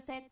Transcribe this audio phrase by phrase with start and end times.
[0.00, 0.27] Solo te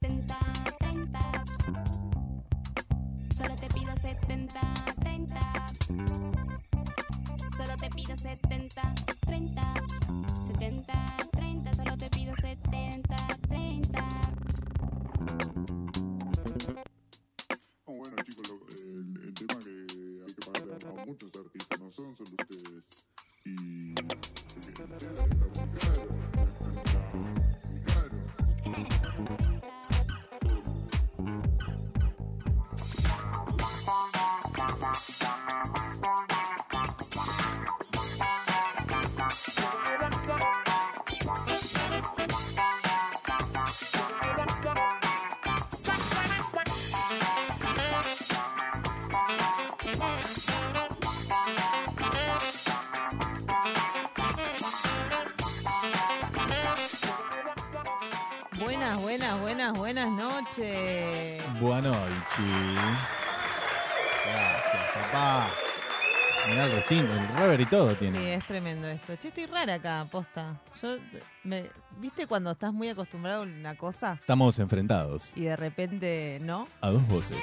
[67.71, 68.34] todo Sí, tiene.
[68.34, 69.16] es tremendo esto.
[69.16, 70.60] Che, estoy rara acá, posta.
[70.81, 70.97] Yo,
[71.44, 71.65] me,
[71.99, 76.69] ¿viste cuando estás muy acostumbrado a una cosa Estamos enfrentados y de repente no?
[76.81, 77.38] a dos voces.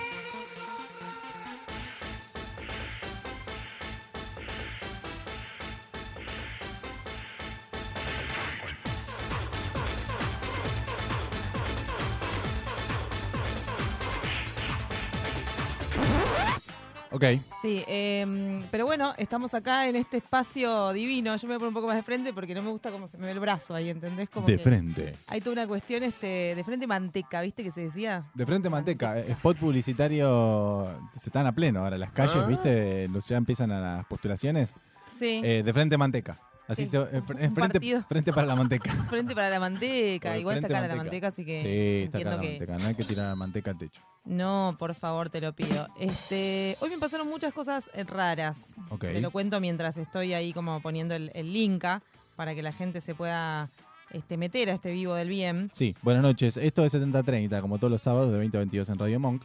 [17.11, 17.23] Ok,
[17.61, 21.35] Sí, em, pero bueno, estamos acá en este espacio divino.
[21.35, 23.07] Yo me voy a poner un poco más de frente porque no me gusta cómo
[23.07, 24.29] se me ve el brazo ahí, ¿entendés?
[24.29, 25.15] Como de que frente.
[25.27, 28.25] Hay toda una cuestión este, de frente manteca, ¿viste que se decía?
[28.33, 30.87] De frente manteca, eh, spot publicitario,
[31.19, 32.45] se están a pleno ahora las calles, Ah.
[32.47, 33.07] ¿viste?
[33.09, 34.75] Los- Ya empiezan a las postulaciones.
[35.17, 35.41] Sí.
[35.43, 36.39] Eh, de frente manteca.
[36.67, 38.91] Así Sí, se, eh, en frente, para la manteca.
[39.09, 42.43] Frente para la manteca, igual está cara la manteca, así que Sí, está cara la
[42.43, 42.77] manteca.
[42.77, 44.01] No hay que tirar la manteca al techo.
[44.25, 45.87] No, por favor, te lo pido.
[45.99, 48.75] Este, hoy me pasaron muchas cosas eh, raras.
[48.89, 49.01] Ok.
[49.01, 52.01] Te lo cuento mientras estoy ahí como poniendo el, el link ah,
[52.35, 53.69] para que la gente se pueda
[54.11, 55.69] este, meter a este vivo del bien.
[55.73, 56.55] Sí, buenas noches.
[56.55, 59.41] Esto es 7030, como todos los sábados de 20 a 22 en Radio Monk.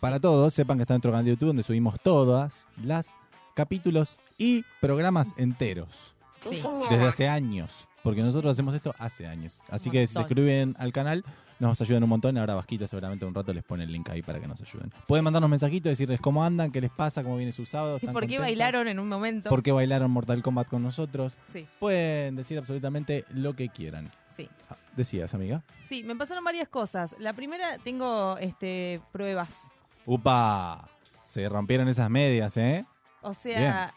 [0.00, 3.16] Para todos, sepan que está nuestro canal de YouTube donde subimos todas las
[3.54, 6.15] capítulos y programas enteros.
[6.48, 6.62] Sí.
[6.90, 7.86] Desde hace años.
[8.02, 9.60] Porque nosotros hacemos esto hace años.
[9.68, 11.24] Así que si se suscriben al canal,
[11.58, 12.38] nos ayudan un montón.
[12.38, 14.92] Ahora Vasquita seguramente un rato les pone el link ahí para que nos ayuden.
[15.08, 17.96] Pueden mandarnos mensajitos, decirles cómo andan, qué les pasa, cómo viene su sábado.
[18.00, 19.50] ¿Y por qué contentos, bailaron en un momento?
[19.50, 21.36] ¿Por qué bailaron Mortal Kombat con nosotros?
[21.52, 24.08] Sí, Pueden decir absolutamente lo que quieran.
[24.36, 24.48] sí.
[24.70, 25.62] Ah, Decías, amiga.
[25.90, 27.14] Sí, me pasaron varias cosas.
[27.18, 29.70] La primera, tengo este, pruebas.
[30.06, 30.88] ¡Upa!
[31.24, 32.86] Se rompieron esas medias, ¿eh?
[33.20, 33.92] O sea,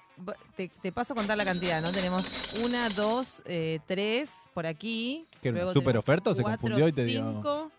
[0.55, 1.91] te, te paso a contar la cantidad, ¿no?
[1.91, 2.25] Tenemos
[2.63, 5.25] una, dos, eh, tres por aquí.
[5.41, 7.71] ¿Qué Luego super oferta o se cuatro, confundió y te dio- cinco,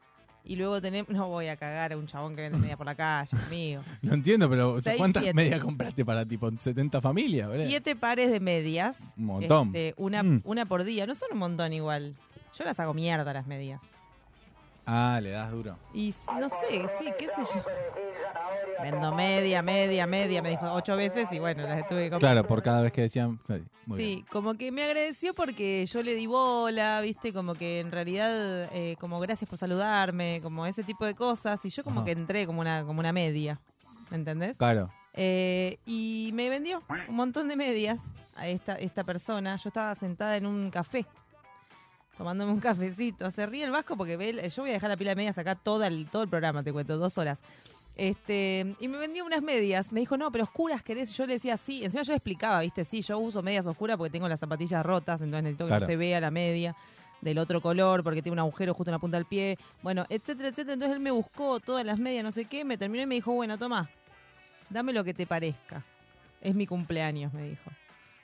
[0.45, 1.11] Y luego tenemos...
[1.11, 3.83] No voy a cagar a un chabón que vende media por la calle, amigo.
[4.03, 5.35] No entiendo, pero Seis, ¿cuántas siete.
[5.35, 7.51] medias compraste para tipo 70 familias?
[7.67, 8.99] Siete pares de medias.
[9.19, 9.69] Un montón.
[9.69, 10.41] Este, una, Mm.
[10.45, 11.07] una por día.
[11.07, 12.15] No son un montón igual.
[12.59, 13.81] Yo las hago mierda las medias.
[14.87, 15.77] Ah, le das duro.
[15.95, 17.63] Y no sé, sí, qué sé yo.
[18.83, 20.41] Vendo media, media, media.
[20.43, 22.33] Me dijo ocho veces y bueno, las estuve comprar.
[22.33, 23.39] Claro, por cada vez que decían.
[23.47, 24.27] sí, Muy Sí, bien.
[24.31, 28.31] como que me agradeció porque yo le di bola, viste, como que en realidad,
[28.73, 32.07] eh, como gracias por saludarme, como ese tipo de cosas, y yo como Ajá.
[32.07, 33.61] que entré como una, como una media,
[34.11, 34.57] ¿me entendés?
[34.57, 34.91] Claro.
[35.13, 38.01] Eh, y me vendió un montón de medias
[38.37, 39.57] a esta, esta persona.
[39.57, 41.05] Yo estaba sentada en un café,
[42.21, 43.31] tomándome un cafecito.
[43.31, 45.39] Se ríe el vasco porque ve, el- yo voy a dejar la pila de medias
[45.39, 47.41] acá todo el, todo el programa, te cuento, dos horas.
[47.97, 49.91] Este, y me vendió unas medias.
[49.91, 51.17] Me dijo, no, pero oscuras querés.
[51.17, 51.83] Yo le decía, sí.
[51.83, 55.23] Encima yo le explicaba, viste, sí, yo uso medias oscuras porque tengo las zapatillas rotas,
[55.23, 55.81] entonces necesito que Claro.
[55.81, 56.77] no se vea la media.
[57.23, 60.49] del otro color porque tiene un agujero justo en la punta del pie, bueno, etcétera,
[60.49, 60.73] etcétera.
[60.75, 63.33] Entonces él me buscó todas las medias, no sé qué, me terminó y me dijo,
[63.33, 63.91] bueno, toma,
[64.71, 65.83] dame lo que te parezca.
[66.41, 67.71] Es mi cumpleaños, me dijo.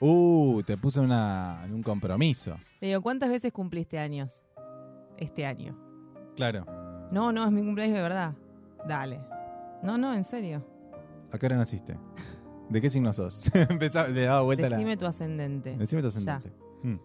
[0.00, 2.56] Uh, te puse una, en un compromiso.
[2.80, 4.44] Le digo, ¿cuántas veces cumpliste años?
[5.16, 5.76] Este año.
[6.36, 6.66] Claro.
[7.10, 8.34] No, no, es mi cumpleaños de verdad.
[8.86, 9.20] Dale.
[9.82, 10.64] No, no, en serio.
[11.32, 11.96] ¿A qué hora naciste?
[12.68, 13.50] ¿De qué signo sos?
[13.54, 14.96] Empezaba, le daba vuelta Decime la...
[14.96, 15.76] tu ascendente.
[15.76, 16.52] Decime tu ascendente.
[16.82, 16.96] Mm.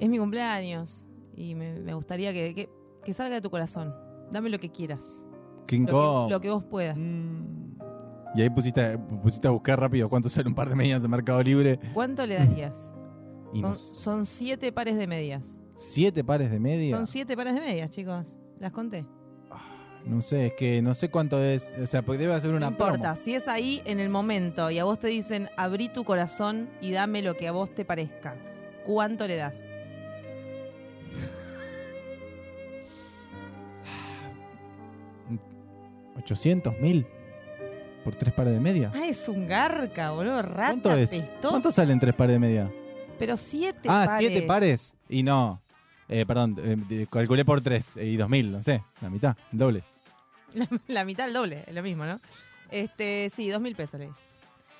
[0.00, 2.68] Es mi cumpleaños y me, me gustaría que, que,
[3.04, 3.94] que salga de tu corazón.
[4.30, 5.24] Dame lo que quieras.
[5.70, 6.96] Lo que, lo que vos puedas.
[6.96, 7.63] Mm.
[8.34, 11.42] Y ahí pusiste, pusiste a buscar rápido cuánto sale un par de medias en Mercado
[11.42, 11.78] Libre.
[11.92, 12.90] ¿Cuánto le darías?
[13.52, 15.44] Y Son, nos- son siete pares de medias.
[15.76, 16.96] siete pares de medias.
[16.98, 18.36] Son siete pares de medias, chicos.
[18.58, 19.04] Las conté.
[20.04, 21.72] No sé, es que no sé cuánto es.
[21.82, 23.24] O sea, porque debe hacer una no importa, promo.
[23.24, 26.90] si es ahí en el momento y a vos te dicen abrí tu corazón y
[26.90, 28.36] dame lo que a vos te parezca,
[28.84, 29.56] ¿cuánto le das?
[36.16, 37.06] ¿800 mil?
[38.04, 38.92] ¿Por tres pares de medias?
[38.94, 41.10] Ah, es un garca, boludo, rata ¿Cuánto es?
[41.10, 41.48] pestosa.
[41.50, 42.70] ¿Cuánto salen tres pares de medias?
[43.18, 44.18] Pero siete Ah, pares.
[44.18, 44.94] siete pares.
[45.08, 45.60] Y no.
[46.08, 46.56] Eh, perdón,
[46.90, 49.82] eh, calculé por tres eh, y dos mil, no sé, la mitad, el doble.
[50.54, 52.20] La, la mitad, el doble, es lo mismo, ¿no?
[52.70, 54.10] Este, sí, dos mil pesos le.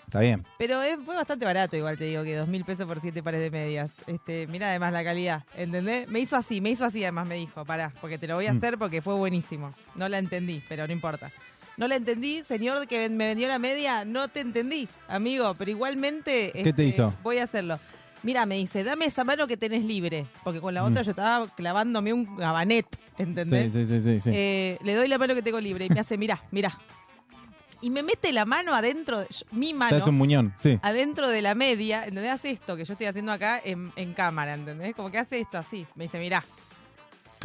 [0.06, 0.44] Está bien.
[0.59, 3.41] Pero es- fue bastante barato, igual te digo, que dos mil pesos por siete pares
[3.41, 3.91] de medias.
[4.06, 6.06] Este, mira además la calidad, ¿entendés?
[6.09, 8.53] Me hizo así, me hizo así además, me dijo, pará, porque te lo voy a
[8.53, 8.59] Mm.
[8.59, 9.73] hacer porque fue buenísimo.
[9.97, 11.32] No la entendí, pero no importa.
[11.76, 16.50] No la entendí, señor que me vendió la media, no te entendí, amigo, pero igualmente...
[16.55, 17.15] ¿Qué te este, hizo?
[17.23, 17.81] Voy a hacerlo.
[18.23, 20.87] Mira, me dice, dame esa mano que tenés libre, porque con la Mm.
[20.87, 22.87] otra yo estaba clavándome un gabanet,
[23.19, 23.73] ¿entendés?
[23.73, 24.31] Sí, sí, sí, sí.
[24.32, 26.79] Eh, le doy la mano que tengo libre y me hace, mirá, mirá.
[27.82, 30.79] Y me mete la mano adentro, de, mi mano, hace un muñón, sí.
[30.81, 32.31] adentro de la media, ¿entendés?
[32.32, 34.94] Hace esto que yo estoy haciendo acá en, en cámara, ¿entendés?
[34.94, 35.87] Como que hace esto así.
[35.94, 36.43] Me dice, mirá.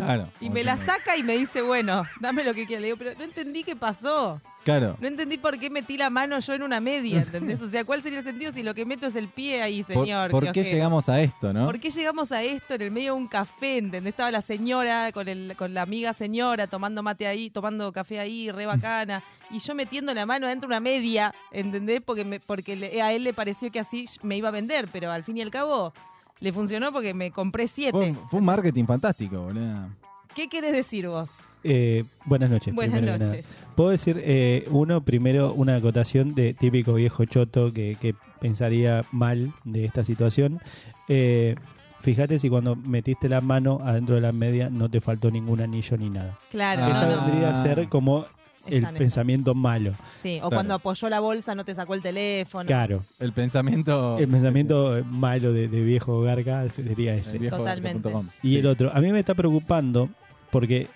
[0.06, 0.30] Claro.
[0.42, 2.82] Y me la saca y me dice, bueno, dame lo que quieras.
[2.82, 4.42] Le digo, pero no entendí qué pasó.
[4.64, 4.98] Claro.
[5.00, 7.62] No entendí por qué metí la mano yo en una media, ¿entendés?
[7.62, 10.06] O sea, ¿cuál sería el sentido si lo que meto es el pie ahí, ¿Por,
[10.06, 10.30] señor?
[10.32, 11.66] por qué llegamos a esto, no?
[11.66, 13.78] ¿Por qué llegamos a esto en el medio de un café?
[13.78, 14.12] ¿Entendés?
[14.12, 18.52] Estaba la señora con, el, con la amiga señora tomando mate ahí, tomando café ahí,
[18.52, 19.24] re bacana.
[19.50, 22.02] Y yo metiendo la mano dentro de una media, ¿entendés?
[22.06, 25.24] Porque, me- porque a él le pareció que así me iba a vender, pero al
[25.24, 25.94] fin y al cabo
[26.40, 27.92] le funcionó porque me compré siete.
[27.92, 29.90] Fue, un- fue un marketing fantástico, boludo.
[30.36, 31.32] ¿Qué querés decir vos?
[31.64, 32.74] Eh, buenas noches.
[32.74, 33.36] Buenas primero que nada.
[33.36, 33.46] noches.
[33.76, 39.52] Puedo decir, eh, uno, primero, una acotación de típico viejo choto que, que pensaría mal
[39.66, 40.62] de esta situación.
[41.10, 41.56] Eh,
[42.00, 45.98] fíjate si cuando metiste la mano adentro de la media no te faltó ningún anillo
[45.98, 46.38] ni nada.
[46.52, 46.92] Claro, Ah.
[46.92, 47.26] Esa no, no.
[47.28, 48.26] vendría a ser como
[48.68, 49.94] el pensamiento malo.
[50.22, 50.50] Sí, o Claro.
[50.56, 52.66] cuando apoyó la bolsa no te sacó el teléfono.
[52.66, 53.04] Claro.
[53.20, 54.18] El pensamiento.
[54.18, 57.38] El pensamiento malo de, de viejo garga sería ese.
[57.38, 57.94] Viejo Totalmente.
[58.02, 58.28] punto com.
[58.44, 60.10] Y el otro, a mí me está preocupando
[60.52, 60.88] porque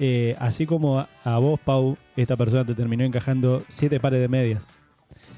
[0.00, 4.28] eh, así como a, a vos, Pau, esta persona te terminó encajando siete pares de
[4.28, 4.66] medias.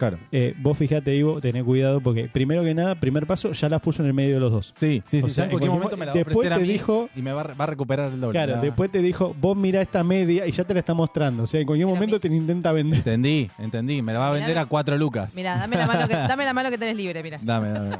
[0.01, 0.19] Claro.
[0.33, 4.03] Eh, vos fíjate, Ivo, tené cuidado porque primero que nada, primer paso, ya las puso
[4.03, 4.73] en el medio de los dos.
[4.77, 5.25] Sí, sí, sí.
[5.25, 6.69] O ya sea, en cualquier momento mo- me la va a después a te mí
[6.69, 8.33] dijo- y me va, a- va a recuperar el doble.
[8.33, 8.63] Claro, ¿no?
[8.63, 11.43] después te dijo, vos mira esta media y ya te la está mostrando.
[11.43, 12.99] O sea, en cualquier Pero momento te intenta vender.
[12.99, 14.01] Entendí, entendí.
[14.03, 15.35] Me la va a Mirá, vender a cuatro lucas.
[15.37, 17.39] Mira, dame la mano que, dame la mano que tenés libre, mira.
[17.43, 17.97] Dame, dame.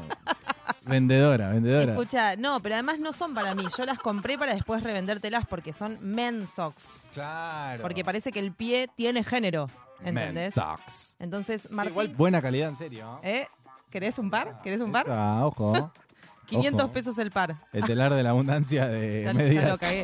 [0.85, 1.91] vendedora, vendedora.
[1.93, 3.63] Escucha, no, pero además no son para mí.
[3.77, 7.03] Yo las compré para después revendértelas porque son men socks.
[7.13, 7.81] Claro.
[7.81, 9.69] Porque parece que el pie tiene género.
[10.03, 10.55] ¿Entendés?
[10.55, 11.15] Man sucks.
[11.19, 13.19] Entonces, Martín, Igual buena calidad, en serio.
[13.23, 13.47] ¿eh?
[13.89, 14.61] ¿Querés un par?
[14.63, 15.05] ¿Querés un par?
[15.09, 15.91] Ah, ojo.
[16.47, 16.93] 500 ojo.
[16.93, 17.55] pesos el par.
[17.71, 19.67] El telar de la abundancia de Ya, ya medias.
[19.69, 20.03] lo cagué.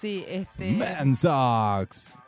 [0.00, 0.72] Sí, este.
[0.72, 2.18] Man sucks.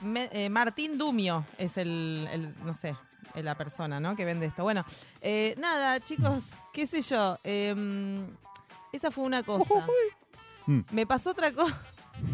[0.00, 2.94] Me- eh, Martín Dumio es el, el, no sé,
[3.34, 4.14] la persona, ¿no?
[4.16, 4.62] Que vende esto.
[4.64, 4.84] Bueno,
[5.20, 7.36] eh, nada, chicos, qué sé yo.
[7.44, 8.26] em,
[8.92, 9.86] esa fue una cosa.
[10.66, 10.80] Mm.
[10.90, 11.80] Me pasó otra cosa.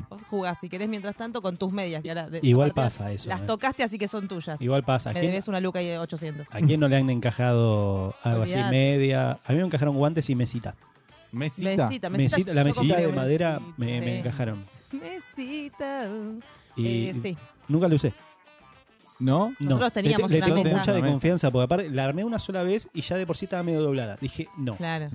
[0.09, 2.03] Vos jugás, si querés, mientras tanto, con tus medias.
[2.03, 3.29] que ahora de- Igual aparte pasa eso.
[3.29, 3.45] Las eh.
[3.47, 4.61] tocaste, así que son tuyas.
[4.61, 5.11] Igual pasa.
[5.11, 6.47] ¿A Me quién, debes una luca y 800.
[6.51, 9.39] a quién no le han encajado algo así media?
[9.45, 10.75] A mí me encajaron guantes y mesita.
[11.33, 11.89] Mesita.
[11.89, 14.11] Mesita, Mesita, la mesita de madera me, me Sí.
[14.19, 14.63] encajaron.
[14.93, 16.07] Mesita.
[16.77, 17.37] Y Eh, sí.
[17.69, 18.13] nunca la usé.
[19.21, 19.49] ¿No?
[19.59, 20.77] No, Nosotros teníamos le, te- le una tengo mesa.
[20.79, 21.05] mucha Una mesa.
[21.07, 23.83] desconfianza porque aparte la armé una sola vez y ya de por sí estaba medio
[23.83, 24.17] doblada.
[24.21, 24.77] Dije, no.
[24.77, 25.09] Claro.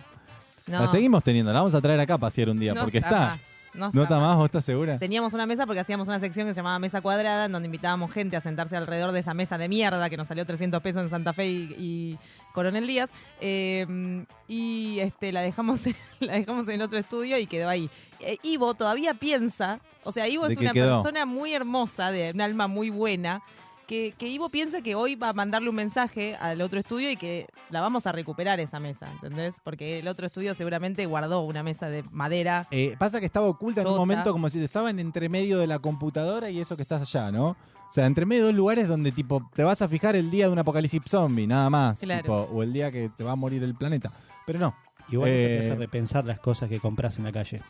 [0.68, 1.52] No, La seguimos teniendo.
[1.54, 2.74] La vamos a traer acá a pasear un día.
[2.74, 3.40] no porque está.
[3.74, 4.36] No ¿No está más?
[4.38, 5.00] ¿Vos estás segura?
[5.00, 8.12] Teníamos una mesa porque hacíamos una sección que se llamaba Mesa Cuadrada, en donde invitábamos
[8.12, 11.10] gente a sentarse alrededor de esa mesa de mierda que nos salió 300 pesos en
[11.10, 12.20] Santa Fe y, y
[12.54, 13.10] Coronel Díaz.
[13.42, 15.80] Eh, y este la dejamos,
[16.20, 17.90] la dejamos en el otro estudio y quedó ahí.
[18.20, 21.02] Eh, Ivo todavía piensa, o sea, Ivo ¿De es una quedó?
[21.02, 23.42] persona muy hermosa, de un alma muy buena.
[23.88, 27.16] Que, que Ivo piensa que hoy va a mandarle un mensaje al otro estudio y
[27.18, 29.56] que la vamos a recuperar esa mesa, ¿entendés?
[29.64, 32.68] Porque el otro estudio seguramente guardó una mesa de madera.
[32.72, 35.68] Eh, pasa que estaba oculta en un momento como si estaba en entre medio de
[35.68, 37.50] la computadora y eso que estás allá, ¿no?
[37.50, 40.48] O sea, entre medio de dos lugares donde tipo te vas a fijar el día
[40.48, 42.00] de un apocalipsis zombie, nada más.
[42.00, 42.22] Claro.
[42.24, 44.12] tipo, o el día que te va a morir el planeta.
[44.46, 44.76] Pero no.
[45.10, 47.62] Igual eso te Eh, hace repensar las cosas que compras en la calle.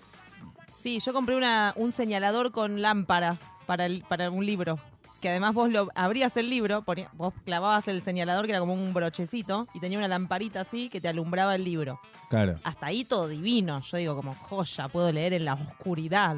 [0.81, 4.77] Sí, yo compré una, un señalador con lámpara para, el, para un libro.
[5.23, 8.73] Que además vos lo abrías el libro, ponía- vos clavabas el señalador que era como
[8.73, 11.97] un brochecito y tenía una lamparita así que te alumbraba el libro.
[12.29, 12.59] Claro.
[12.65, 13.79] Hasta ahí todo divino.
[13.79, 16.35] Yo digo como joya, puedo leer en la oscuridad.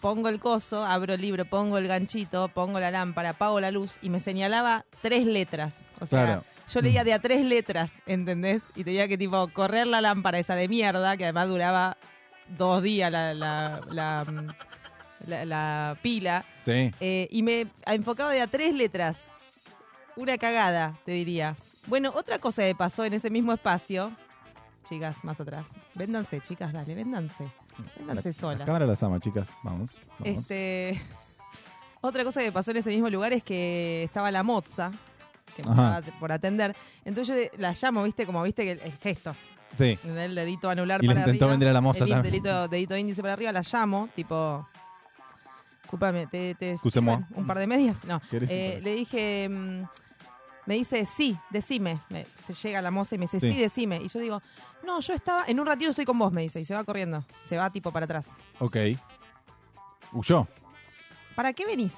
[0.00, 3.96] Pongo el coso, abro el libro, pongo el ganchito, pongo la lámpara, apago la luz
[4.00, 5.74] y me señalaba tres letras.
[6.00, 6.44] O sea, Claro.
[6.72, 8.62] yo leía de a tres letras, ¿entendés?
[8.76, 11.96] Y tenía que tipo correr la lámpara esa de mierda, que además duraba
[12.56, 14.24] dos días la, la, la,
[15.26, 16.44] la- la pila.
[16.60, 16.90] Sí.
[17.00, 19.18] Eh, y me enfocaba de a tres letras.
[20.16, 21.54] Una cagada, te diría.
[21.86, 24.10] Bueno, otra cosa que pasó en ese mismo espacio.
[24.88, 25.66] Chicas, más atrás.
[25.94, 27.50] Véndanse, chicas, dale, véndanse.
[27.98, 28.66] Véndanse La solas.
[28.66, 29.54] cámara las ama, chicas.
[29.62, 29.98] Vamos.
[30.18, 30.38] vamos.
[30.38, 31.00] Este,
[32.00, 34.92] otra cosa que pasó en ese mismo lugar es que estaba la moza,
[35.54, 36.74] que me estaba por atender.
[37.04, 39.34] Entonces yo la llamo, viste, como viste que el, el gesto,
[39.76, 39.98] Sí.
[40.04, 42.32] el dedito anular Y le para intentó arriba, vender a la moza el también.
[42.32, 44.66] Dedito, dedito índice para arriba, la llamo, tipo...
[45.86, 48.04] Disculpame, te, te sirven un par de medias.
[48.04, 49.82] No, ¿Querés un Eh, le dije, mm,
[50.66, 52.00] me dice, sí, decime.
[52.10, 53.52] Me- se llega la moza y me dice, sí.
[53.52, 53.58] Sí.
[53.60, 54.00] decime.
[54.02, 54.42] Y yo digo,
[54.84, 56.58] no, yo estaba, en un ratito estoy con vos, me dice.
[56.60, 58.30] Y se va corriendo, se va tipo para atrás.
[58.58, 58.76] Ok.
[60.12, 60.48] Huyó.
[61.36, 61.94] ¿Para qué venís?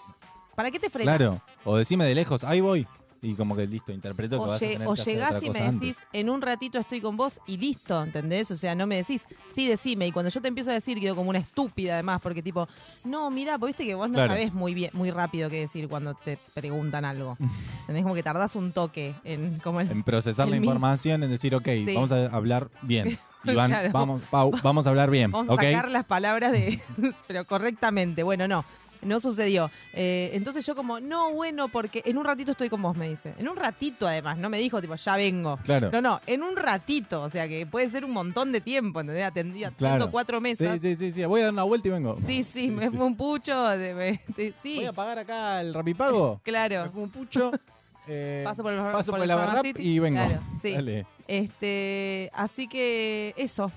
[0.54, 1.16] ¿Para qué te frenas?
[1.16, 1.40] Claro.
[1.64, 2.86] O decime de lejos, ahí voy.
[3.20, 5.34] Y como que listo, interpreto que O, vas a lle- tener o que hacer llegás
[5.36, 6.06] otra y me cosa decís, antes.
[6.12, 8.48] en un ratito estoy con vos y listo, ¿entendés?
[8.52, 9.24] O sea, no me decís,
[9.56, 10.06] sí, decime.
[10.06, 12.68] Y cuando yo te empiezo a decir, quedo como una estúpida además, porque tipo,
[13.02, 14.32] no, mira, vos viste que vos no Claro.
[14.34, 17.36] sabés muy bien, muy rápido qué decir cuando te preguntan algo.
[17.80, 18.04] ¿Entendés?
[18.04, 19.90] Como que tardás un toque en como el...
[19.90, 21.92] En procesar el la información, en decir, ok, Sí.
[21.94, 23.18] vamos a hablar bien.
[23.44, 23.90] Iván, Claro.
[23.92, 25.30] vamos, Pau, vamos a hablar bien.
[25.32, 25.62] Vamos a ¿ok?
[25.62, 26.80] sacar las palabras de.
[27.26, 28.22] pero correctamente.
[28.22, 28.64] Bueno, no.
[29.02, 29.70] No sucedió.
[29.92, 33.34] Eh, entonces yo como, no, bueno, porque en un ratito estoy con vos, me dice.
[33.38, 35.58] En un ratito, además, no me dijo, tipo, ya vengo.
[35.64, 35.90] Claro.
[35.92, 37.22] No, no, en un ratito.
[37.22, 39.24] O sea, que puede ser un montón de tiempo, ¿entendés?
[39.24, 40.10] Atendí, Claro.
[40.10, 40.80] cuatro Sí, mesas.
[40.80, 41.24] Sí, sí, sí, sí.
[41.24, 42.16] Voy a dar una vuelta y vengo.
[42.52, 43.68] sí, me fue un pucho.
[43.68, 46.34] de- me- de- sí, Voy a pagar acá el rapipago.
[46.44, 46.90] Me claro.
[46.92, 47.52] fue un pucho.
[48.08, 50.24] eh, Paso por el, paso por el la y vengo.
[50.24, 50.72] Claro, sí.
[50.72, 51.06] Dale.
[51.26, 53.70] Este, así que eso.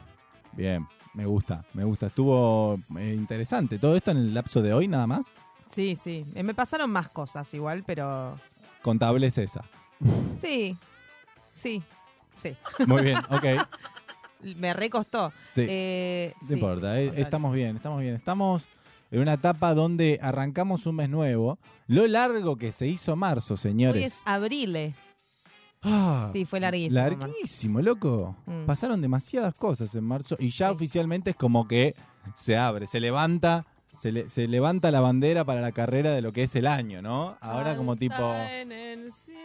[0.54, 2.08] Bien, me gusta, me gusta.
[2.08, 3.78] Estuvo eh, interesante.
[3.80, 5.32] Todo esto en el lapso de hoy nada más.
[5.74, 6.26] Sí, sí.
[6.36, 8.36] Eh, Me pasaron más cosas igual, pero
[8.82, 9.64] Contable es esa.
[10.42, 10.76] sí.
[11.54, 11.82] Sí.
[12.38, 12.56] Sí.
[12.88, 13.46] Muy bien, ok.
[14.58, 15.32] Me recostó.
[15.54, 15.66] Sí.
[15.70, 18.16] Eh, No sí, importa, sí, eh, estamos bien, estamos bien.
[18.16, 18.66] Estamos
[19.12, 21.60] en una etapa donde arrancamos un mes nuevo.
[21.88, 24.14] Lo largo que se hizo marzo, Hoy señores.
[24.14, 24.96] es abril.
[25.84, 27.02] Ah, Sí, fue larguísimo.
[27.02, 27.18] marzo.
[27.18, 28.36] larguísimo, loco.
[28.46, 28.66] Mm.
[28.66, 30.76] Pasaron demasiadas cosas en marzo y ya Sí.
[30.76, 31.96] oficialmente es como que
[32.36, 33.66] se abre, se levanta,
[33.98, 37.02] se, le- se levanta la bandera para la carrera de lo que es el año,
[37.02, 37.36] ¿no?
[37.42, 38.16] Ahora como tipo...
[38.34, 39.40] En el cielo.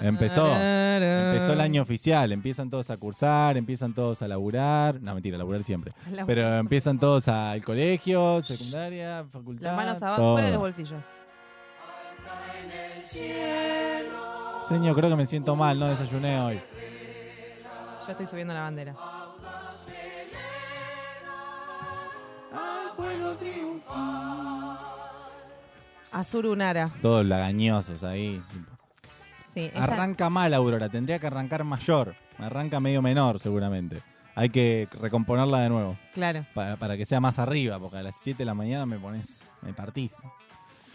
[0.00, 5.38] Empezó, Empezó el año oficial, empiezan todos a cursar, empiezan todos a laburar, no mentira,
[5.38, 5.92] laburar siempre,
[6.26, 11.00] pero empiezan todos al colegio, secundaria, facultad, Las manos abajo, fuera de los bolsillos.
[14.68, 16.60] Señor, creo que me siento mal, no desayuné hoy.
[18.06, 18.94] Yo estoy subiendo la bandera.
[26.12, 26.90] Azur Unara.
[27.02, 28.40] Todos lagañosos ahí.
[29.52, 34.02] Sí, esta- Arranca mal Aurora, tendría que arrancar mayor, arranca medio menor seguramente.
[34.36, 36.44] Hay que recomponerla de nuevo, Claro.
[36.54, 39.42] para, para que sea más arriba, porque a las 7 de la mañana me pones,
[39.62, 40.12] me partís.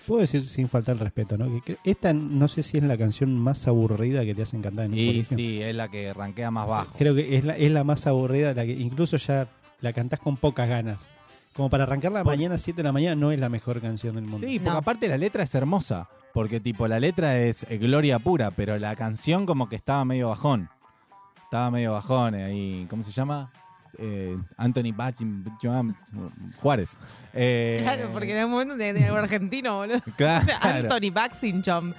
[0.10, 1.64] Puedo decir sin faltar el respeto, ¿no?
[1.64, 4.94] Que esta no sé si es la canción más aburrida que te hacen cantar en
[4.94, 5.38] un Y colegio.
[5.38, 6.94] sí, es la que rankea más bajo.
[6.98, 9.48] Creo que es la, es la más aburrida, la que incluso ya
[9.82, 11.08] la cantás con pocas ganas.
[11.56, 14.16] Como para arrancar la Por- mañana, 7 de la mañana, no es la mejor canción
[14.16, 14.48] del mundo.
[14.48, 14.78] Sí, porque No.
[14.78, 16.10] aparte la letra es hermosa.
[16.34, 20.30] Porque tipo la letra es eh, gloria pura, pero la canción como que estaba medio
[20.30, 20.70] bajón.
[21.44, 22.88] Estaba medio bajón eh, ahí.
[22.90, 23.52] ¿Cómo se llama?
[24.02, 25.44] Eh, Anthony Batchim,
[26.62, 26.96] Juárez.
[27.34, 30.00] Eh, Claro, porque en algún momento tenía que tener algo argentino, boludo.
[30.18, 30.48] Claro.
[30.62, 31.94] Anthony Baxinchom.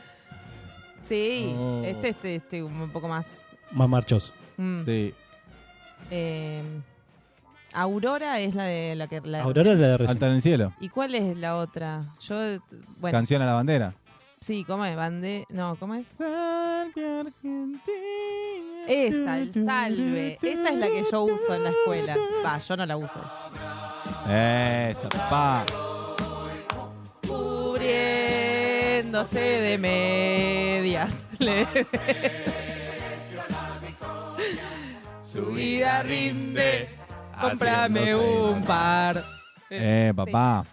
[1.08, 1.82] Sí, Oh.
[1.84, 3.26] este, este, este, un poco más.
[3.72, 4.32] Más marchoso.
[4.56, 4.84] mm.
[4.84, 5.14] Sí.
[6.10, 6.62] Eh,
[7.72, 9.20] Aurora es la de la que.
[9.20, 10.16] la- Aurora es la de recién.
[10.16, 10.72] Alta en el cielo.
[10.80, 12.00] ¿Y cuál es la otra?
[12.20, 12.36] Yo,
[12.98, 13.94] bueno, Canción a la bandera.
[14.40, 14.96] sí, ¿cómo es?
[14.96, 15.44] Bande...
[15.50, 16.06] No, ¿cómo es?
[16.16, 17.78] Salve Argentina.
[18.90, 20.38] Esa, el salve.
[20.42, 22.16] Esa es la que yo uso en la escuela.
[22.44, 23.20] Va, yo no la uso.
[24.28, 25.64] Esa, pa.
[29.00, 31.28] vistiéndose de medias.
[31.38, 31.66] Le-
[35.22, 36.90] Su vida rinde,
[37.40, 39.22] cómprame un par.
[39.70, 40.64] Eh, papá.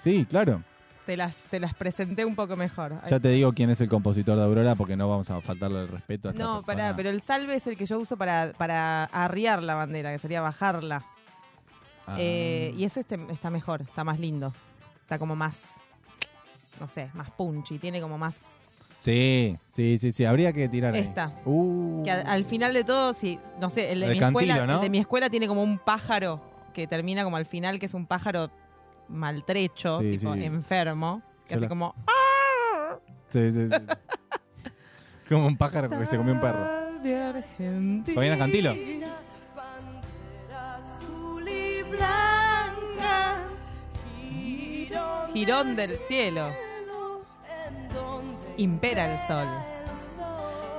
[0.00, 0.62] Sí, claro.
[1.06, 2.94] Te las, te las presenté un poco mejor.
[3.10, 5.88] Ya te digo quién es el compositor de Aurora porque no vamos a faltarle el
[5.88, 6.84] respeto a esta No, persona.
[6.84, 10.18] pará, pero el salve es el que yo uso para, para arriar la bandera, que
[10.18, 11.04] sería bajarla.
[12.06, 12.16] Ah.
[12.18, 14.54] Eh, y ese este está mejor, está más lindo.
[15.00, 15.80] Está como más,
[16.78, 18.36] no sé, más punchy, tiene como más...
[18.96, 20.24] Sí, sí, sí, sí.
[20.24, 21.00] Habría que tirar ahí.
[21.00, 21.32] Esta.
[21.44, 22.04] Uh.
[22.04, 24.74] Que al, al final de todo, sí, no sé, el de, El mi escuela, ¿no?
[24.76, 26.40] el de mi escuela tiene como un pájaro
[26.72, 28.48] que termina como al final, que es un pájaro
[29.12, 30.44] maltrecho, Sí, tipo sí.
[30.44, 31.94] enfermo, que Yo hace la- como...
[33.30, 33.74] Sí, sí, sí.
[35.28, 36.66] Como un pájaro que se comió un perro.
[38.14, 38.74] Fabiana Cantilo.
[45.32, 46.48] Girón del cielo,
[48.58, 49.48] impera el sol.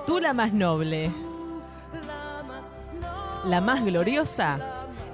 [0.05, 1.09] Tú la más noble
[3.45, 4.57] la más gloriosa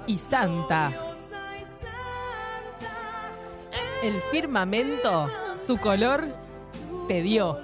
[0.06, 0.92] y santa.
[4.02, 5.28] El firmamento,
[5.66, 6.26] su color,
[7.06, 7.58] te dio.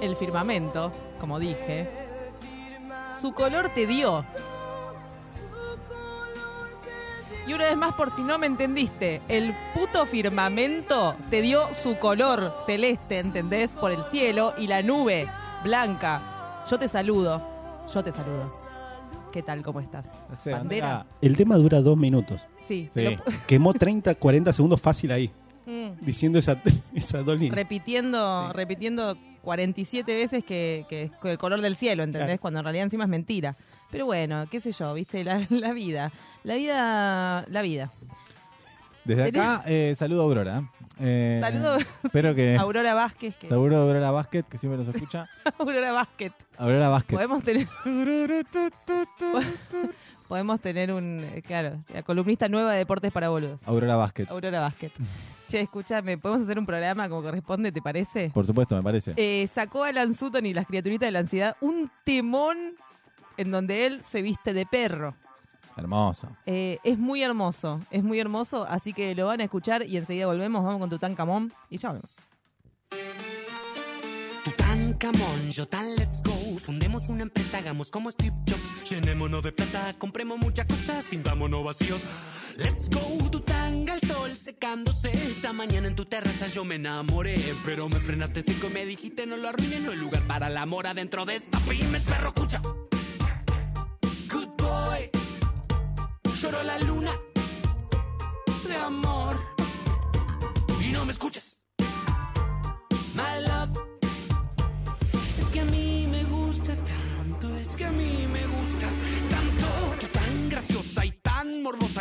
[0.00, 1.88] El firmamento, como dije,
[3.20, 4.24] su color te dio.
[7.46, 11.98] Y una vez más, por si no me entendiste, el puto firmamento te dio su
[11.98, 13.70] color celeste, ¿entendés?
[13.70, 15.28] Por el cielo y la nube
[15.62, 16.64] blanca.
[16.68, 17.40] Yo te saludo,
[17.94, 18.52] yo te saludo.
[19.32, 19.62] ¿Qué tal?
[19.62, 20.04] ¿Cómo estás?
[20.28, 21.00] No sé, Bandera.
[21.00, 21.16] Andrea.
[21.20, 22.44] El tema dura dos minutos.
[22.68, 23.16] Sí, Sí.
[23.46, 25.30] Quemó 30, 40 segundos fácil ahí,
[25.66, 26.04] Mm.
[26.04, 26.60] diciendo esa,
[26.94, 27.54] esas dos líneas.
[27.56, 32.26] repitiendo, repitiendo 47 veces que, que es el color del cielo, ¿entendés?
[32.28, 32.40] Claro.
[32.40, 33.56] Cuando en realidad encima es mentira.
[33.90, 36.12] Pero bueno, qué sé yo, viste, la, la vida.
[36.44, 37.90] La vida, la vida.
[39.04, 40.70] Desde acá, eh, saludo a Aurora.
[41.00, 42.56] Eh, Saludo Espero que.
[42.56, 45.28] Aurora Vázquez, que Seguro a Aurora Basket, que siempre nos escucha.
[45.58, 46.32] Aurora Vázquez.
[46.58, 47.14] Aurora Basket.
[47.14, 47.66] Podemos tener,
[50.28, 53.58] podemos tener un, eh, claro, la columnista nueva de deportes para boludos.
[53.64, 54.26] Aurora Basket.
[54.28, 54.92] Aurora Vázquez.
[55.48, 58.28] Che, escúchame, ¿podemos hacer un programa como corresponde, te parece?
[58.34, 59.14] Por supuesto, me parece.
[59.16, 62.74] Eh, sacó Alan Sutton y las criaturitas de la ansiedad un temón
[63.38, 65.14] en donde él se viste de perro.
[65.74, 66.28] Hermoso.
[66.44, 70.26] Eh, es muy hermoso, es muy hermoso, así que lo van a escuchar y enseguida
[70.26, 72.10] volvemos, vamos con Tutankamón y ya volvemos.
[74.98, 76.58] Tutankamón, yo tan let's go.
[76.58, 78.90] Fundemos una empresa, hagamos como Steve Jobs.
[78.90, 82.00] Llenémonos de plata, compremos muchas cosas, sintámonos vacíos.
[82.56, 85.12] Let's go, Tutanga, el sol secándose.
[85.30, 87.36] Esa mañana en tu terraza yo me enamoré.
[87.64, 90.48] Pero me frenaste en cinco y me dijiste no lo arruines, no hay lugar para
[90.48, 92.60] el amor adentro de esta pymes, perro, escucha.
[92.60, 95.10] Good boy,
[96.42, 97.12] lloró la luna
[98.66, 99.38] de amor.
[100.84, 101.57] Y no me escuches.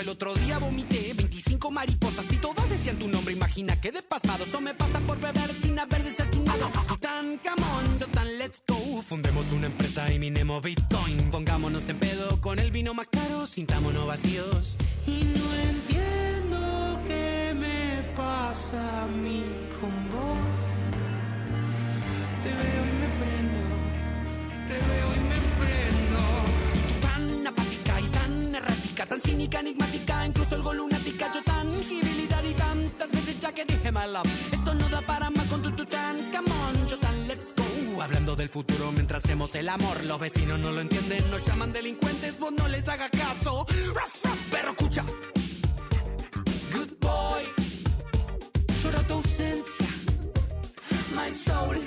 [0.07, 3.33] El otro día vomité 25 mariposas y todas decían tu nombre.
[3.33, 6.71] Imagina que de pasmado eso me pasa por beber sin haber desayunado.
[6.87, 9.01] Tú tan camón, yo tan let's go.
[9.01, 11.29] Fundemos una empresa y minemos Bitcoin.
[11.29, 14.77] Pongámonos en pedo con el vino más caro, sintámonos vacíos.
[15.05, 19.43] Y no entiendo qué me pasa a mí
[19.81, 20.37] con vos.
[22.43, 23.61] Te veo y me prendo,
[24.69, 25.87] te veo y me prendo.
[28.97, 31.31] Tan tan cínica, enigmática, incluso algo lunática.
[31.31, 34.23] Yo tangibilidad y tantas veces ya que dije my.
[34.51, 38.01] Esto no da para más con tu, tu tan come on, yo tan let's go.
[38.01, 42.39] Hablando del futuro mientras hacemos el amor, los vecinos no lo entienden, nos llaman delincuentes,
[42.39, 43.65] vos no les hagas caso.
[43.93, 45.03] Ruff, ruff, perro, escucha.
[46.73, 47.43] Good boy,
[48.81, 49.87] lloro tu ausencia,
[51.15, 51.77] my soul.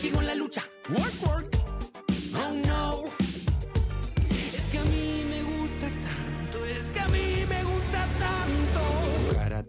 [0.00, 0.64] Sigo en la lucha.
[0.88, 1.59] Work, work.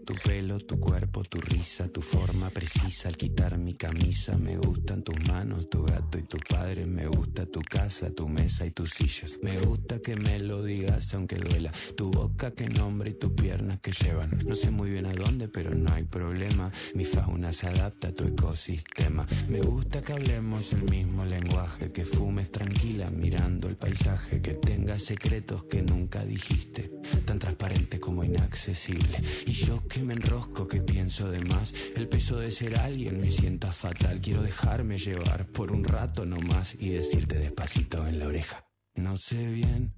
[0.04, 4.36] Tu pelo, tu cuerpo, tu risa, tu forma precisa al quitar mi camisa.
[4.36, 6.86] Me gustan tus manos, tu gato y tu padre.
[6.86, 9.38] Me gusta tu casa, tu mesa y tus sillas.
[9.42, 11.70] Me gusta que me lo digas aunque duela.
[11.96, 14.42] Tu boca que nombra y tus piernas que llevan.
[14.44, 16.72] No sé muy bien a dónde, pero no hay problema.
[16.94, 19.24] Mi fauna se adapta a tu ecosistema.
[19.48, 21.92] Me gusta que hablemos el mismo lenguaje.
[21.92, 24.42] Que fumes tranquila mirando el paisaje.
[24.42, 26.90] Que tengas secretos que nunca dijiste.
[27.24, 29.22] Tan transparente como inaccesible.
[29.46, 31.74] Y yo que me enrosco, que pienso de más.
[31.94, 34.22] El peso de ser alguien me sienta fatal.
[34.22, 38.66] Quiero dejarme llevar por un rato nomás y decirte despacito en la oreja.
[38.94, 39.94] No sé bien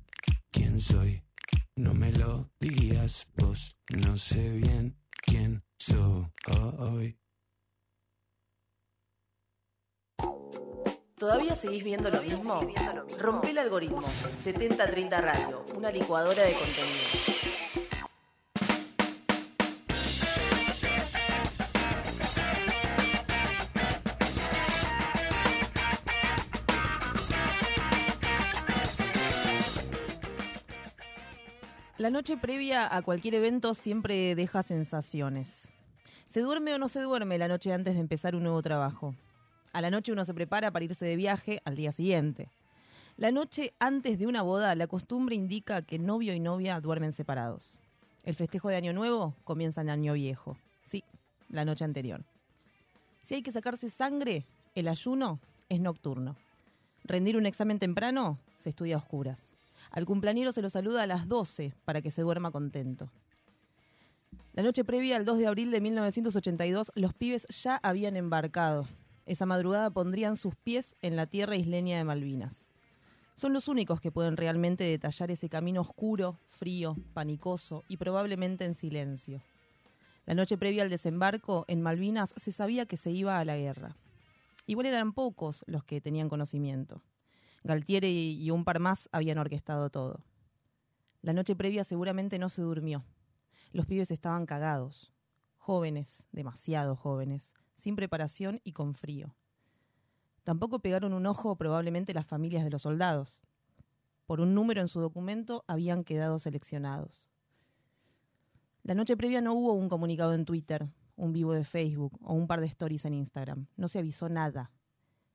[0.51, 1.23] quién soy.
[1.77, 3.77] No me lo dirías vos.
[3.89, 7.17] No sé bien quién soy.
[11.17, 12.61] ¿Todavía seguís viendo lo mismo?
[13.21, 14.03] Rompe el algoritmo.
[14.43, 17.34] 7030 Radio, una licuadora de contenido.
[32.05, 35.71] La noche previa a cualquier evento siempre deja sensaciones.
[36.27, 39.15] ¿Se duerme o no se duerme la noche antes de empezar un nuevo trabajo?
[39.73, 42.51] A la noche uno se prepara para irse de viaje al día siguiente.
[43.17, 47.81] La noche antes de una boda, la costumbre indica que novio y novia duermen separados.
[48.23, 50.59] El festejo de Año Nuevo comienza en Año Viejo.
[50.85, 51.05] Sí,
[51.49, 52.23] la noche anterior.
[53.25, 55.41] Si hay que sacarse sangre, el ayuno
[55.71, 56.37] es nocturno.
[57.03, 59.54] Rendir un examen temprano, se estudia a oscuras.
[59.95, 63.13] Al cumpleañero se lo saluda a las 12 para que se duerma contento.
[64.53, 68.89] La noche previa al 2 de abril de 1982, los pibes ya habían embarcado.
[69.25, 72.71] Esa madrugada pondrían sus pies en la tierra isleña de Malvinas.
[73.35, 78.75] Son los únicos que pueden realmente detallar ese camino oscuro, frío, panicoso y probablemente en
[78.75, 79.43] silencio.
[80.27, 83.95] La noche previa al desembarco en Malvinas se sabía que se iba a la guerra.
[84.67, 87.01] Igual eran pocos los que tenían conocimiento.
[87.65, 90.23] Galtieri y un par más habían orquestado todo.
[91.23, 93.07] La noche previa seguramente no se durmió.
[93.73, 95.15] Los pibes estaban cagados.
[95.57, 99.35] Jóvenes, demasiado jóvenes, sin preparación y con frío.
[100.43, 103.43] Tampoco pegaron un ojo probablemente las familias de los soldados.
[104.27, 107.31] Por un número en su documento habían quedado seleccionados.
[108.83, 112.47] La noche previa no hubo un comunicado en Twitter, un vivo de Facebook o un
[112.47, 113.69] par de stories en Instagram.
[113.79, 114.71] No se avisó nada,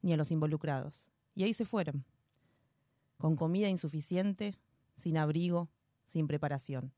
[0.03, 1.09] ni a los involucrados.
[1.33, 2.05] Y ahí se fueron.
[3.19, 4.55] Con comida insuficiente,
[4.95, 5.69] sin abrigo,
[6.05, 6.93] sin preparación.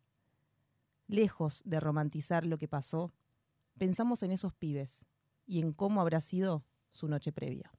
[1.07, 3.11] Lejos de romantizar lo que pasó,
[3.79, 5.07] pensamos en esos pibes
[5.47, 7.71] y en cómo habrá sido su noche previa.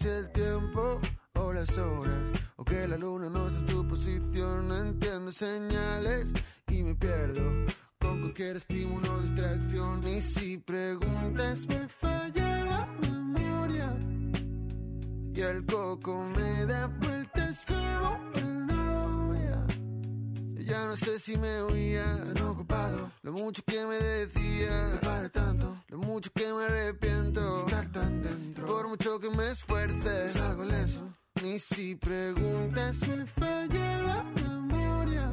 [0.00, 0.98] Si el tiempo
[1.34, 4.72] o las horas, o que la luna no está en su posición.
[4.72, 6.32] Entiendo señales
[6.68, 7.66] y me pierdo
[7.98, 10.06] con cualquier estímulo o distracción.
[10.08, 13.94] Y si preguntas, me falla la memoria.
[15.34, 18.59] Y el coco me da vueltas como.
[20.70, 23.10] Ya no sé si me oía, tan ocupado.
[23.22, 25.82] Lo mucho que me decía, no para tanto.
[25.88, 28.66] Lo mucho que me arrepiento, estar tan dentro.
[28.66, 31.12] Por mucho que me esfuerce, salgo leso.
[31.42, 35.32] Ni si preguntas, me falla la memoria.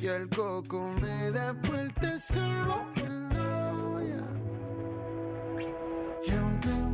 [0.00, 4.22] Y el coco me da vueltas como memoria.
[6.24, 6.87] Y aunque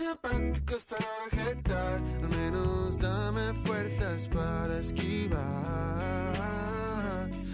[0.00, 0.96] simpático está
[1.30, 5.40] vegetal, al menos dame fuerzas para esquivar.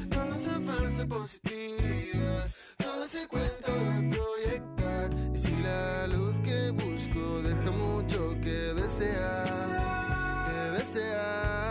[0.08, 5.10] Todo esa falsa positividad, todo ese cuento de proyectar.
[5.34, 11.65] Y si la luz que busco deja mucho que desear, que desear.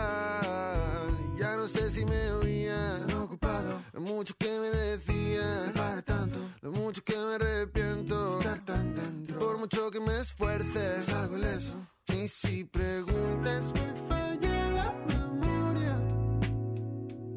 [3.96, 6.38] Lo mucho que me decía, no para tanto.
[6.60, 9.38] Lo mucho que me arrepiento, estar tan dentro.
[9.38, 11.72] Por mucho que me esfuerce, salgo ileso.
[12.08, 15.98] Y si preguntas, me falla la memoria.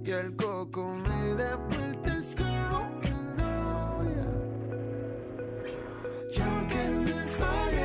[0.04, 4.26] Y el coco me da vueltas como memoria.
[6.36, 7.79] Y aunque me fallen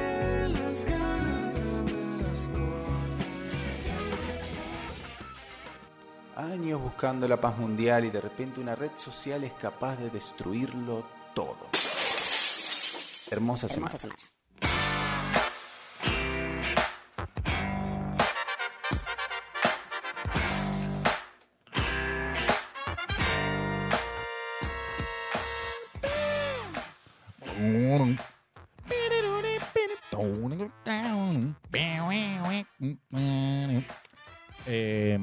[6.53, 11.07] Años buscando la paz mundial y de repente una red social es capaz de destruirlo
[11.35, 11.69] todo.
[13.31, 13.95] Hermosa semana.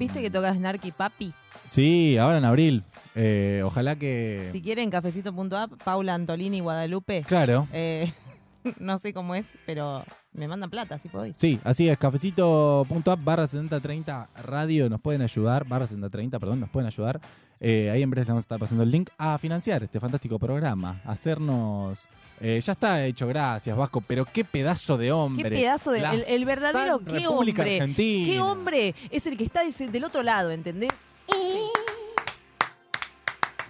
[0.02, 1.32] ¿Viste que toca Snarky Papi?
[1.68, 2.84] Sí, ahora en abril.
[3.14, 4.50] Eh, ojalá que...
[4.52, 7.24] Si quieren, cafecito.app, Paula Antolini Guadalupe.
[7.28, 7.68] Claro.
[7.72, 8.12] Eh,
[8.80, 10.04] no sé cómo es, pero
[10.34, 11.34] me mandan plata, si ir.
[11.36, 16.88] Sí, así es, cafecito.app barra 7030 radio, nos pueden ayudar, barra 7030, perdón, nos pueden
[16.88, 17.20] ayudar.
[17.64, 20.40] Eh, ahí en breve les vamos a estar pasando el link a financiar este fantástico
[20.40, 22.08] programa, a hacernos...
[22.40, 25.48] eh, ya está hecho, gracias Vasco, pero qué pedazo de hombre.
[25.50, 26.00] Qué pedazo de.
[26.00, 27.76] El, el verdadero, qué República hombre.
[27.82, 28.26] Argentina.
[28.26, 30.90] Qué hombre es el que está ese- del otro lado, ¿entendés?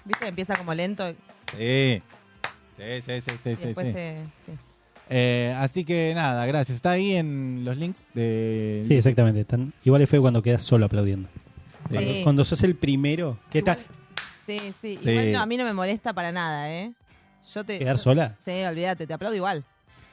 [0.05, 0.27] ¿Viste?
[0.27, 1.03] Empieza como lento.
[1.57, 2.01] Sí,
[2.77, 3.93] sí, sí, sí, sí, y sí, después sí.
[3.93, 4.51] se- sí.
[5.09, 6.75] Eh, así que nada, gracias.
[6.77, 8.83] Está ahí en los links de...
[8.87, 9.43] Sí, exactamente.
[9.45, 11.27] Tan, igual es feo cuando quedas solo aplaudiendo.
[11.89, 11.93] Sí.
[11.95, 13.77] Cuando, cuando sos el primero, ¿qué tal?
[14.45, 14.97] Sí, sí.
[15.03, 15.09] Sí.
[15.09, 16.93] Igual no, a mí no me molesta para nada, ¿eh?
[17.53, 18.35] Yo te, ¿Quedar yo- sola?
[18.39, 19.63] Sí, olvídate, te aplaudo igual.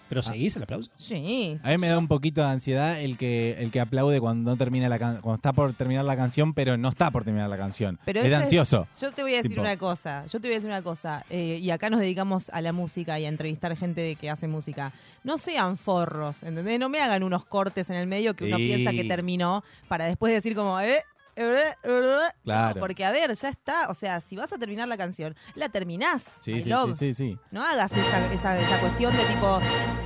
[0.08, 0.90] ¿Pero seguís el aplauso?
[0.96, 1.58] Sí.
[1.62, 4.56] A mí me da un poquito de ansiedad el que el que aplaude cuando no
[4.56, 7.56] termina la can- cuando está por terminar la canción, pero no está por terminar la
[7.58, 7.98] canción.
[8.04, 8.86] Pero es ansioso.
[9.00, 9.60] Yo te voy a decir Tipo.
[9.62, 10.24] una cosa.
[10.26, 11.24] Yo te voy a decir una cosa.
[11.30, 14.48] eh, y acá nos dedicamos a la música y a entrevistar gente de que hace
[14.48, 14.92] música.
[15.24, 16.78] No sean forros, ¿entendés?
[16.78, 18.66] No me hagan unos cortes en el medio que uno Sí.
[18.66, 21.02] piensa que terminó para después decir como, eh,
[22.44, 22.80] Claro.
[22.80, 23.88] Porque a ver, ya está.
[23.90, 26.22] O sea, si vas a terminar la canción, la terminás.
[26.40, 26.96] Sí, sí, love.
[26.98, 27.38] sí, sí, sí.
[27.50, 29.60] No hagas esa, esa, esa cuestión de tipo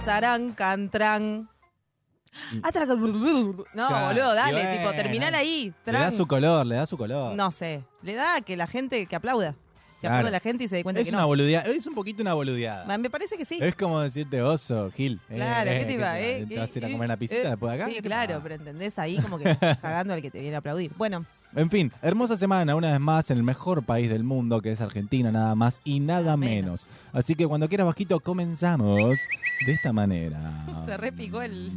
[0.05, 1.49] sarán, cantran.
[2.62, 5.73] Atraca- No, Claro, boludo, dale, tipo, terminar ahí.
[5.85, 7.35] Le da su color, le da su color.
[7.37, 9.55] No sé, le da a que la gente que aplauda.
[10.03, 10.17] Que Claro.
[10.17, 11.29] aplaude la gente y se dé cuenta es que una no.
[11.29, 12.99] boludeada, es un poquito una boludeada.
[12.99, 13.57] Me parece que sí.
[13.61, 15.21] Es como decirte oso, Gil.
[15.29, 16.15] Claro, Eh, ¿qué te iba?
[16.15, 16.41] ¿qué Eh?
[16.41, 16.93] ¿Te ¿Qué- vas a ir a eh?
[16.93, 17.87] comer una pisita Eh, después de acá?
[17.88, 20.57] Sí, ¿Qué te claro, pero entendés ahí como que estás cagando al que te viene
[20.57, 20.91] a aplaudir.
[20.99, 24.73] Bueno, En fin, hermosa semana, una vez más, en el mejor país del mundo, que
[24.73, 26.87] es Argentina, nada más y nada menos.
[27.12, 29.21] Así que cuando quieras, Vasquito, comenzamos
[29.67, 30.65] de esta manera.
[30.87, 31.71] se repicó el.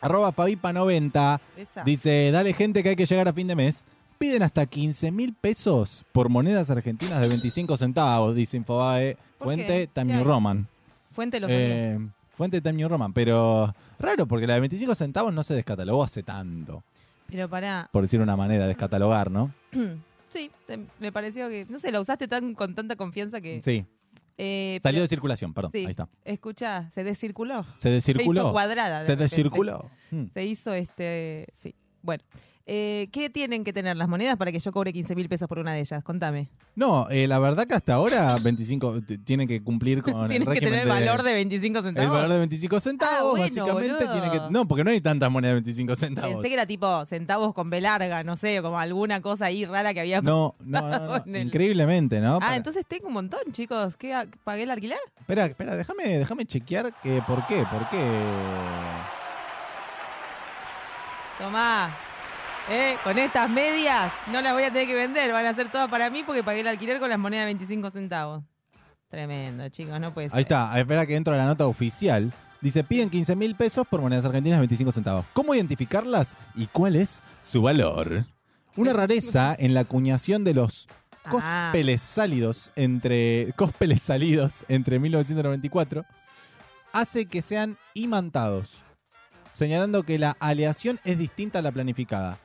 [0.00, 1.82] Arroba Fabipa90 Esa.
[1.84, 3.84] dice, dale gente que hay que llegar a fin de mes.
[4.18, 9.16] Piden hasta 15 mil pesos por monedas argentinas de 25 centavos, dice Infobae.
[9.38, 9.88] ¿Por Fuente?
[9.92, 10.24] Time ¿Qué New?
[10.24, 10.66] Roman.
[11.10, 11.98] Fuente lo Eh,
[12.36, 13.12] fuente Time New Roman.
[13.12, 16.82] Pero raro, porque la de 25 centavos no se descatalogó hace tanto.
[17.28, 17.88] Pero pará.
[17.92, 19.52] Por decir una manera de descatalogar, ¿no?
[20.30, 20.50] sí,
[21.00, 21.66] me pareció que.
[21.68, 23.60] No sé, la usaste tan con tanta confianza que.
[23.62, 23.84] Sí.
[24.36, 25.70] Eh, Salió pero- de circulación, perdón.
[25.72, 25.78] Sí.
[25.80, 26.08] Ahí está.
[26.24, 27.66] Escucha, se descirculó.
[27.76, 28.40] Se descirculó.
[28.42, 29.00] Se hizo cuadrada.
[29.00, 29.22] de Se repente.
[29.24, 29.90] descirculó.
[30.10, 30.24] Mm.
[30.32, 31.46] Se hizo este.
[31.54, 31.74] Sí.
[32.02, 32.22] Bueno.
[32.66, 35.58] Eh, ¿Qué tienen que tener las monedas para que yo cobre 15 mil pesos por
[35.58, 36.02] una de ellas?
[36.02, 36.48] Contame.
[36.74, 40.46] No, eh, la verdad que hasta ahora 25 t- tienen que cumplir con el Tienen
[40.48, 42.06] que régimen tener el valor de 25 centavos.
[42.10, 44.12] El valor de 25 centavos, Ah, bueno, básicamente boludo.
[44.12, 44.40] tiene que...
[44.50, 46.32] No, porque no hay tantas monedas de 25 centavos.
[46.36, 49.92] Pensé que era tipo centavos con B larga, no sé, como alguna cosa ahí rara
[49.92, 50.22] que había.
[50.22, 52.36] No, no, no, no, en el- increíblemente, ¿no?
[52.36, 53.98] Ah, Para- entonces tengo un montón, chicos.
[53.98, 54.98] ¿Qué, ah, ¿Pagué el alquiler?
[55.20, 58.22] Espera, espera, déjame, déjame chequear que por qué, por qué.
[61.38, 61.90] Tomá.
[62.70, 65.88] Eh, con estas medias no las voy a tener que vender, van a ser todas
[65.90, 68.42] para mí porque pagué el alquiler con las monedas de 25 centavos.
[69.10, 70.36] Tremendo, chicos, no puede ser.
[70.38, 72.32] Ahí está, espera que entro a la nota oficial.
[72.62, 75.26] Dice, piden 15 mil pesos por monedas argentinas de 25 centavos.
[75.34, 78.24] ¿Cómo identificarlas y cuál es su valor?
[78.76, 80.88] Una rareza en la acuñación de los
[81.26, 81.30] Ah.
[81.70, 86.04] cospeles sálidos entre cospeles salidos entre 1994
[86.92, 88.72] hace que sean imantados,
[89.54, 92.38] señalando que la aleación es distinta a la planificada.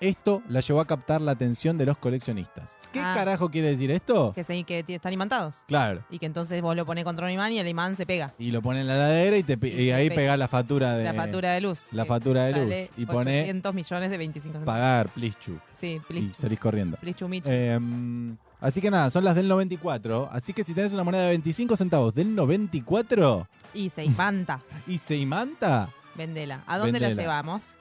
[0.00, 2.78] Esto la llevó a captar la atención de los coleccionistas.
[2.92, 3.14] ¿Qué Ah.
[3.16, 4.32] carajo quiere decir esto?
[4.32, 5.56] Que, se, que t- están imantados.
[5.66, 6.04] Claro.
[6.08, 8.32] Y que entonces vos lo pones contra un imán y el imán se pega.
[8.38, 10.94] Y lo pone en la heladera y, te, pi- y ahí pe- pegás la factura
[10.96, 11.86] de la factura de luz.
[11.90, 14.66] la factura de luz y pone 800 millones de 25 centavos.
[14.66, 15.58] pagar, please chu.
[15.72, 16.34] Sí, Y please.
[16.34, 16.96] salís corriendo.
[16.98, 17.48] Please michu.
[17.50, 20.28] Em, así que nada, son las del 94.
[20.30, 24.60] Así que si tenés una moneda de 25 centavos del 94 Y se imanta.
[24.86, 26.62] y se imanta, Vendela.
[26.68, 27.22] ¿A dónde la Vendela.
[27.22, 27.74] llevamos?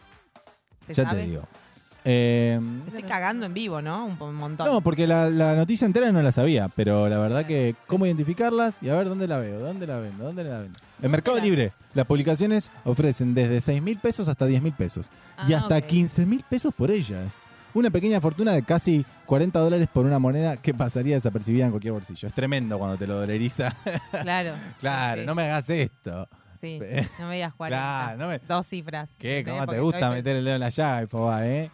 [0.88, 1.22] ¿Se ya sabe?
[1.22, 1.44] te digo.
[2.10, 4.06] Em, Estoy cagando en vivo, ¿no?
[4.18, 4.66] Un, montón.
[4.66, 8.82] no, porque la, la noticia entera no la sabía, pero la verdad que cómo identificarlas
[8.82, 10.80] y a ver dónde la veo, dónde la vendo, dónde la vendo.
[11.02, 15.08] En Mercado Libre, las publicaciones ofrecen desde 6 mil pesos hasta 10 mil pesos
[15.50, 15.84] y Ah, hasta ok.
[15.86, 17.40] 15 mil pesos por ellas.
[17.74, 21.92] Una pequeña fortuna de casi 40 dólares por una moneda que pasaría desapercibida en cualquier
[21.94, 22.28] bolsillo.
[22.30, 23.76] Es tremendo cuando te lo dolariza.
[24.22, 24.54] Claro.
[24.80, 25.26] claro, Sí.
[25.28, 26.28] no me hagas esto.
[26.62, 26.80] Sí,
[27.20, 27.78] no me digas 40.
[27.78, 29.10] Claro, no me- Dos cifras.
[29.18, 29.44] ¿Qué?
[29.48, 31.72] ¿Cómo te gusta meter el dedo en la llaga, Infobae, eh?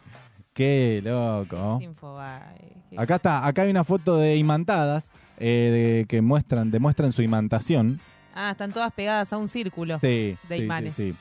[0.53, 1.79] Qué loco.
[1.81, 7.21] Infobae, Acá está, acá hay una foto de imantadas eh, de- que muestran, demuestran su
[7.23, 7.99] imantación.
[8.35, 10.93] Ah, están todas pegadas a un círculo Sí, de sí, sí, imanes.
[10.95, 11.15] sí.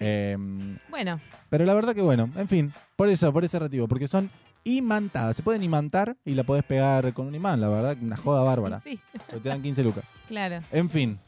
[0.00, 4.06] Em, Bueno, pero la verdad que bueno, en fin, por eso, por ese motivo, porque
[4.08, 4.30] son
[4.64, 5.36] imantadas.
[5.36, 8.80] Se pueden imantar y la podés pegar con un imán, la verdad, una joda bárbara.
[8.84, 10.04] sí, Porque te dan 15 lucas.
[10.28, 10.60] claro.
[10.72, 11.18] En fin.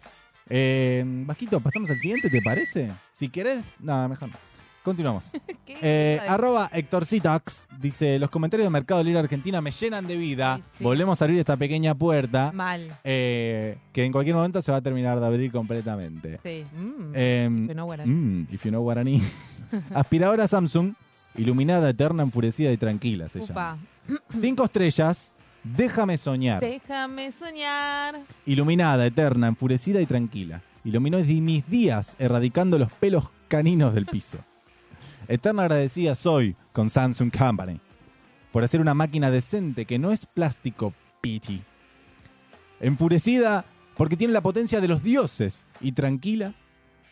[0.50, 2.90] Eh, Vasquito, pasamos al siguiente, ¿te parece?
[3.12, 4.34] Si querés, nada, mejor no.
[4.82, 5.30] continuamos.
[5.82, 10.56] Eh, arroba Héctor Citax dice: Los comentarios de Mercado Libre Argentina me llenan de vida.
[10.56, 10.84] Sí, sí.
[10.84, 12.90] Volvemos a abrir esta pequeña puerta Mal.
[13.04, 16.38] eh, que en cualquier momento se va a terminar de abrir completamente.
[16.42, 16.64] Sí.
[16.76, 17.14] Mm.
[17.14, 19.22] If you know what I mm, if you know guaraní.
[19.94, 20.92] Aspiradora Samsung,
[21.36, 23.78] iluminada, eterna, enfurecida y tranquila se llama.
[24.08, 24.18] Upa.
[24.40, 25.32] Cinco estrellas,
[25.64, 26.61] déjame soñar.
[26.61, 28.20] Déjame soñar.
[28.46, 30.62] Iluminada, eterna, enfurecida y tranquila.
[30.85, 34.38] Iluminó mis días erradicando los pelos caninos del piso.
[35.29, 37.79] Eterna agradecida soy con Samsung Company
[38.53, 41.62] por hacer una máquina decente que no es plástico piti.
[42.81, 43.64] Enfurecida
[43.96, 46.55] porque tiene la potencia de los dioses y tranquila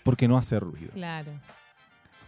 [0.03, 0.91] porque no hace ruido.
[0.95, 1.31] Claro.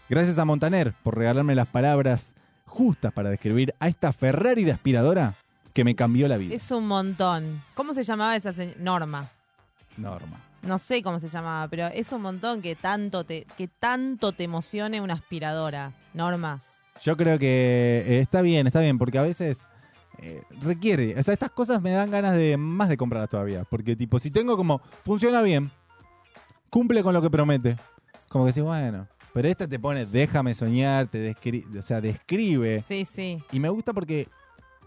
[0.09, 2.35] Gracias a Montaner por regalarme las palabras
[2.67, 5.35] justas para describir a esta Ferrari de aspiradora
[5.73, 6.55] que me cambió la vida.
[6.55, 7.63] Es un montón.
[7.75, 8.81] ¿Cómo se llamaba esa señora?
[8.81, 9.31] Norma.
[9.97, 10.41] Norma.
[10.63, 14.45] No sé cómo se llamaba, pero es un montón que tanto te, que tanto te
[14.45, 15.93] emocione una aspiradora.
[16.13, 16.61] Norma.
[17.03, 19.69] Yo creo que eh, está bien, está bien, porque a veces
[20.19, 23.97] eh, requiere, o sea, estas cosas me dan ganas de más de comprarlas todavía, porque
[23.97, 25.71] tipo, si tengo como, funciona bien,
[26.69, 27.77] cumple con lo que promete,
[28.29, 32.85] como que sí, bueno, pero esta te pone, déjame soñar, te describe, o sea, describe,
[32.87, 33.39] Sí, sí.
[33.51, 34.29] y me gusta porque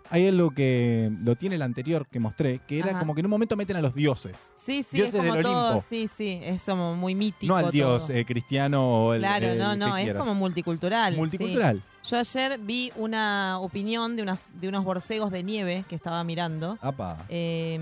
[0.10, 3.00] hay algo que lo tiene el anterior que mostré, que era Ajá.
[3.00, 5.44] como que en un momento meten a los dioses, Sí, sí, Dioses es como del
[5.44, 5.68] todo.
[5.72, 5.86] Olimpo.
[5.90, 7.52] Sí, sí, es como muy mítico.
[7.54, 10.20] no al dios eh, cristiano o el Claro, el no, que no, es quieras.
[10.22, 11.14] como multicultural.
[11.14, 11.20] sí.
[11.20, 11.82] multicultural.
[12.10, 16.78] Yo ayer vi una opinión de, unas, de unos borcegos de nieve que estaba mirando,
[16.82, 17.26] Apa.
[17.30, 17.80] eh,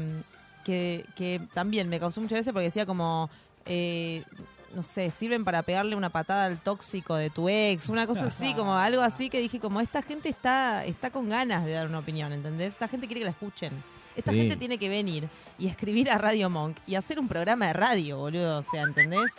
[0.63, 3.29] que, que también me causó mucha gracia porque decía como,
[3.65, 4.23] eh,
[4.75, 8.53] no sé, sirven para pegarle una patada al tóxico de tu ex, una cosa así,
[8.53, 11.99] como algo así que dije, como esta gente está, está con ganas de dar una
[11.99, 12.69] opinión, ¿entendés?
[12.69, 13.71] Esta gente quiere que la escuchen.
[14.15, 14.38] Esta Sí.
[14.39, 18.17] gente tiene que venir y escribir a Radio Monk y hacer un programa de radio,
[18.17, 19.31] boludo, o sea, ¿entendés?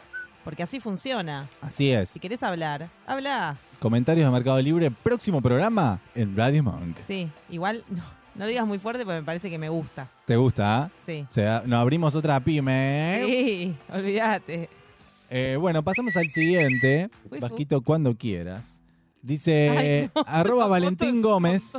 [0.45, 1.47] Porque así funciona.
[1.61, 2.09] Así es.
[2.09, 3.57] Si querés hablar, habla.
[3.81, 6.97] Comentarios de Mercado Libre, próximo programa en Radio Monk.
[7.07, 8.03] Sí, igual no,
[8.35, 10.09] no lo digas muy fuerte porque me parece que me gusta.
[10.25, 10.85] ¿Te gusta?
[10.85, 10.91] ah?
[11.07, 11.25] Sí.
[11.29, 13.23] O sea, nos abrimos otra pyme.
[13.27, 14.69] Sí, olvídate.
[15.35, 17.09] Eh, bueno, pasamos al siguiente.
[17.41, 18.83] Vasquito, cuando quieras.
[19.23, 21.73] Dice Ay, no, arroba Valentín Gómez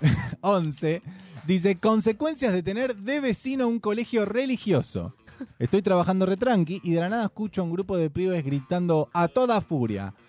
[0.40, 1.02] 11.
[1.46, 5.14] Dice, consecuencias de tener de vecino un colegio religioso.
[5.60, 9.28] Estoy trabajando retranqui y de la nada escucho a un grupo de pibes gritando a
[9.28, 10.12] toda furia.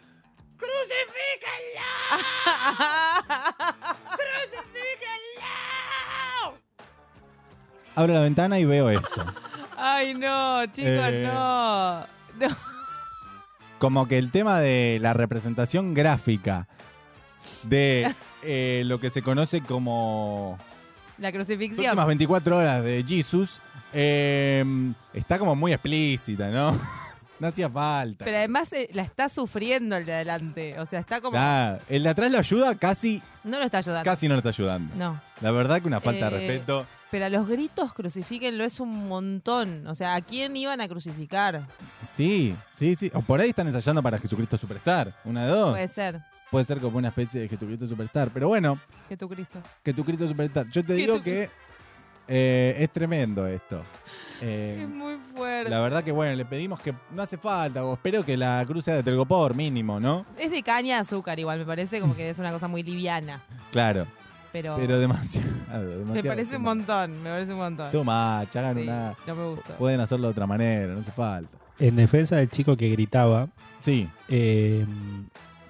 [7.96, 9.26] Abro la ventana y veo esto.
[9.86, 11.24] Ay, no, chicos, Eh.
[11.32, 12.00] no.
[12.40, 12.56] No.
[13.80, 16.68] como que el tema de la representación gráfica
[17.64, 20.58] de eh, lo que se conoce como
[21.18, 21.86] La las crucifixión.
[21.86, 23.60] últimas 24 horas de Jesus
[23.92, 24.64] eh,
[25.14, 26.80] está como muy explícita, ¿no?
[27.40, 28.24] No hacía falta.
[28.24, 30.80] Pero además eh, la está sufriendo el de adelante.
[30.80, 31.36] O sea, está como.
[31.38, 34.06] Ah, el de atrás lo ayuda, casi, No lo está ayudando.
[34.06, 34.94] casi no lo está ayudando.
[34.96, 35.20] No.
[35.42, 36.86] La verdad que una falta de respeto.
[37.14, 39.86] Pero a los gritos crucifíquenlo es un montón.
[39.86, 41.68] O sea, ¿a quién iban a crucificar?
[42.12, 43.12] Sí, sí, sí.
[43.14, 45.14] O por ahí están ensayando para Jesucristo Superstar.
[45.24, 45.72] Una de dos.
[45.74, 46.22] Puede ser.
[46.50, 48.32] Puede ser como una especie de Jesucristo Superstar.
[48.34, 49.60] Pero bueno, Jesucristo.
[49.86, 50.68] Jesucristo Superstar.
[50.72, 51.52] Yo te digo que
[52.28, 53.84] eh, es tremendo esto.
[54.46, 55.70] Eh, Es muy fuerte.
[55.70, 58.84] la verdad que bueno, le pedimos que no hace falta, o espero que la cruz
[58.84, 60.26] sea de telgopor mínimo, ¿no?
[60.38, 63.42] Es de caña de azúcar igual, me parece como que es una cosa muy liviana.
[63.72, 64.06] Claro,
[64.54, 65.48] Pero, pero demasiado.
[65.74, 67.88] me demasiado parece un montón, me parece un montón.
[67.94, 69.14] Much, hagan Sí, una.
[69.28, 69.78] no me gusta.
[69.78, 71.58] Pueden hacerlo de otra manera, no hace falta.
[71.80, 73.48] En defensa del chico que gritaba,
[73.82, 74.08] Sí.
[74.30, 74.86] eh,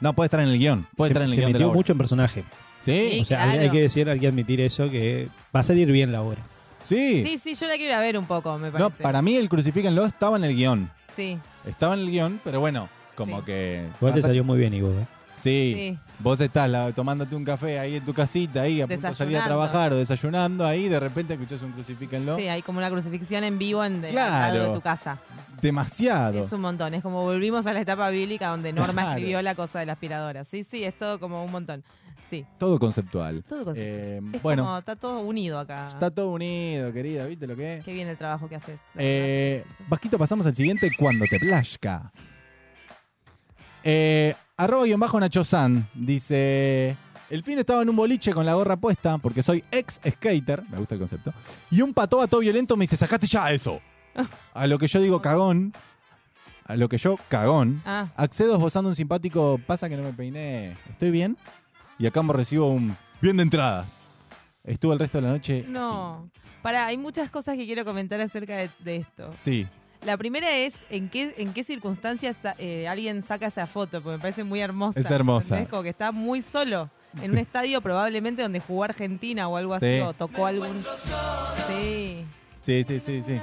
[0.02, 0.86] No, puede estar en el guion.
[0.98, 1.76] Puede se, estar en el se guion de la metió obra.
[1.78, 2.44] mucho en personaje.
[2.82, 3.10] ¿Sí?
[3.14, 3.52] Sí, o sea, claro.
[3.54, 6.42] hay, hay que decir, hay que admitir eso, que va a salir bien la obra.
[6.90, 7.24] Sí.
[7.26, 9.02] Sí, sí, yo la quiero ir a ver un poco, me No, parece.
[9.02, 10.92] para mí el crucifíquenlo estaba en el guion.
[11.16, 13.46] Sí, Estaba en el guion, pero bueno, como Sí.
[13.46, 13.88] que.
[14.02, 14.90] Igual te salió muy bien, Ivo.
[14.90, 15.06] ¿eh?
[15.38, 15.74] Sí.
[15.76, 16.00] sí.
[16.20, 19.38] Vos estás la- tomándote un café ahí en tu casita, ahí a punto de salir
[19.38, 22.38] a trabajar o desayunando, ahí de repente escuchás un crucifíquenlo.
[22.38, 24.46] Sí, hay como una crucifixión en vivo en de, Claro.
[24.46, 25.18] al lado de tu casa.
[25.62, 26.40] Demasiado.
[26.46, 26.94] Es un montón.
[26.94, 29.10] Es como volvimos a la etapa bíblica donde Norma Claro.
[29.18, 30.46] escribió la cosa de la aspiradora.
[30.46, 31.84] Sí, sí, es todo como un montón.
[32.30, 33.44] Sí, Todo conceptual.
[33.44, 35.88] todo con Eh, Es bueno, como, está todo unido acá.
[35.90, 37.84] está todo unido, querida, ¿viste lo que es?
[37.86, 38.80] Qué bien el trabajo que haces.
[38.96, 42.12] Eh, Vasquito, pasamos al siguiente cuando te plazca.
[43.84, 44.34] Eh,
[44.64, 46.96] arroba guion bajo Nacho San dice:
[47.30, 50.64] El fin de estaba en un boliche con la gorra puesta porque soy ex skater,
[50.70, 51.34] me gusta el concepto,
[51.72, 53.80] y un pato a todo violento me dice: Sacate ya eso.
[54.54, 55.74] A lo que yo digo cagón,
[56.66, 60.76] a lo que yo cagón, Ah, accedo esbozando un simpático, pasa que no me peiné,
[60.90, 61.36] ¿estoy bien?
[61.98, 64.00] Y acá me recibo un bien de entradas.
[64.64, 65.66] Estuve el resto de la noche.
[65.68, 66.30] no.
[66.62, 69.30] Pará, hay muchas cosas que quiero comentar acerca de, de esto.
[69.42, 69.68] Sí,
[70.06, 74.22] La primera es en qué, en qué circunstancias eh, alguien saca esa foto, porque me
[74.22, 75.00] parece muy hermosa.
[75.00, 75.46] Es hermosa.
[75.48, 75.70] ¿entendés?
[75.70, 76.90] Como que está muy solo
[77.22, 80.00] en un estadio probablemente donde jugó Argentina o algo así, Sí.
[80.02, 80.84] o tocó algún...
[81.68, 82.26] Sí.
[82.66, 83.40] Sí, sí, sí, sí.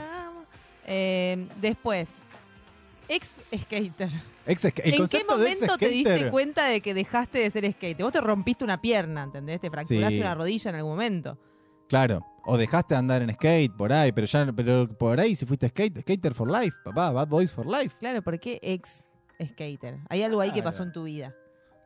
[0.87, 2.09] Eh, después,
[3.09, 3.29] ex
[3.63, 4.11] skater.
[4.47, 8.03] Ex- el ¿En qué momento te diste cuenta de que dejaste de ser skater?
[8.03, 9.61] Vos te rompiste una pierna, ¿entendés?
[9.61, 10.21] Te fracturaste Sí.
[10.21, 11.39] una rodilla en algún momento.
[11.89, 12.27] Claro.
[12.53, 15.69] O dejaste de andar en skate por ahí, pero ya pero por ahí si fuiste
[15.69, 17.97] skate, skater for life, papá, bad boys for life.
[18.01, 19.13] Claro, ¿por qué ex
[19.53, 19.99] skater?
[20.09, 21.33] Hay algo ahí que pasó en tu vida.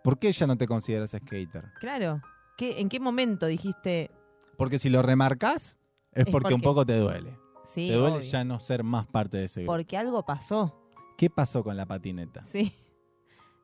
[0.03, 1.67] ¿Por qué ya no te consideras skater?
[1.81, 2.23] Claro.
[2.57, 4.11] ¿Qué, ¿En qué momento dijiste,
[4.57, 5.79] Porque si lo remarcas
[6.13, 7.37] es Es porque un poco te duele.
[7.67, 9.75] sí, te duele obvio, ya no ser más parte de ese grupo.
[9.75, 10.81] porque algo pasó?
[11.19, 12.43] ¿Qué pasó con la patineta?
[12.43, 12.73] Sí.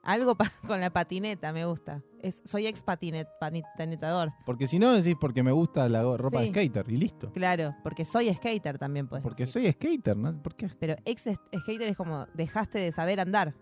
[0.03, 2.03] Algo pa- con la patineta, me gusta.
[2.23, 4.33] Es, soy ex patinet, patinetador.
[4.47, 6.51] Porque si no decís porque me gusta la ropa Sí.
[6.51, 7.33] de skater y listo.
[7.33, 9.23] Claro, porque soy skater también, pues.
[9.23, 10.33] Porque soy skater, ¿no?
[10.43, 10.69] ¿Por qué?
[10.79, 11.23] Pero ex
[11.59, 13.55] skater es como dejaste de saber andar.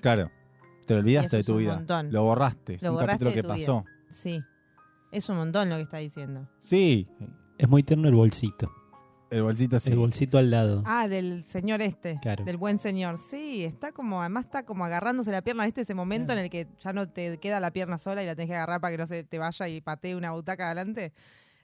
[0.00, 0.30] Claro.
[0.86, 1.74] Te lo olvidaste de tu vida.
[1.74, 2.12] montón.
[2.12, 2.74] Lo borraste.
[2.74, 3.66] Es Lo un borraste capítulo de que vida.
[3.66, 3.84] pasó.
[4.08, 4.40] Sí.
[5.12, 6.48] Es un montón lo que está diciendo.
[6.58, 7.08] Sí.
[7.58, 8.72] Es muy tierno el bolsito.
[9.30, 9.90] El bolsito sí.
[9.90, 10.82] El bolsito al lado.
[10.86, 12.18] Ah, del señor este.
[12.20, 12.44] Claro.
[12.44, 13.18] Del buen señor.
[13.18, 15.82] Sí, está como, además está como agarrándose la pierna, ¿viste?
[15.82, 18.48] Ese momento en el que ya no te queda la pierna sola y la tenés
[18.50, 21.12] que agarrar para que no se te vaya y patee una butaca adelante.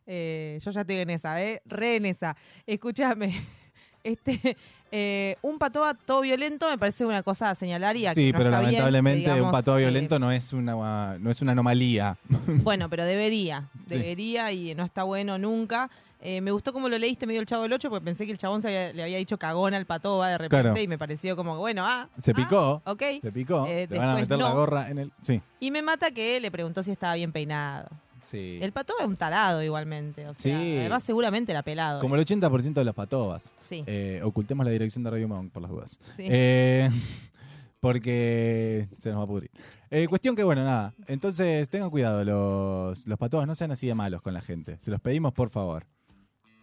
[0.07, 1.61] Eh, yo ya estoy en esa, ¿eh?
[1.65, 2.37] Re en esa.
[2.67, 3.35] Escúchame.
[4.07, 4.57] Este,
[4.93, 8.31] eh, un patoa todo violento me parece una cosa a señalar y a que Sí,
[8.31, 11.51] no pero está lamentablemente digamos, un pato eh, violento no es una no es una
[11.51, 12.17] anomalía.
[12.63, 13.97] Bueno, pero debería, Sí.
[13.97, 15.91] debería y no está bueno nunca.
[16.29, 18.39] Eh, me gustó como lo leíste medio el Chavo del 8 porque pensé que el
[18.39, 20.81] chabón se había- le había dicho cagón al patoba de repente Claro.
[20.81, 22.83] y me pareció como, bueno, ah, Se picó.
[22.85, 23.03] ok.
[23.23, 23.65] Se picó.
[23.67, 25.13] Eh, Le van a meter la gorra en el.
[25.21, 25.41] Sí.
[25.61, 27.89] Y me mata que le preguntó si estaba bien peinado.
[28.25, 28.59] Sí.
[28.61, 30.79] El patoba es un tarado igualmente, o sea, Sí.
[30.81, 32.01] además seguramente era pelado.
[32.01, 33.55] Como el 80% de los patobas.
[33.61, 33.85] Sí.
[33.87, 35.97] Eh, ocultemos la dirección de Radio Monk por las dudas.
[36.17, 36.25] Sí.
[36.29, 36.91] Eh,
[37.81, 39.51] porque se nos va a pudrir.
[39.91, 40.93] Eh, cuestión que, bueno, nada.
[41.07, 43.47] Entonces, tengan cuidado los, los patobas.
[43.47, 44.79] No sean así de malos con la gente.
[44.81, 45.87] Se los pedimos, por favor.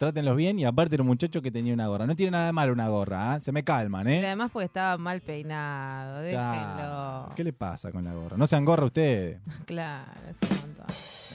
[0.04, 2.06] Trátenlos bien y aparte era un muchacho que tenía una gorra.
[2.06, 3.40] No tiene nada de malo una gorra, ¿ah?
[3.40, 4.26] Se me calman, Y ¿eh?
[4.26, 7.32] además porque estaba mal peinado, déjenlo.
[7.34, 8.36] ¿Qué le pasa con la gorra?
[8.36, 9.38] No sean gorra ustedes.
[9.64, 10.86] Claro, es un montón.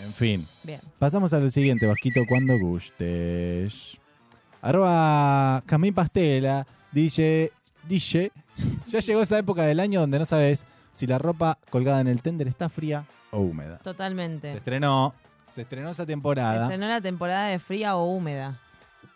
[0.05, 0.47] En fin.
[0.61, 0.79] Bien.
[0.99, 3.97] Pasamos al siguiente, Vasquito, cuando gustes.
[4.61, 7.51] Arroba Camín Pastela, dice,
[7.87, 8.31] dice,
[8.87, 12.21] ya llegó esa época del año donde no sabes si la ropa colgada en el
[12.21, 13.77] tender está fría o húmeda.
[13.79, 14.51] Se Totalmente.
[14.51, 15.15] estrenó,
[15.51, 16.63] se estrenó esa temporada.
[16.63, 18.57] Estrenó la temporada de fría o húmeda.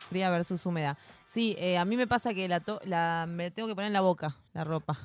[0.10, 0.98] Fría versus húmeda.
[1.32, 3.94] Sí, eh, a mí me pasa que la, to- la me tengo que poner en
[3.94, 4.98] la boca la ropa.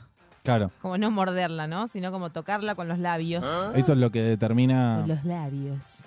[0.43, 1.89] Claro, Como no morderla, ¿no?
[1.89, 3.45] Sino como tocarla con los labios.
[3.75, 4.99] eso es lo que determina...
[5.01, 6.05] Con los labios.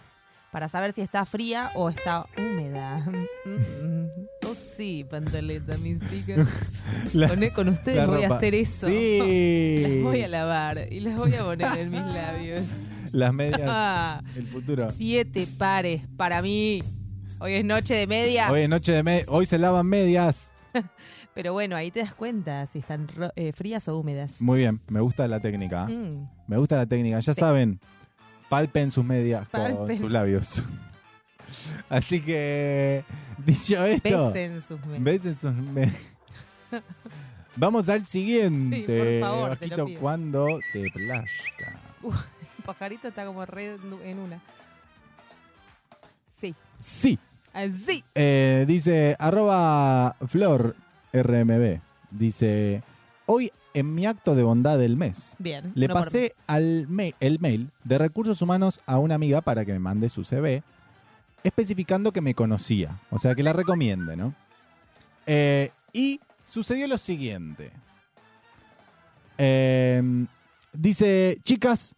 [0.51, 3.05] Para saber si está fría o está húmeda.
[4.43, 6.35] Oh, sí, pantaleta mística.
[7.13, 8.85] La- con, con ustedes voy a hacer eso.
[8.87, 9.79] Sí.
[9.83, 12.63] Las voy a lavar y las voy a poner en mis labios.
[13.17, 14.89] Las medias, el futuro.
[14.91, 16.81] Siete pares para mí.
[17.39, 18.51] Hoy es noche de media.
[18.51, 20.51] Hoy es noche de me- hoy se lavan medias.
[21.33, 24.41] Pero bueno, ahí te das cuenta si están eh, frías o húmedas.
[24.41, 25.85] Muy bien, me gusta la técnica.
[25.87, 26.27] Mm.
[26.47, 27.19] Me gusta la técnica.
[27.19, 27.79] Ya saben,
[28.49, 30.63] palpen sus medias con sus labios.
[31.89, 33.03] Así que,
[33.45, 35.03] dicho esto, Besen sus medias.
[35.03, 35.95] besen sus medias.
[37.55, 38.77] Vamos al siguiente.
[38.77, 39.99] Sí, por favor, te Vasquito, lo pido.
[39.99, 41.79] cuando te plazca.
[42.61, 44.39] Pajarito está como re en una.
[46.39, 46.55] Sí.
[46.79, 47.19] Sí.
[47.53, 48.03] Así.
[48.15, 50.75] Eh, dice, arroba flor
[51.13, 51.81] rmb.
[52.09, 52.81] Dice,
[53.25, 55.71] hoy en mi acto de bondad del mes, Bien.
[55.75, 56.87] Le pasé al
[57.19, 60.63] el mail de recursos humanos a una amiga para que me mande su CV,
[61.43, 64.33] especificando que me conocía, o sea, que la recomiende, ¿no?
[65.25, 67.71] Eh, y sucedió lo siguiente.
[69.37, 70.01] Eh,
[70.73, 71.95] dice, chicas,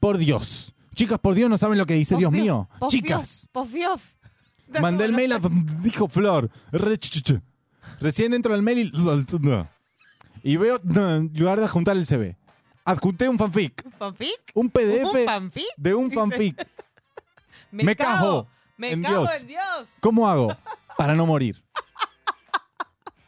[0.00, 0.74] por Dios.
[0.94, 2.68] Chicas, por Dios, no saben lo que dice, Dios mío.
[2.88, 4.02] Chicas, Pofiof.
[4.80, 5.38] mandé el mail a...
[5.82, 6.50] Dijo Flor.
[8.00, 8.92] Recién entro al mail y...
[10.42, 12.34] Y veo, en lugar de adjuntar el CV,
[12.86, 13.84] adjunté un fanfic.
[13.98, 14.40] ¿Fanfic?
[14.54, 15.64] Un PDF ¿Un fanfic?
[15.76, 16.66] de un fanfic.
[17.70, 18.10] Me, Me cago.
[18.18, 18.48] cago
[18.78, 19.40] Me en cago Dios.
[19.42, 19.90] en Dios.
[20.00, 20.56] ¿Cómo hago?
[20.96, 21.62] Para no morir.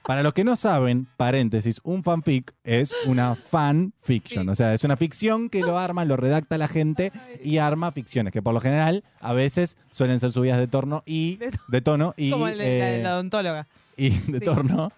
[0.05, 4.49] Para los que no saben, paréntesis, un fanfic es una fan fiction.
[4.49, 7.13] O sea, es una ficción que lo arma, lo redacta la gente
[7.45, 11.37] y arma ficciones, que por lo general a veces suelen ser subidas de tono y
[11.37, 13.67] De to- de tono y Como el de la, eh, de la odontóloga.
[13.97, 14.45] y de Sí.
[14.45, 14.91] torno.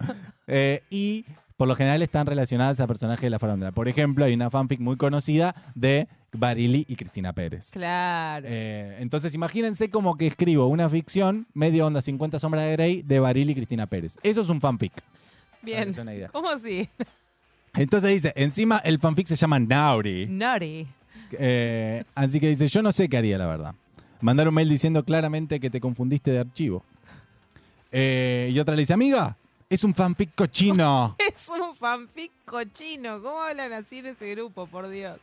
[0.47, 1.25] Eh, y
[1.57, 3.73] por lo general están relacionadas a personajes de la farándula.
[3.73, 7.71] Por ejemplo, hay una fanfic muy conocida de Barili y Cristina Pérez.
[7.73, 8.47] Claro.
[8.49, 13.21] Eh, entonces imagínense como que escribo una ficción, medio onda 50 sombras de Grey, de
[13.21, 14.19] Barili y Cristina Pérez.
[14.23, 14.93] Eso es un fanfic.
[15.63, 15.95] Bien.
[15.99, 16.29] Una idea.
[16.29, 16.89] ¿Cómo así?
[17.75, 20.27] Entonces dice, encima el fanfic se llama Naughty.
[20.27, 20.87] Naughty.
[21.33, 23.75] Eh, así que dice, yo no sé qué haría, la verdad.
[24.21, 26.85] Mandar un mail diciendo claramente que te confundiste de archivo.
[27.91, 29.37] Eh, y otra le dice, amiga,
[29.69, 31.17] es un fanfic cochino.
[31.35, 33.21] Es un fanfic cochino.
[33.21, 35.19] ¿Cómo hablan así en ese grupo, por Dios?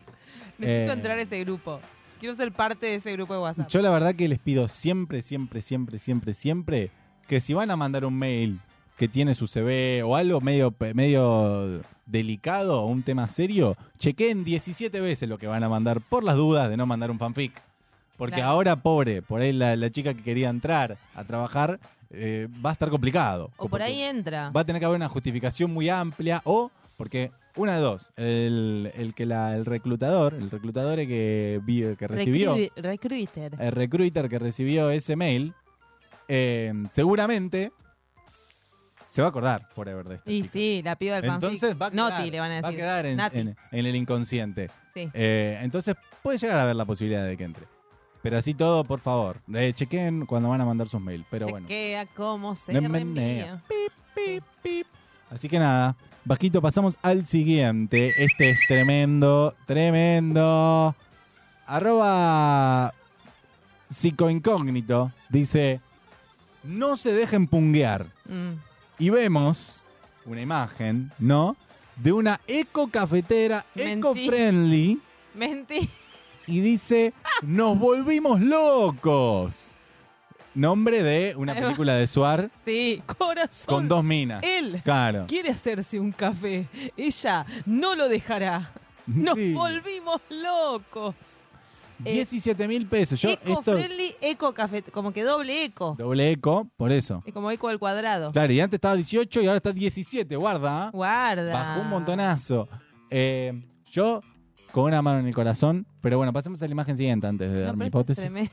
[0.61, 0.95] Necesito Eh.
[0.95, 1.79] entrar a ese grupo.
[2.19, 3.67] Quiero ser parte de ese grupo de WhatsApp.
[3.69, 6.91] Yo la verdad que les pido siempre, siempre, siempre, siempre, siempre
[7.27, 8.59] que si van a mandar un mail
[8.97, 14.99] que tiene su CV o algo medio, medio delicado o un tema serio, chequeen 17
[14.99, 17.59] veces lo que van a mandar por las dudas de no mandar un fanfic.
[18.17, 18.51] Porque Claro.
[18.51, 21.79] ahora, pobre, por ahí la, la chica que quería entrar a trabajar
[22.11, 23.49] eh, va a estar complicado.
[23.57, 24.51] o por ahí entra.
[24.51, 28.91] Va a tener que haber una justificación muy amplia o porque una de dos, el,
[28.95, 32.55] el que la, el reclutador, el reclutador que, vi- que recibió...
[32.55, 33.55] Recruit- Recruiter.
[33.59, 35.53] el recruiter que recibió ese mail,
[36.27, 37.71] eh, seguramente
[39.07, 40.31] se va a acordar forever de esto.
[40.31, 41.51] Y sí, la piba del fanfic.
[41.51, 42.63] Entonces va a quedar, Noti le van a decir.
[42.65, 43.39] va a quedar en, Nati.
[43.39, 44.69] en- en el inconsciente.
[44.93, 45.09] Sí.
[45.13, 47.65] Eh, entonces puede llegar a haber la posibilidad de que entre.
[48.21, 51.25] Pero así todo, por favor, eh, chequen cuando van a mandar sus mails.
[51.29, 51.67] Pero bueno.
[51.67, 52.71] Chequea cómo se.
[55.29, 58.23] Así que nada, Vasquito, pasamos al siguiente.
[58.23, 60.95] Este es tremendo, tremendo.
[61.65, 62.93] Arroba
[63.89, 65.81] psicoincógnito dice,
[66.63, 68.05] no se dejen punguear.
[68.25, 68.51] Mm.
[68.99, 69.81] Y vemos
[70.25, 71.55] una imagen, ¿no?
[71.95, 74.99] De una eco cafetera, eco-friendly.
[75.33, 75.89] Mentí.
[76.45, 79.70] Y dice, nos volvimos locos.
[80.53, 83.73] Nombre de una película de Suar Sí, corazón.
[83.75, 84.43] con dos minas.
[84.43, 85.25] Él Claro.
[85.27, 86.67] quiere hacerse un café.
[86.97, 88.69] Ella no lo dejará.
[89.07, 89.53] Nos Sí.
[89.53, 91.15] volvimos locos.
[92.03, 93.21] Eh, 17 mil pesos.
[93.21, 95.95] Yo eco esto friendly, eco café, como que doble eco.
[95.97, 97.21] doble eco, por eso.
[97.25, 98.31] Es como eco al cuadrado.
[98.31, 100.87] Claro, y antes estaba 18 y ahora está 17, guarda.
[100.87, 100.89] ¿ah?
[100.91, 101.53] Guarda.
[101.53, 102.67] Bajó un montonazo.
[103.09, 103.53] Eh,
[103.91, 104.21] yo
[104.71, 107.59] con una mano en el corazón, pero bueno, pasemos a la imagen siguiente antes de
[107.59, 108.23] No, dar mi es hipótesis.
[108.23, 108.51] tremendo.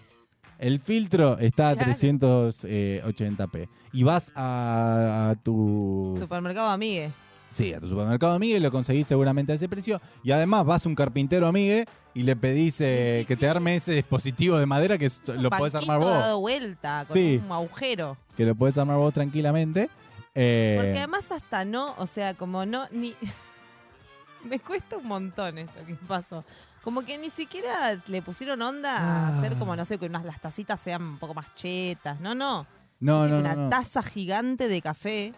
[0.59, 1.93] El filtro está a Claro.
[1.93, 3.69] 380p.
[3.93, 7.13] Y vas a, a tu Supermercado Amigue.
[7.51, 10.03] Sí, a tu supermercado amigue y lo conseguís seguramente a ese precio.
[10.23, 13.93] Y además vas a un carpintero amigue y le pedís eh, que te arme ese
[13.93, 16.11] dispositivo de madera que lo podés Banquito armar vos.
[16.21, 17.41] dado vuelta con Sí.
[17.43, 18.19] un agujero.
[18.37, 19.89] Que lo podés armar vos tranquilamente.
[20.35, 23.15] Eh, Porque además hasta no, o sea, como no, ni...
[24.45, 26.45] Me cuesta un montón esto que pasó.
[26.89, 29.39] Como que ni siquiera le pusieron onda a Ah.
[29.39, 32.19] hacer como, no sé, que unas, las tacitas sean un poco más chetas.
[32.19, 32.67] No, no.
[33.01, 33.69] no, no, una no, no.
[33.69, 35.35] taza gigante de café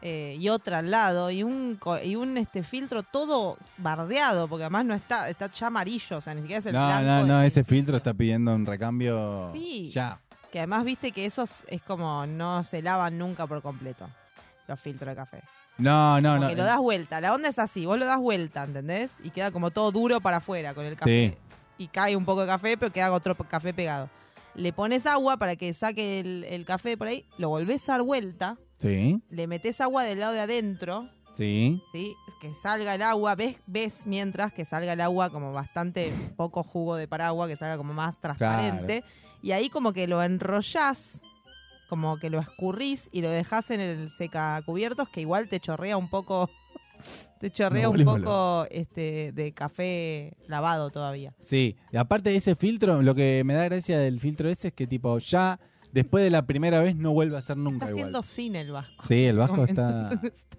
[0.00, 4.86] eh, y otra al lado y un y un este filtro todo bardeado porque además
[4.86, 7.42] no está está ya amarillo o sea ni siquiera es el No, blanco no, no,
[7.42, 9.90] ese filtro está pidiendo un recambio Sí.
[9.90, 10.18] ya.
[10.50, 14.08] que además viste que esos es como no se lavan nunca por completo
[14.66, 15.42] los filtros de café
[15.80, 16.48] No, no, Como no.
[16.50, 19.10] que lo das vuelta la onda es así vos lo das vuelta ¿entendés?
[19.22, 21.36] y queda como todo duro para afuera con el café
[21.78, 24.08] y cae un poco de café pero queda otro café pegado
[24.54, 28.02] le pones agua para que saque el, el café por ahí lo volvés a dar
[28.02, 31.06] vuelta Sí, le metes agua del lado de adentro,
[31.36, 31.82] sí.
[31.92, 32.14] ¿sí?
[32.40, 36.96] Que salga el agua, ves, ves mientras que salga el agua como bastante poco jugo
[36.96, 39.04] de paraguas, que salga como más transparente.
[39.42, 41.20] Y ahí como que lo enrollás,
[41.90, 46.08] como que lo escurrís y lo dejás en el secacubiertos, que igual te chorrea un
[46.08, 46.48] poco,
[47.40, 51.34] te chorrea No, un poco este de café lavado todavía.
[51.42, 54.74] Sí, y aparte de ese filtro, lo que me da gracia del filtro ese es
[54.74, 55.58] que tipo ya
[55.92, 58.04] después de la primera vez no vuelve a ser nunca Está igual.
[58.04, 59.04] haciendo cine el vasco.
[59.08, 60.10] Sí, el Vasco está,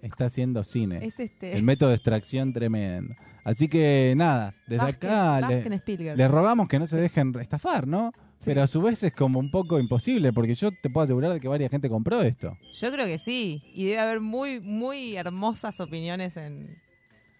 [0.02, 1.04] está haciendo cine.
[1.04, 1.56] Es este...
[1.56, 3.14] El método de extracción tremendo.
[3.44, 6.16] Así que nada, desde acá le, Spielberg.
[6.16, 8.12] le rogamos que no se dejen estafar, ¿no?
[8.44, 11.40] Pero a su vez es como un poco imposible, porque yo te puedo asegurar de
[11.40, 12.56] que varias gente compró esto.
[12.72, 13.62] Yo creo que sí.
[13.74, 16.76] Y debe haber muy, muy hermosas opiniones en,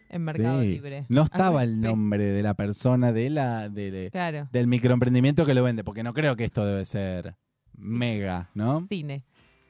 [0.09, 0.69] en Mercado Sí.
[0.69, 1.07] Libre.
[1.09, 4.49] No estaba el nombre de la persona de la de- Claro.
[4.53, 7.35] del microemprendimiento que lo vende, porque no creo que esto debe ser
[7.77, 8.87] mega, ¿no?
[8.89, 9.25] Cine.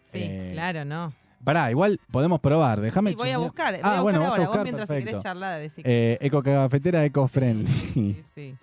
[0.05, 1.13] Sí, Eh, claro, no.
[1.45, 2.81] Pará, igual podemos probar.
[2.81, 3.73] Déjame Sí, voy a buscar.
[3.75, 4.43] Voy Ah, a buscar bueno, vas a ahora.
[4.45, 5.11] buscar, Vos mientras si perfecto.
[5.11, 7.67] querés charlar, decí Eh, eco cafetera, eco friendly.
[7.67, 8.55] Sí, sí.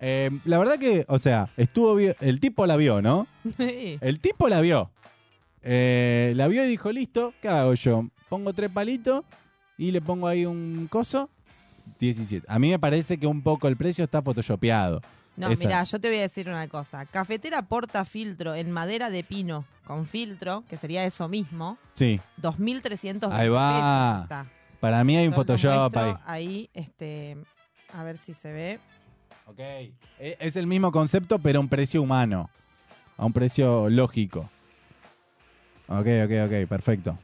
[0.00, 2.16] Eh, la verdad que, o sea, estuvo bien.
[2.20, 3.26] El tipo la vio, ¿no?
[3.56, 3.98] Sí.
[4.00, 4.90] El tipo la vio.
[5.62, 8.06] Eh, la vio y dijo, listo, ¿qué hago yo?
[8.28, 9.24] Pongo tres palitos
[9.76, 11.28] y le pongo ahí un coso.
[11.98, 12.46] 17.
[12.48, 15.02] A mí me parece que un poco el precio está photoshopeado.
[15.36, 17.04] No, Esa- mira, yo te voy a decir una cosa.
[17.06, 23.30] Cafetera porta filtro en madera de pino con filtro, que sería eso mismo, Sí, 2.300
[23.32, 24.26] ahí va.
[24.80, 26.14] Para mí hay un Photoshop ahí.
[26.26, 27.36] ahí, este,
[27.92, 28.78] a ver si se ve.
[29.50, 29.58] Ok.
[29.58, 32.48] E- Es el mismo concepto, pero a un precio humano.
[33.16, 34.48] A un precio lógico.
[35.88, 37.16] Ok, ok, ok, perfecto.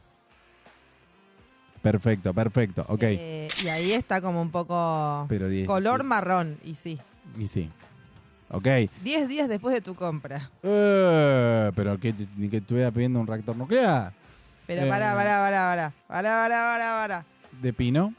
[1.81, 2.85] Perfecto, perfecto.
[2.89, 3.03] Ok.
[3.03, 6.57] Eh, y ahí está como un poco Pero diez- color marrón.
[6.65, 6.97] Y sí.
[7.37, 7.69] Y sí.
[8.49, 8.67] Ok.
[9.03, 10.49] 10 días después de tu compra.
[10.63, 14.11] Eh, pero que, ni que estuviera pidiendo un reactor nuclear.
[14.65, 14.89] Pero Eh.
[14.89, 15.93] pará, pará, pará, pará.
[16.07, 17.25] Pará, pará, pará, pará.
[17.61, 18.13] De pino.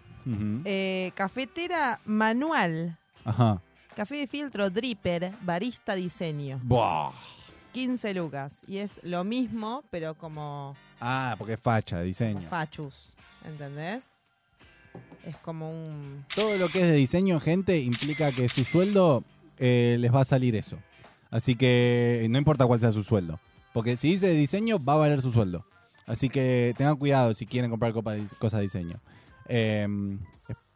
[0.65, 2.97] Eh, cafetera manual.
[3.25, 3.61] Ajá.
[3.99, 6.61] Café de filtro dripper, barista diseño.
[6.63, 7.11] Buah.
[7.73, 8.55] 15 lucas.
[8.69, 12.49] Y es lo mismo, pero como Ah, porque es facha diseño.
[12.49, 13.11] fachus.
[13.45, 14.05] ¿Entendés?
[15.27, 16.25] Es como un...
[16.33, 19.25] Todo lo que es de diseño, gente, implica que su sueldo
[19.59, 20.79] eh, les va a salir eso.
[21.33, 23.41] Así que no importa cuál sea su sueldo.
[23.73, 25.65] Porque si dice diseño, va a valer su sueldo.
[26.07, 29.01] Así que tengan cuidado si quieren comprar copa de- cosas de diseño.
[29.49, 29.89] Eh,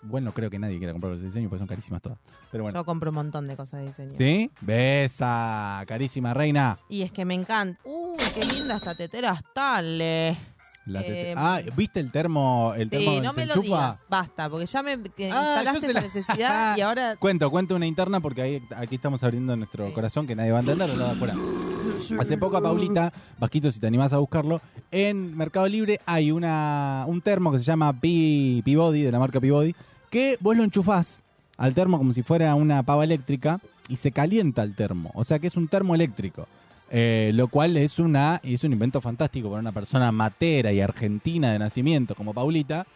[0.02, 2.18] bueno, creo que nadie quiera comprar cosas de diseño porque son carísimas todas.
[2.50, 2.78] Pero bueno.
[2.78, 4.12] Yo compro un montón de cosas de diseño.
[4.18, 4.50] ¿Sí?
[4.60, 6.78] Besa, carísima reina.
[6.88, 7.80] Y es que me encanta.
[7.84, 10.36] Uy, qué linda esta tetera Stanley.
[10.84, 12.72] La Eh, ah, ¿viste el termo?
[12.76, 14.04] El Sí, no me lo digas.
[14.08, 17.14] Basta, porque ya me que Ah, instalaste esa la- necesidad y ahora...
[17.16, 20.60] Cuento, cuento una interna porque ahí, aquí estamos abriendo nuestro corazón que nadie va a
[20.62, 21.34] entender, lo afuera.
[22.18, 27.04] Hace poco a Paulita, Vasquito, si te animás a buscarlo, en Mercado Libre hay una
[27.06, 29.74] un termo que se llama Pi- Peabody, de la marca Peabody,
[30.12, 31.22] que vos lo enchufás
[31.56, 33.58] al termo como si fuera una pava eléctrica
[33.88, 35.10] y se calienta el termo.
[35.14, 36.46] O sea que es un termo eléctrico.
[36.94, 41.50] Eh, lo cual es una es un invento fantástico para una persona matera y argentina
[41.50, 42.86] de nacimiento como Paulita.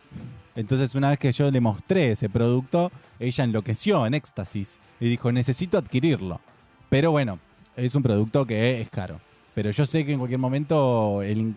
[0.54, 5.32] Entonces una vez que yo le mostré ese producto, ella enloqueció en éxtasis y dijo,
[5.32, 6.40] necesito adquirirlo.
[6.90, 7.38] Pero bueno,
[7.74, 9.18] es un producto que es caro.
[9.54, 11.54] Pero yo sé que en cualquier momento, el-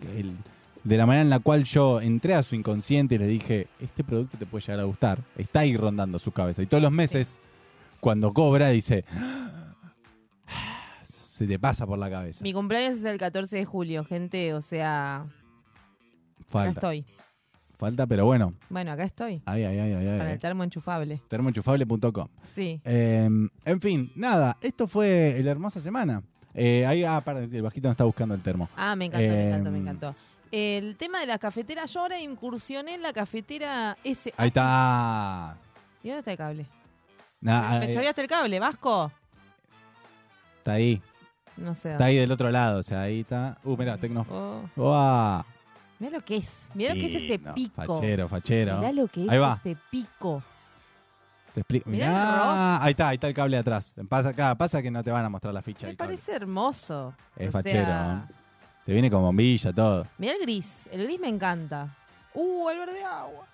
[0.84, 4.02] de la manera en la cual yo entré a su inconsciente y le dije, este
[4.04, 6.62] producto te puede llegar a gustar, está ahí rondando su cabeza.
[6.62, 7.38] Y todos los meses,
[8.00, 9.04] cuando cobra, dice,
[11.04, 12.42] se te pasa por la cabeza.
[12.42, 15.16] Mi cumpleaños es el 14 de julio, gente, o sea...
[15.22, 16.70] Acá Falta.
[16.70, 17.04] estoy.
[17.78, 18.52] Falta, pero bueno.
[18.68, 19.40] Bueno, acá estoy.
[19.46, 20.18] Ay, ay, ay, ay, ay.
[20.18, 21.22] Para el termo enchufable.
[21.28, 22.28] Termoenchufable.com.
[22.54, 22.80] Sí.
[22.84, 23.28] Eh,
[23.64, 26.22] en fin, nada, esto fue la hermosa semana.
[26.52, 28.68] Eh, ahí, ah, perdón, el bajito no está buscando el termo.
[28.76, 30.14] Ah, me encantó, me encantó, me Eh, encantó.
[30.50, 34.32] El tema de la cafetera, yo ahora incursioné en la cafetera S.
[34.36, 35.56] Ahí está.
[36.02, 36.66] ¿Y dónde está el cable?
[37.40, 39.12] Nah, ¿Me eh, el cable, Vasco?
[40.58, 41.00] está ahí.
[41.56, 41.92] No sé.
[41.92, 43.58] Está ahí del otro lado, o sea, ahí está.
[43.64, 44.26] Uh, mirá, Tecno.
[44.30, 44.62] Oh.
[44.76, 45.44] Uah.
[45.98, 46.70] Mirá lo que es.
[46.74, 47.96] Mirá lo que es ese pico.
[47.96, 48.78] Fachero, fachero.
[48.78, 49.60] Mirá lo que es Ahí va.
[49.62, 50.42] ese pico.
[51.54, 51.90] Te explico.
[51.90, 52.82] Mirá Mirá.
[52.82, 53.94] Ahí está, ahí está el cable atrás.
[54.08, 56.14] Pasa acá, pasa que no te van a mostrar la ficha Me del cable.
[56.16, 57.14] parece hermoso.
[57.36, 57.84] Es O fachero.
[57.84, 58.26] sea,
[58.84, 60.06] Te viene con bombilla, todo.
[60.18, 60.88] mirá el gris.
[60.90, 61.88] El gris me encanta.
[62.34, 63.44] Uh, el verde agua.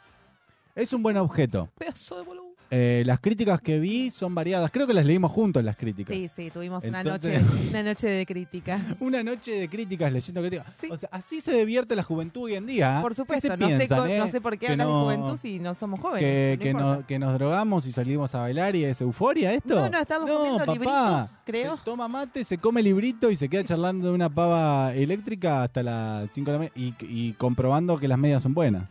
[0.75, 1.69] Es un buen objeto.
[1.79, 2.46] Pedazo de boludo.
[2.71, 4.71] Eh, las críticas que vi son variadas.
[4.73, 6.17] Creo que las leímos juntos las críticas.
[6.17, 8.81] Sí, sí, tuvimos Entonces- una noche, una noche de crítica.
[8.99, 10.67] Una noche de críticas leyendo críticas.
[10.91, 12.99] O sea, así se divierte la juventud hoy en día.
[12.99, 13.03] ¿eh?
[13.03, 14.19] Por ¿Qué supuesto, no, piensan, eh?
[14.19, 16.23] no sé por qué hablas no- de juventud si no somos jóvenes.
[16.23, 16.97] Que, no que, importa.
[16.97, 19.75] no- que nos drogamos y salimos a bailar y es euforia esto.
[19.77, 20.73] No, no, estamos comiendo papá.
[20.73, 21.79] libritos, creo.
[21.85, 26.29] Toma mate, se come librito y se queda charlando de una pava eléctrica hasta las
[26.33, 28.85] 5 de la mañana y, y comprobando que las medias son buenas.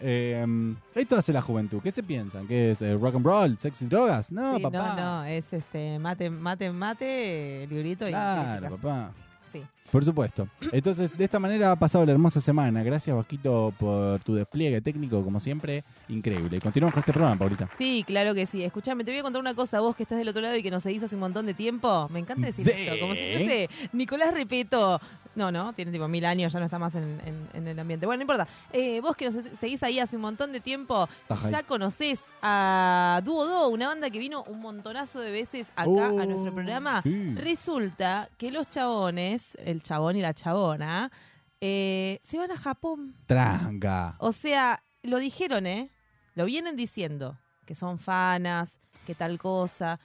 [0.00, 1.80] Eh, esto hace la juventud.
[1.82, 2.46] ¿Qué se piensan?
[2.46, 2.82] ¿Qué es?
[2.82, 3.58] eh, ¿Rock and roll?
[3.58, 4.30] ¿Sex y drogas?
[4.30, 4.94] No, Sí, papá.
[4.96, 9.10] no, no, es este mate, mate, mate, librito y Claro, papá.
[9.52, 9.62] Sí.
[9.90, 10.48] Por supuesto.
[10.72, 12.82] Entonces, de esta manera ha pasado la hermosa semana.
[12.82, 16.60] Gracias, Vasquito, por tu despliegue técnico, como siempre, increíble.
[16.60, 17.68] Continuamos con este programa, Paulita.
[17.78, 18.62] Sí, claro que sí.
[18.62, 19.80] Escuchame, te voy a contar una cosa.
[19.80, 22.08] Vos que estás del otro lado y que nos seguís hace un montón de tiempo.
[22.10, 22.72] Me encanta decir Sí.
[22.76, 23.00] esto.
[23.00, 25.00] Como si fuese Nicolás Repeto.
[25.34, 28.06] No, no, tiene tipo mil años, ya no está más en, en- en el ambiente.
[28.06, 28.48] Bueno, no importa.
[28.72, 31.08] Eh, vos que nos seguís ahí hace un montón de tiempo,
[31.48, 36.18] ya conocés a Dúo Do, una banda que vino un montonazo de veces acá Oh,
[36.20, 37.02] a nuestro programa.
[37.04, 37.34] sí.
[37.36, 41.10] Resulta que los chabones, el chabón y la chabona,
[41.60, 43.14] eh, se van a Japón.
[43.26, 44.16] Tranca.
[44.18, 45.90] O sea, lo dijeron, ¿eh?
[46.34, 49.98] Lo vienen diciendo, que son fanas, que tal cosa.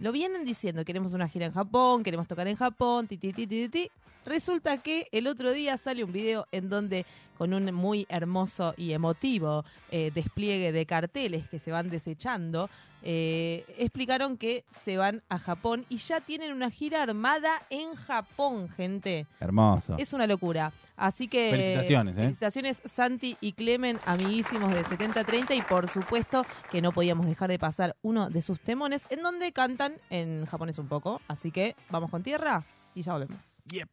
[0.00, 3.46] Lo vienen diciendo, queremos una gira en Japón, queremos tocar en Japón, ti, ti, ti,
[3.46, 3.90] ti, ti.
[4.24, 7.06] Resulta que el otro día sale un video en donde,
[7.36, 12.68] con un muy hermoso y emotivo eh, despliegue de carteles que se van desechando,
[13.02, 18.68] eh, explicaron que se van a Japón y ya tienen una gira armada en Japón,
[18.68, 19.26] gente.
[19.40, 19.96] Hermoso.
[19.98, 20.72] Es una locura.
[20.96, 21.50] Así que.
[21.50, 22.20] Felicitaciones, ¿eh?
[22.20, 25.54] Felicitaciones, Santi y Clemen, amiguísimos de 7030.
[25.54, 29.52] Y por supuesto que no podíamos dejar de pasar uno de sus temones, en donde
[29.52, 31.20] cantan en japonés un poco.
[31.28, 33.44] Así que vamos con tierra y ya volvemos.
[33.66, 33.88] Yep.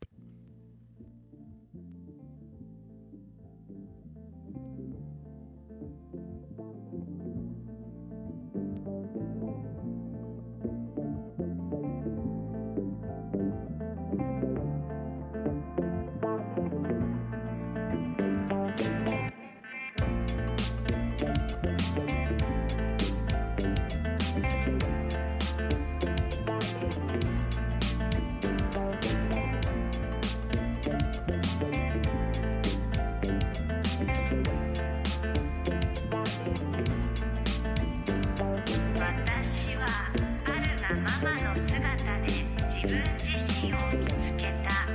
[42.86, 44.95] 自分自身を見つけた。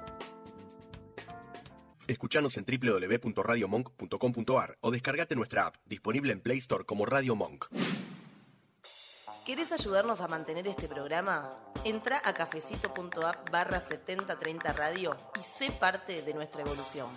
[2.11, 7.67] Escuchanos en www.radiomonk.com.ar o descargate nuestra app, disponible en Play Store como Radio Monk.
[9.45, 11.57] ¿Querés ayudarnos a mantener este programa?
[11.85, 17.07] Entra a cafecito.app barra 7030 radio y sé parte de nuestra evolución.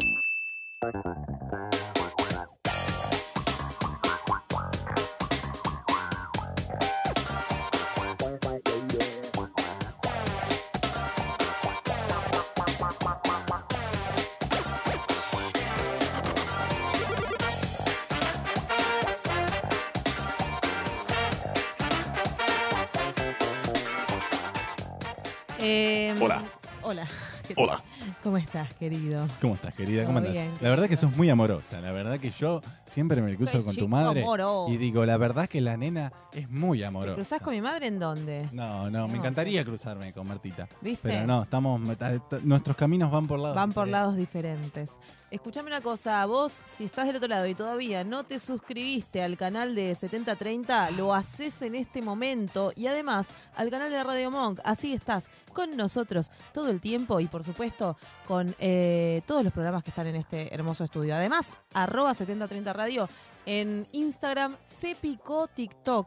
[25.66, 26.42] Eh, Hola.
[26.82, 27.08] Hola.
[27.48, 27.82] ¿Qué Hola.
[28.22, 29.26] ¿Cómo estás, querido?
[29.40, 30.04] ¿Cómo estás, querida?
[30.04, 31.80] ¿Cómo bien, la verdad que sos muy amorosa.
[31.80, 34.66] La verdad que yo siempre me cruzo Soy con tu madre amoroso.
[34.72, 37.14] y digo, la verdad que la nena es muy ¿Te amorosa.
[37.14, 38.46] cruzás con mi madre en dónde?
[38.52, 40.68] No, no, me No, encantaría cruzarme con Martita.
[40.82, 41.08] ¿Viste?
[41.08, 43.56] Pero no, estamos ta- ta- nuestros caminos van por lados.
[43.56, 43.92] Van por diferentes.
[43.92, 44.90] lados diferentes.
[45.34, 49.36] Escuchame una cosa, vos si estás del otro lado y todavía no te suscribiste al
[49.36, 53.26] canal de 7030, lo haces en este momento y además
[53.56, 57.96] al canal de Radio Monk, así estás con nosotros todo el tiempo y por supuesto
[58.28, 61.16] con eh, todos los programas que están en este hermoso estudio.
[61.16, 63.08] Además, arroba 7030 Radio
[63.44, 66.06] en Instagram, se picó TikTok.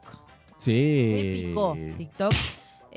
[0.56, 1.42] Sí.
[1.42, 2.32] Se picó TikTok.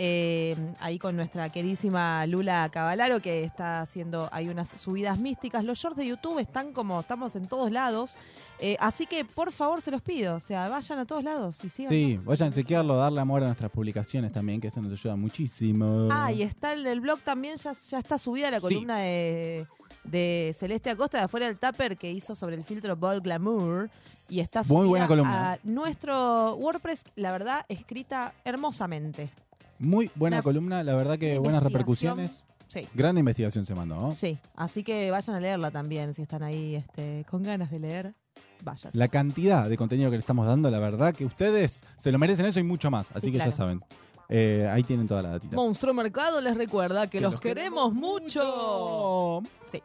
[0.03, 5.63] Eh, ahí con nuestra queridísima Lula Cavalaro que está haciendo hay unas subidas místicas.
[5.63, 8.17] Los shorts de YouTube están como estamos en todos lados.
[8.59, 10.37] eh, así que por favor se los pido.
[10.37, 11.91] O sea, vayan a todos lados y sigan.
[11.91, 16.09] Sí, vayan a chequearlo, darle amor a nuestras publicaciones también, que eso nos ayuda muchísimo.
[16.11, 19.67] Ah, y está el blog también, ya, ya está subida la columna de,
[20.03, 23.91] de Celeste Acosta de afuera del Tupper que hizo sobre el filtro Ball Glamour.
[24.27, 25.51] Y está subida Muy buena columna.
[25.51, 29.29] a nuestro WordPress, la verdad, escrita hermosamente.
[29.81, 32.43] Muy buena Una- columna, la verdad que buenas repercusiones.
[32.67, 32.87] Sí.
[32.93, 33.95] Gran investigación se mandó.
[33.99, 34.15] ¿no?
[34.15, 38.13] Sí, así que vayan a leerla también, si están ahí este, con ganas de leer,
[38.63, 38.91] vayan.
[38.95, 42.45] La cantidad de contenido que le estamos dando, la verdad que ustedes se lo merecen
[42.45, 43.11] eso y mucho más.
[43.11, 43.51] Así Sí, que claro.
[43.51, 43.81] ya saben.
[44.33, 45.57] Eh, ahí tienen toda la datita.
[45.57, 49.43] Monstruo Mercado les recuerda que, Que los, los queremos mucho.
[49.69, 49.83] Sí.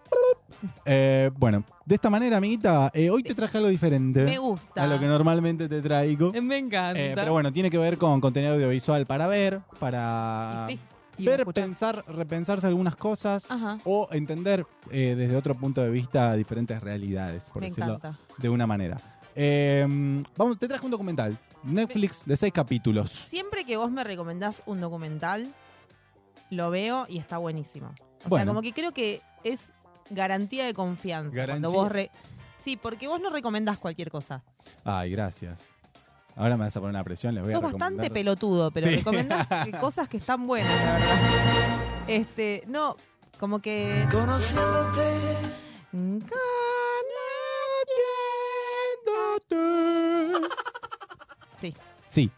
[0.84, 4.24] Eh, bueno, de esta manera, amiguita, eh, hoy te traje algo diferente.
[4.24, 4.84] Me gusta.
[4.84, 6.32] A lo que normalmente te traigo.
[6.40, 7.00] Me encanta.
[7.16, 10.78] Pero bueno, tiene que ver con contenido audiovisual para ver, para sí,
[11.24, 13.78] ver, pensar, repensarse algunas cosas Ajá.
[13.84, 18.16] o entender desde otro punto de vista diferentes realidades, por Me decirlo encanta.
[18.38, 19.00] de una manera.
[20.36, 21.36] Vamos, te traje un documental,
[21.66, 23.10] Netflix, de seis capítulos.
[23.10, 25.52] Siempre que vos me recomendás un documental,
[26.50, 27.94] lo veo y está buenísimo.
[28.28, 29.72] O sea, como que creo que es
[30.10, 31.44] garantía de confianza.
[31.46, 32.10] Cuando vos re-
[32.58, 34.42] Sí, porque vos no recomendás cualquier cosa.
[34.84, 35.58] Ay, gracias.
[36.34, 38.12] Ahora me vas a poner una presión, les voy a Sos bastante recomendar.
[38.12, 38.96] pelotudo, pero Sí.
[38.96, 39.46] recomendás
[39.80, 41.18] cosas que están buenas, la verdad.
[42.08, 42.96] Este, no,
[43.38, 44.06] como que.
[44.10, 45.14] Conociéndote.
[51.60, 51.74] Sí.
[52.08, 52.30] Sí.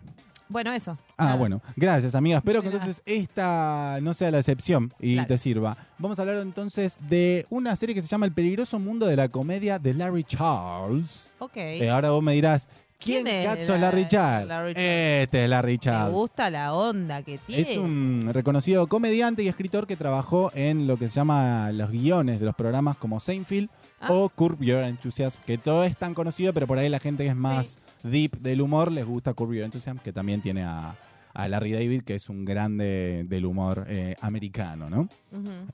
[0.50, 0.96] Bueno, eso.
[1.18, 1.36] Ah, Nada.
[1.36, 1.60] bueno.
[1.76, 2.38] Gracias, amiga.
[2.38, 2.78] Espero que nada.
[2.80, 5.28] entonces esta no sea la excepción y Claro.
[5.28, 5.76] te sirva.
[5.98, 9.28] Vamos a hablar entonces de una serie que se llama El peligroso mundo de la
[9.28, 11.30] comedia de Larry Charles.
[11.38, 11.56] Ok.
[11.56, 12.66] Eh, ahora vos me dirás,
[12.98, 14.48] ¿quién, ¿Quién es cacho es la- Larry Charles?
[14.48, 15.22] Larry Charles?
[15.24, 16.14] Este es Larry Me Charles.
[16.14, 17.62] gusta la onda que tiene.
[17.70, 22.40] Es un reconocido comediante y escritor que trabajó en lo que se llama los guiones
[22.40, 23.68] de los programas como Seinfeld
[24.00, 24.12] Ah.
[24.12, 27.30] o Curb Your Enthusiasm, que todo es tan conocido, pero por ahí la gente que
[27.30, 30.94] es más deep del humor les gusta Curb Your Enthusiasm, que también tiene a,
[31.34, 35.09] a Larry David, que es un grande del humor eh, americano, ¿no?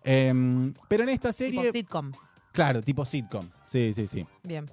[0.02, 1.72] Em, pero en esta Tipo serie...
[1.72, 2.12] sitcom.
[2.52, 3.48] Claro, tipo sitcom.
[3.66, 4.24] Sí, sí, sí.
[4.42, 4.70] Bien.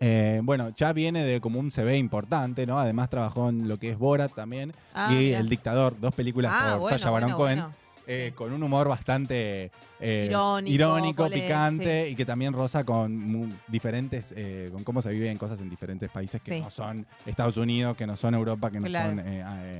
[0.00, 2.78] Eh, bueno, ya viene de como un CV importante, ¿no?
[2.78, 5.32] Además trabajó en lo que es Borat también Ah, y.
[5.32, 7.74] El Dictador, dos películas Ah, por bueno, Baron bueno, Cohen, bueno.
[8.06, 14.32] Eh, con un humor bastante eh, Irónico, irónico, picante y que también roza con diferentes,
[14.36, 16.60] eh, con cómo se viven cosas en diferentes países que Sí.
[16.60, 19.10] no son Estados Unidos, que no son Europa, que no Claro.
[19.10, 19.20] son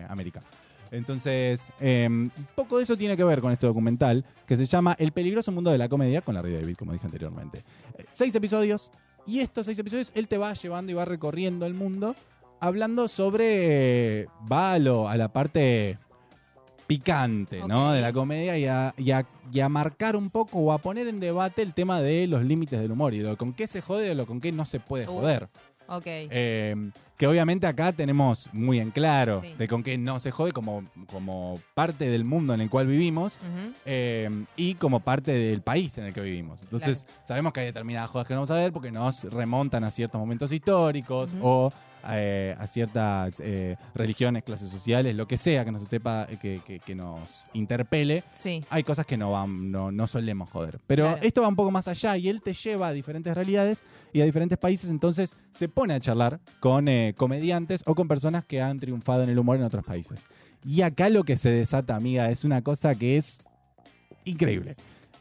[0.08, 0.40] América.
[0.92, 5.12] Entonces, un poco de eso tiene que ver con este documental que se llama El
[5.12, 7.64] peligroso mundo de la comedia con Larry David, como dije anteriormente.
[8.12, 8.92] Seis episodios
[9.26, 12.14] y estos seis episodios él te va llevando y va recorriendo el mundo
[12.60, 15.98] hablando sobre, va a, lo- a la parte
[16.96, 17.92] picante, ¿no?
[17.92, 21.08] De la comedia y a, y a- y a marcar un poco o a poner
[21.08, 23.80] en debate el tema de los límites del humor y de lo con qué se
[23.82, 25.48] jode o lo con qué no se puede Uh, joder.
[25.88, 26.04] Ok.
[26.06, 26.74] Eh,
[27.18, 29.54] que obviamente acá tenemos muy en claro Sí.
[29.58, 33.38] de con qué no se jode como, como parte del mundo en el cual vivimos
[33.84, 36.62] eh, y como parte del país en el que vivimos.
[36.62, 39.90] Entonces, sabemos que hay determinadas jodas que no vamos a ver porque nos remontan a
[39.90, 41.70] ciertos momentos históricos o
[42.10, 46.60] eh, a ciertas eh, religiones, clases sociales, lo que sea que nos esté pa- que,
[46.66, 47.20] que- que nos
[47.52, 48.24] interpele.
[48.34, 48.64] Sí.
[48.70, 50.78] Hay cosas que no, van, no, no solemos joder.
[50.86, 51.22] Pero Claro.
[51.22, 54.24] esto va un poco más allá y él te lleva a diferentes realidades y a
[54.24, 58.78] diferentes países, entonces se pone a charlar con eh, comediantes o con personas que han
[58.78, 60.24] triunfado en el humor en otros países.
[60.64, 63.38] Y acá lo que se desata, amiga, es una cosa que es
[64.24, 64.76] increíble.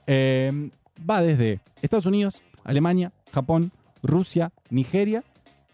[0.08, 0.70] Eh,
[1.10, 3.72] va desde Estados Unidos, Alemania, Japón,
[4.04, 5.24] Rusia, Nigeria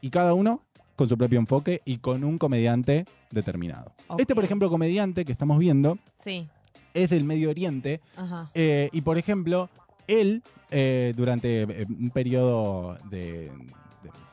[0.01, 0.61] y cada uno
[0.97, 3.93] con su propio enfoque y con un comediante determinado.
[4.17, 6.47] Este, por ejemplo, comediante que estamos viendo Sí.
[6.93, 8.49] es del Medio Oriente Ajá.
[8.53, 9.69] eh, y, por ejemplo,
[10.07, 10.41] él,
[10.71, 13.51] eh, durante eh, un periodo de, de-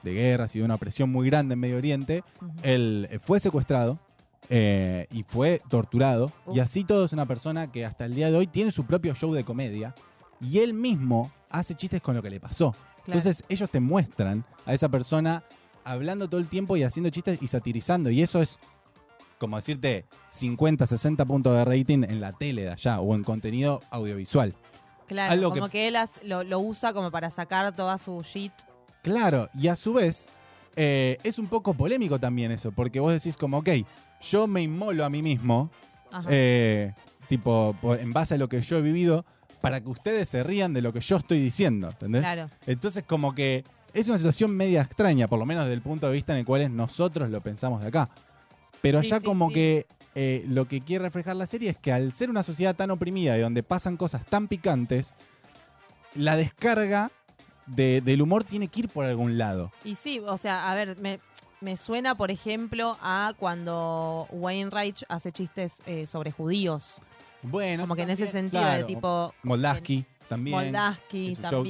[0.03, 2.25] de guerras y de una opresión muy grande en Medio Oriente,
[2.63, 3.99] él fue secuestrado
[4.51, 6.31] eh, y fue torturado.
[6.53, 9.15] Y así todo es una persona que hasta el día de hoy tiene su propio
[9.15, 9.95] show de comedia
[10.41, 12.73] y él mismo hace chistes con lo que le pasó.
[13.05, 13.19] Claro.
[13.21, 15.43] Entonces ellos te muestran a esa persona
[15.85, 18.11] hablando todo el tiempo y haciendo chistes y satirizando.
[18.11, 18.59] Y eso es,
[19.39, 23.83] como decirte, 50, 60 puntos de rating en la tele de allá o en contenido
[23.91, 24.55] audiovisual.
[25.07, 28.23] Claro, algo como que- que, él as- lo, lo usa como para sacar toda su
[28.23, 28.53] shit.
[29.03, 30.31] Claro, y a su vez
[30.77, 33.69] eh, es un poco polémico también eso, porque vos decís como, ok,
[34.23, 35.71] yo me inmolo a mí mismo,
[36.29, 36.93] eh,
[37.29, 39.25] tipo, po- en base a lo que yo he vivido,
[39.61, 42.23] para que ustedes se rían de lo que yo estoy diciendo, ¿entendés?
[42.23, 42.51] Claro.
[42.67, 43.65] Entonces como que
[43.95, 46.45] es una situación media extraña, por lo menos desde el punto de vista en el
[46.45, 48.11] cual nosotros lo pensamos de acá.
[48.83, 49.55] Pero Sí, como sí.
[49.55, 52.91] que eh, lo que quiere reflejar la serie es que al ser una sociedad tan
[52.91, 55.17] oprimida y donde pasan cosas tan picantes,
[56.15, 57.11] la descarga
[57.67, 59.73] de- del humor tiene que ir por algún lado.
[59.85, 61.19] Y sí, o sea, a ver, me,
[61.61, 66.97] me suena, por ejemplo, a cuando Wayne Reich hace chistes eh, sobre judíos.
[67.43, 69.35] Bueno, Como que en ese también, sentido, de tipo.
[69.43, 70.57] Moldaski también.
[70.57, 71.65] Moldaski show.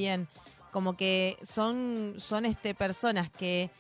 [0.74, 3.70] Como que son, son este personas que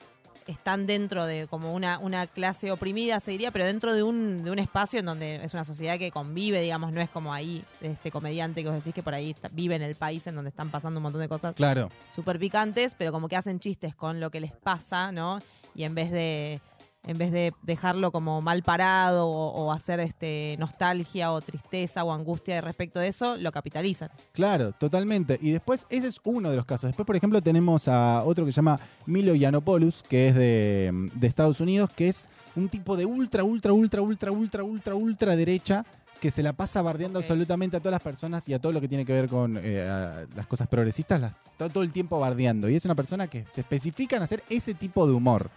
[0.46, 4.52] están dentro de como una, una clase oprimida, se diría, pero dentro de un, de
[4.52, 8.12] un espacio en donde es una sociedad que convive, digamos, no es como ahí, este
[8.12, 10.70] comediante que os decís que por ahí está- vive en el país en donde están
[10.70, 11.90] pasando un montón de cosas Claro.
[12.14, 15.40] súper picantes, pero como que hacen chistes con lo que les pasa, ¿no?
[15.74, 16.60] Y en vez de,
[17.06, 22.12] en vez de dejarlo como mal parado o, o hacer este nostalgia o tristeza o
[22.12, 24.10] angustia respecto de eso, lo capitalizan.
[24.32, 25.38] Claro, totalmente.
[25.40, 26.88] Y después, ese es uno de los casos.
[26.88, 31.26] Después, por ejemplo, tenemos a otro que se llama Milo Yiannopoulos, que es de, de
[31.26, 32.26] Estados Unidos, que es
[32.56, 35.84] un tipo de ultra, ultra, ultra, ultra, ultra, ultra, ultra derecha
[36.20, 38.88] que se la pasa bardeando absolutamente a todas las personas y a todo lo que
[38.88, 42.66] tiene que ver con eh, las cosas progresistas, las está todo el tiempo bardeando.
[42.70, 45.50] Y es una persona que se especifica en hacer ese tipo de humor.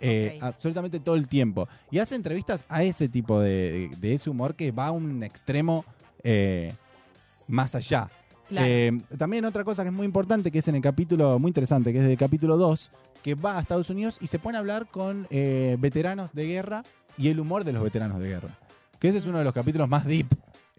[0.00, 1.68] Eh, absolutamente todo el tiempo.
[1.90, 5.84] Y hace entrevistas a ese tipo de, de ese humor que va a un extremo
[6.22, 6.72] eh,
[7.48, 8.10] más allá.
[8.48, 8.66] Claro.
[8.68, 11.92] Eh, también otra cosa que es muy importante, que es en el capítulo, muy interesante,
[11.92, 12.90] que es del capítulo 2,
[13.22, 16.82] que va a Estados Unidos y se pone a hablar con veteranos de guerra
[17.18, 18.50] y el humor de los veteranos de guerra.
[19.00, 20.28] Que ese es uno de los capítulos más deep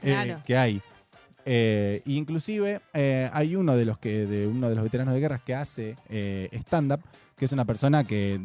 [0.02, 0.42] Claro.
[0.46, 0.82] que hay.
[1.46, 5.40] Eh, inclusive eh, hay uno de los que de uno de los veteranos de guerra
[5.40, 7.00] que hace eh, stand-up,
[7.38, 8.40] que es una persona que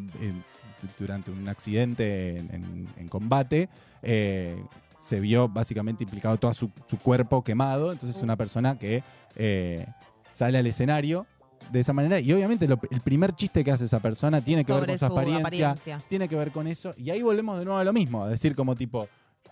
[0.99, 3.69] durante un accidente en, en- en combate
[4.01, 4.61] eh,
[5.01, 7.91] se vio básicamente implicado todo su, su cuerpo quemado.
[7.91, 9.03] Entonces es una persona que
[9.35, 9.85] eh,
[10.31, 11.25] sale al escenario
[11.71, 14.71] de esa manera y obviamente lo- el primer chiste que hace esa persona tiene que
[14.71, 16.09] ver con su, su apariencia, apariencia.
[16.09, 18.55] tiene que ver con eso y ahí volvemos de nuevo a lo mismo, a decir
[18.55, 19.07] como tipo,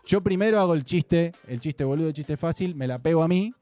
[0.05, 3.27] yo primero hago el chiste, el chiste boludo, el chiste fácil, me la pego a
[3.27, 3.53] mí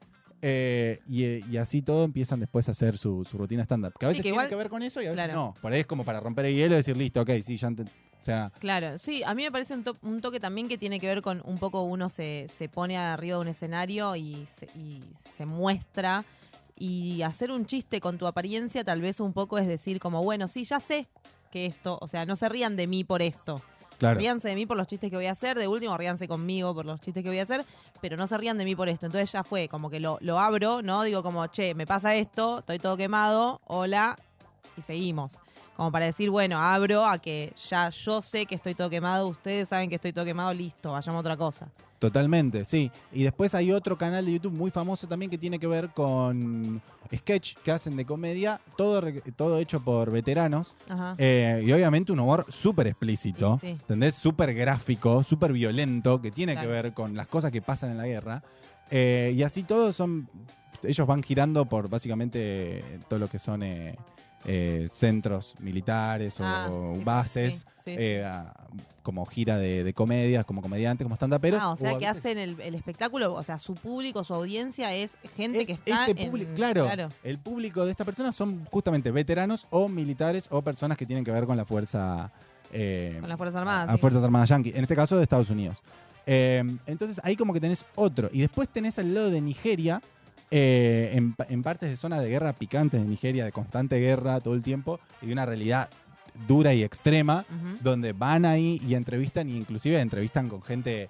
[0.42, 3.94] eh, y, eh, y así todo empiezan después a hacer su, su rutina stand-up.
[3.98, 5.34] Que a veces que tiene que ver con eso y a veces claro.
[5.34, 5.54] no.
[5.60, 7.84] Por ahí es como para romper el hielo y decir, listo, ok, sí, ya ente-
[7.84, 11.00] O sea, Claro, sí, a mí me parece un, to- un toque también que tiene
[11.00, 14.66] que ver con un poco uno se, se pone arriba de un escenario y se,
[14.78, 15.02] y
[15.36, 16.24] se muestra
[16.78, 20.48] y hacer un chiste con tu apariencia tal vez un poco es decir como, bueno,
[20.48, 21.08] sí, ya sé
[21.50, 23.60] que esto, o sea, no se rían de mí por esto.
[24.00, 26.84] Ríanse de mí por los chistes que voy a hacer, de último ríanse conmigo por
[26.86, 27.64] los chistes que voy a hacer,
[28.00, 29.06] pero no se rían de mí por esto.
[29.06, 31.02] Entonces ya fue, como que lo, lo abro, ¿no?
[31.02, 34.16] Digo como, che, me pasa esto, estoy todo quemado, hola,
[34.76, 35.38] y seguimos.
[35.76, 39.68] Como para decir, bueno, abro a que ya yo sé que estoy todo quemado, ustedes
[39.68, 41.68] saben que estoy todo quemado, listo, vayamos a otra cosa.
[42.00, 42.90] Totalmente, sí.
[43.12, 46.80] Y después hay otro canal de YouTube muy famoso también que tiene que ver con
[47.14, 49.02] sketch que hacen de comedia, todo,
[49.36, 50.74] todo hecho por veteranos.
[50.88, 51.14] Ajá.
[51.18, 53.72] Eh, y obviamente un humor súper explícito, Sí, sí.
[53.72, 54.14] ¿entendés?
[54.14, 56.68] Súper gráfico, súper violento, que tiene Claro.
[56.68, 58.42] que ver con las cosas que pasan en la guerra.
[58.90, 60.26] Eh, y así todos son,
[60.82, 63.94] ellos van girando por básicamente todo lo que son eh,
[64.44, 66.70] eh, centros militares o Ah,
[67.04, 68.52] bases, sí, sí, eh, a-
[69.02, 71.60] como gira de, de comedias, como comediantes, como stand-uperos.
[71.62, 74.94] Ah, o sea que veces hacen el, el espectáculo, o sea, su público, su audiencia
[74.94, 76.88] es gente que está ese en- público, claro,
[77.24, 81.30] el público de esta persona son justamente veteranos o militares o personas que tienen que
[81.32, 82.30] ver con la fuerza
[82.72, 83.98] eh, Con las Fuerzas Armadas, a sí.
[83.98, 85.82] fuerzas armadas yanqui, en este caso de Estados Unidos.
[86.26, 90.00] Eh, entonces ahí como que tenés otro y después tenés al lado de Nigeria
[90.50, 94.40] eh, en, pa- en partes de zonas de guerra picantes de Nigeria, de constante guerra
[94.40, 95.88] todo el tiempo y de una realidad
[96.46, 97.44] dura y extrema,
[97.82, 101.08] donde van ahí y entrevistan, e inclusive entrevistan con gente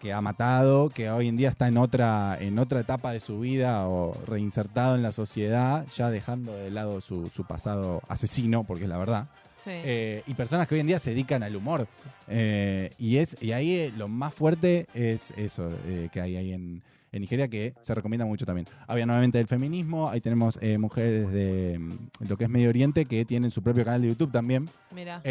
[0.00, 3.38] que ha matado, que hoy en día está en otra, en otra etapa de su
[3.38, 8.84] vida o reinsertado en la sociedad, ya dejando de lado su, su pasado asesino, porque
[8.84, 9.28] es la verdad.
[9.62, 9.70] Sí.
[9.70, 11.86] Eh, y personas que hoy en día se dedican al humor.
[12.26, 15.70] Eh, y, es, y ahí eh, lo más fuerte es eso
[16.12, 16.82] que hay ahí en,
[17.12, 18.66] en Nigeria, que se recomienda mucho también.
[18.88, 23.24] Había nuevamente el feminismo, ahí tenemos mujeres de mm, lo que es Medio Oriente que
[23.24, 24.68] tienen su propio canal de YouTube también.
[24.90, 25.22] Mira.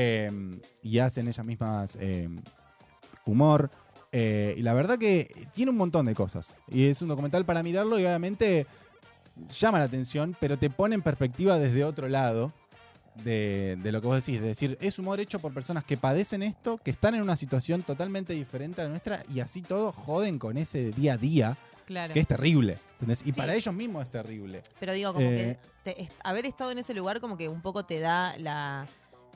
[0.81, 1.97] Y hacen ellas mismas
[3.25, 3.69] humor.
[4.13, 6.55] Y la verdad que tiene un montón de cosas.
[6.69, 8.65] Y es un documental para mirarlo y obviamente
[9.49, 12.53] llama la atención, pero te pone en perspectiva desde otro lado
[13.15, 14.41] de, de lo que vos decís.
[14.41, 17.83] De decir, es humor hecho por personas que padecen esto, que están en una situación
[17.83, 22.13] totalmente diferente a la nuestra y así todo joden con ese día a día, Claro.
[22.13, 22.77] que es terrible.
[22.93, 23.21] ¿entendés?
[23.25, 24.61] Y para ellos mismos es terrible.
[24.79, 27.61] Pero digo, como Eh, que te- est- haber estado en ese lugar como que un
[27.61, 28.85] poco te da la,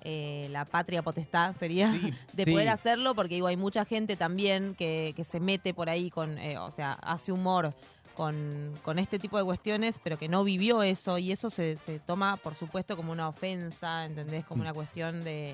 [0.04, 1.92] eh, la patria potestad, sería,
[2.34, 2.52] de sí.
[2.52, 6.38] poder hacerlo, porque digo, hay mucha gente también que, que se mete por ahí con,
[6.38, 7.74] eh, o sea, hace humor
[8.16, 12.00] con, con este tipo de cuestiones, pero que no vivió eso, y eso se, se
[12.00, 14.46] toma, por supuesto, como una ofensa, ¿entendés?
[14.46, 14.66] Como Mm.
[14.66, 15.54] una cuestión de...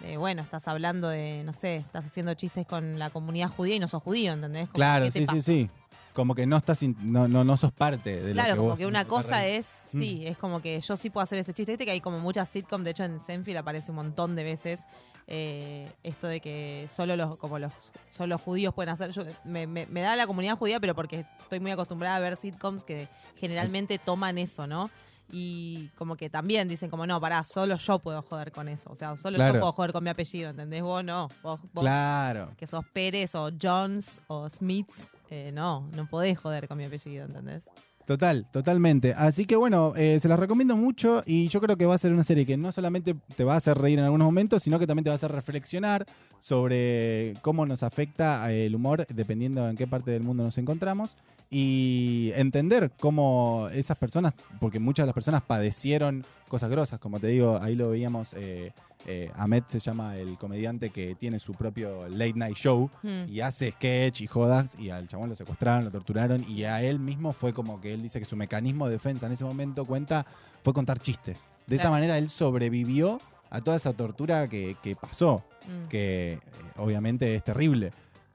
[0.00, 3.78] de, bueno, estás hablando de, no sé, estás haciendo chistes con la comunidad judía y
[3.78, 4.64] no sos judío, ¿entendés?
[4.68, 5.40] Como, Claro, ¿qué te sí, pasa?
[5.40, 5.70] sí, sí.
[6.12, 8.68] Como que no estás, in- no, no, no sos parte de lo Claro, que como
[8.70, 11.72] vos que una cosa es, sí, es como que yo sí puedo hacer ese chiste.
[11.72, 14.80] Viste que hay como muchas sitcoms, de hecho en Senfield aparece un montón de veces
[15.26, 17.72] eh, esto de que solo los, como los,
[18.10, 19.10] solo los judíos pueden hacer.
[19.10, 22.36] Yo, me, me- me da la comunidad judía, pero porque estoy muy acostumbrada a ver
[22.36, 24.90] sitcoms que generalmente toman eso, ¿no?
[25.30, 28.90] Y como que también dicen como, no, pará, solo yo puedo joder con eso.
[28.92, 29.54] O sea, solo Claro.
[29.54, 30.82] yo puedo joder con mi apellido, ¿entendés?
[30.82, 31.28] Vos no.
[31.42, 32.52] Vos, vos Claro.
[32.58, 37.24] que sos Pérez o Jones o Smiths, eh, no, no podés joder con mi apellido,
[37.24, 37.64] ¿entendés?
[38.06, 39.14] Total, totalmente.
[39.14, 42.12] Así que bueno, eh, se las recomiendo mucho y yo creo que va a ser
[42.12, 44.86] una serie que no solamente te va a hacer reír en algunos momentos, sino que
[44.86, 46.04] también te va a hacer reflexionar
[46.38, 51.16] sobre cómo nos afecta eh, el humor dependiendo en qué parte del mundo nos encontramos
[51.50, 57.28] y entender cómo esas personas, porque muchas de las personas padecieron cosas grosas, como te
[57.28, 58.72] digo, ahí lo veíamos, eh,
[59.06, 63.24] eh, Ahmed se llama el comediante que tiene su propio late night show Hmm.
[63.28, 66.98] y hace sketch y jodas y al chabón lo secuestraron, lo torturaron y a él
[66.98, 70.24] mismo fue como que él dice que su mecanismo de defensa en ese momento cuenta
[70.62, 71.48] fue contar chistes.
[71.66, 75.88] De esa manera él sobrevivió a toda esa tortura que, que pasó, Mm.
[75.88, 76.38] que eh,
[76.76, 77.90] obviamente es terrible.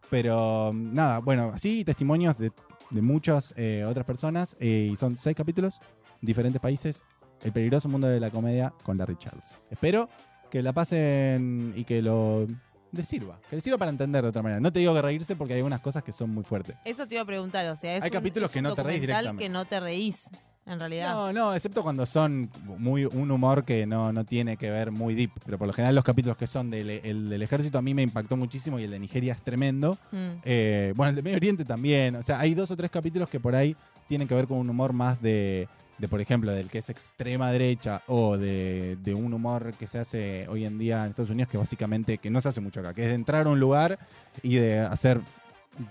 [0.10, 2.52] Pero mm, nada, bueno, así testimonios de,
[2.90, 5.80] de muchas eh, otras personas y son seis capítulos,
[6.22, 7.02] diferentes países,
[7.44, 9.58] El peligroso mundo de la comedia con Larry Charles.
[9.70, 10.10] Espero
[10.50, 12.48] que la pasen y que lo
[12.92, 14.60] les sirva, que les sirva para entender de otra manera.
[14.60, 16.76] No te digo que reírse porque hay algunas cosas que son muy fuertes.
[16.86, 18.74] Eso te iba a preguntar, o sea, es Hay un- capítulos es que un no
[18.76, 19.44] te reís directamente.
[19.44, 20.28] que no te reís,
[20.66, 21.14] en realidad.
[21.14, 25.14] No, no, excepto cuando son muy un humor que no, no tiene que ver muy
[25.14, 25.30] deep.
[25.46, 28.02] Pero por lo general los capítulos que son del, el del ejército a mí me
[28.02, 30.00] impactó muchísimo y el de Nigeria es tremendo.
[30.12, 30.28] Mm.
[30.44, 32.16] Eh, bueno, el de Medio Oriente también.
[32.16, 33.76] O sea, hay dos o tres capítulos que por ahí
[34.08, 35.68] tienen que ver con un humor más de,
[36.00, 40.00] de por ejemplo, del que es extrema derecha o de, de un humor que se
[40.00, 42.94] hace hoy en día en Estados Unidos que básicamente, que no se hace mucho acá,
[42.94, 44.00] que es de entrar a un lugar
[44.42, 45.20] y de hacer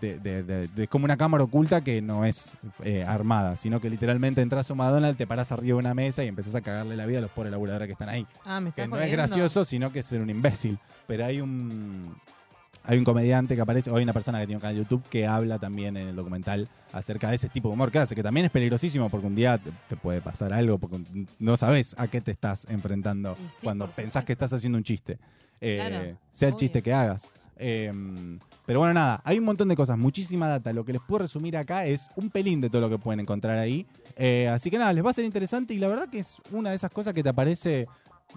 [0.01, 2.53] de, de- de- como una cámara oculta que no es
[2.83, 6.23] eh, armada, sino que literalmente entras a un McDonald's, te paras arriba de una mesa
[6.25, 8.27] y empezás a cagarle la vida a los pobres laburadores que están ahí.
[8.45, 10.79] Ah, me Que no es gracioso, sino que es ser un imbécil.
[11.07, 12.15] Pero hay un
[12.89, 15.03] hay un comediante que aparece, o hay una persona que tiene un canal de YouTube
[15.11, 18.23] que habla también en el documental acerca de ese tipo de humor que hace, que
[18.23, 20.99] también es peligrosísimo porque un día te, te puede pasar algo, porque
[21.39, 25.19] no sabes a qué te estás enfrentando sí, cuando pensás que estás haciendo un chiste.
[25.61, 26.61] Eh, Claro, sea el obvio.
[26.61, 27.29] chiste que hagas.
[27.59, 27.93] Eh,
[28.65, 30.73] pero bueno, nada, hay un montón de cosas, muchísima data.
[30.73, 33.59] Lo que les puedo resumir acá es un pelín de todo lo que pueden encontrar
[33.59, 33.87] ahí.
[34.17, 36.71] Eh, así que nada, les va a ser interesante y la verdad que es una
[36.71, 37.87] de esas cosas que te aparece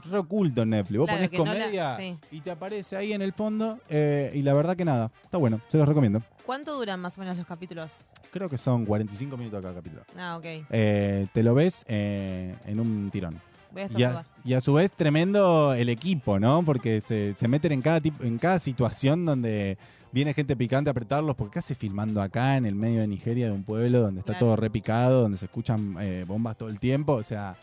[0.09, 0.97] re oculto en Netflix.
[0.99, 2.17] Vos Claro, ponés que no la- comedia sí.
[2.31, 5.61] y te aparece ahí en el fondo eh, y la verdad que nada, está bueno,
[5.69, 6.21] se los recomiendo.
[6.45, 8.05] ¿Cuánto duran más o menos los capítulos?
[8.31, 10.03] Creo que son 45 minutos cada capítulo.
[10.17, 10.45] Ah, ok.
[10.69, 13.39] Eh, te lo ves eh, en un tirón.
[13.71, 14.25] Voy a Y estornudar.
[14.25, 16.63] a, y a su vez tremendo el equipo, ¿no?
[16.63, 19.77] Porque se, se meten en cada, tipo, en cada situación donde
[20.11, 23.51] viene gente picante a apretarlos, porque casi filmando acá en el medio de Nigeria, de
[23.53, 24.45] un pueblo donde está Claro.
[24.47, 27.13] todo repicado, donde se escuchan eh, bombas todo el tiempo.
[27.13, 27.55] O sea,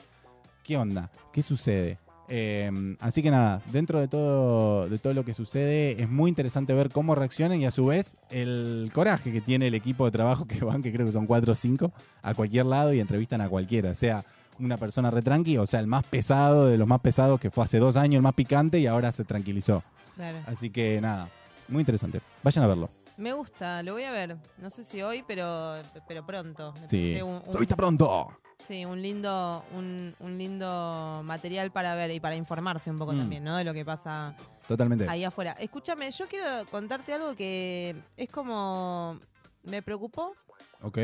[0.63, 1.11] ¿qué onda?
[1.33, 1.99] ¿Qué sucede?
[2.31, 6.75] Eh, así que nada, dentro de todo, de todo lo que sucede, es muy interesante
[6.75, 10.45] ver cómo reaccionan y a su vez el coraje que tiene el equipo de trabajo
[10.47, 11.93] que van, que creo que son cuatro o cinco,
[12.23, 14.25] a cualquier lado y entrevistan a cualquiera, sea
[14.59, 17.79] una persona retranqui, o sea, el más pesado de los más pesados que fue hace
[17.79, 19.83] dos años, el más picante y ahora se tranquilizó.
[20.17, 20.39] Claro.
[20.47, 21.29] Así que nada,
[21.69, 22.21] muy interesante.
[22.43, 22.91] Vayan a verlo.
[23.19, 24.37] Me gusta, lo voy a ver.
[24.59, 25.75] No sé si hoy, pero,
[26.07, 26.73] pero pronto.
[26.81, 27.21] Me Sí.
[27.21, 28.29] un- Lo viste pronto.
[28.61, 33.19] Sí, un lindo, un, un lindo material para ver y para informarse un poco Mm.
[33.19, 33.57] también, ¿no?
[33.57, 34.35] De lo que pasa
[34.69, 35.09] Totalmente.
[35.09, 35.53] ahí afuera.
[35.59, 39.19] Escúchame, yo quiero contarte algo que es como
[39.65, 40.35] me preocupó
[40.83, 40.99] Ok.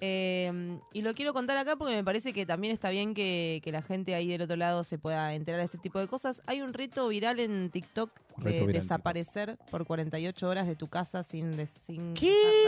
[0.00, 3.72] Eh, y lo quiero contar acá porque me parece que también está bien que, que
[3.72, 6.40] la gente ahí del otro lado se pueda enterar de este tipo de cosas.
[6.46, 11.22] Hay un reto viral en TikTok de viral desaparecer por 48 horas de tu casa
[11.22, 12.14] sin, de- sin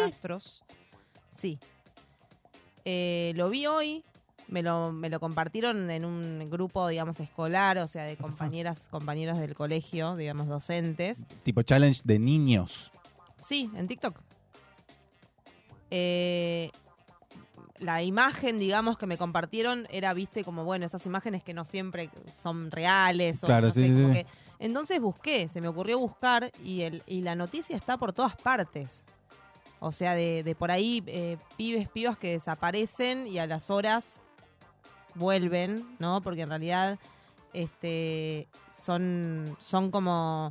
[0.02, 0.62] rastros.
[1.28, 1.58] Sí.
[2.84, 4.02] Eh, lo vi hoy,
[4.48, 9.38] me lo, me lo compartieron en un grupo, digamos, escolar, o sea, de compañeras, compañeros
[9.38, 11.24] del colegio, digamos, docentes.
[11.44, 12.90] Tipo challenge de niños.
[13.38, 14.18] Sí, en TikTok.
[15.90, 16.70] Eh,
[17.78, 22.10] la imagen, digamos, que me compartieron era, viste, como, bueno, esas imágenes que no siempre
[22.34, 23.42] son reales.
[23.44, 24.20] O Claro, no sí, sé, sí, como sí.
[24.20, 24.26] que-
[24.58, 29.06] Entonces busqué, se me ocurrió buscar y, el, y la noticia está por todas partes.
[29.78, 34.24] O sea, de, de por ahí eh, pibes, pibas que desaparecen y a las horas
[35.14, 36.20] vuelven, ¿no?
[36.20, 36.98] Porque en realidad
[37.52, 38.46] este,
[38.76, 40.50] son, son como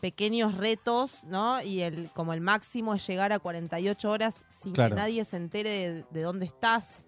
[0.00, 1.62] pequeños retos, ¿no?
[1.62, 4.94] Y el como el máximo es llegar a 48 horas sin Claro.
[4.94, 7.06] que nadie se entere de, de dónde estás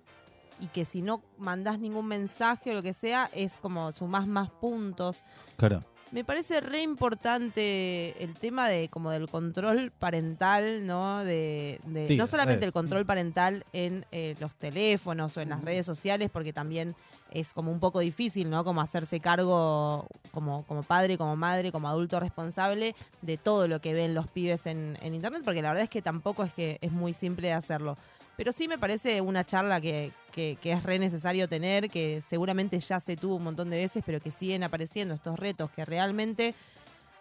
[0.61, 4.51] y que si no mandás ningún mensaje o lo que sea, es como sumás más
[4.51, 5.25] puntos.
[5.57, 5.83] Claro.
[6.13, 11.25] Me parece re importante el tema de como del control parental, ¿no?
[11.25, 15.63] De, de- Sí, no solamente el control parental en eh, los teléfonos o en las
[15.65, 16.95] redes sociales, porque también
[17.33, 18.65] es como un poco difícil, ¿no?
[18.65, 23.95] Como hacerse cargo como, como padre, como madre, como adulto responsable de todo lo que
[23.95, 26.93] ven los pibes en, en internet, porque la verdad es que tampoco es que es
[26.93, 27.97] muy simple de hacerlo.
[28.37, 32.81] Pero sí me parece una charla que, que, que es re necesario tener, que seguramente
[32.81, 36.55] ya se tuvo un montón de veces, pero que siguen apareciendo estos retos que realmente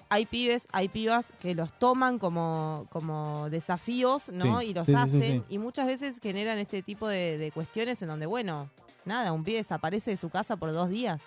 [0.10, 4.60] hay pibes, hay pibas que los toman como, como desafíos, ¿no?
[4.60, 5.22] Sí, y los sí, hacen.
[5.22, 5.44] sí.
[5.48, 8.70] Y muchas veces generan este tipo de, de cuestiones en donde, bueno,
[9.06, 11.24] nada, un pibe desaparece de su casa por dos días.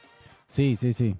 [0.48, 1.16] Sí, sí, sí.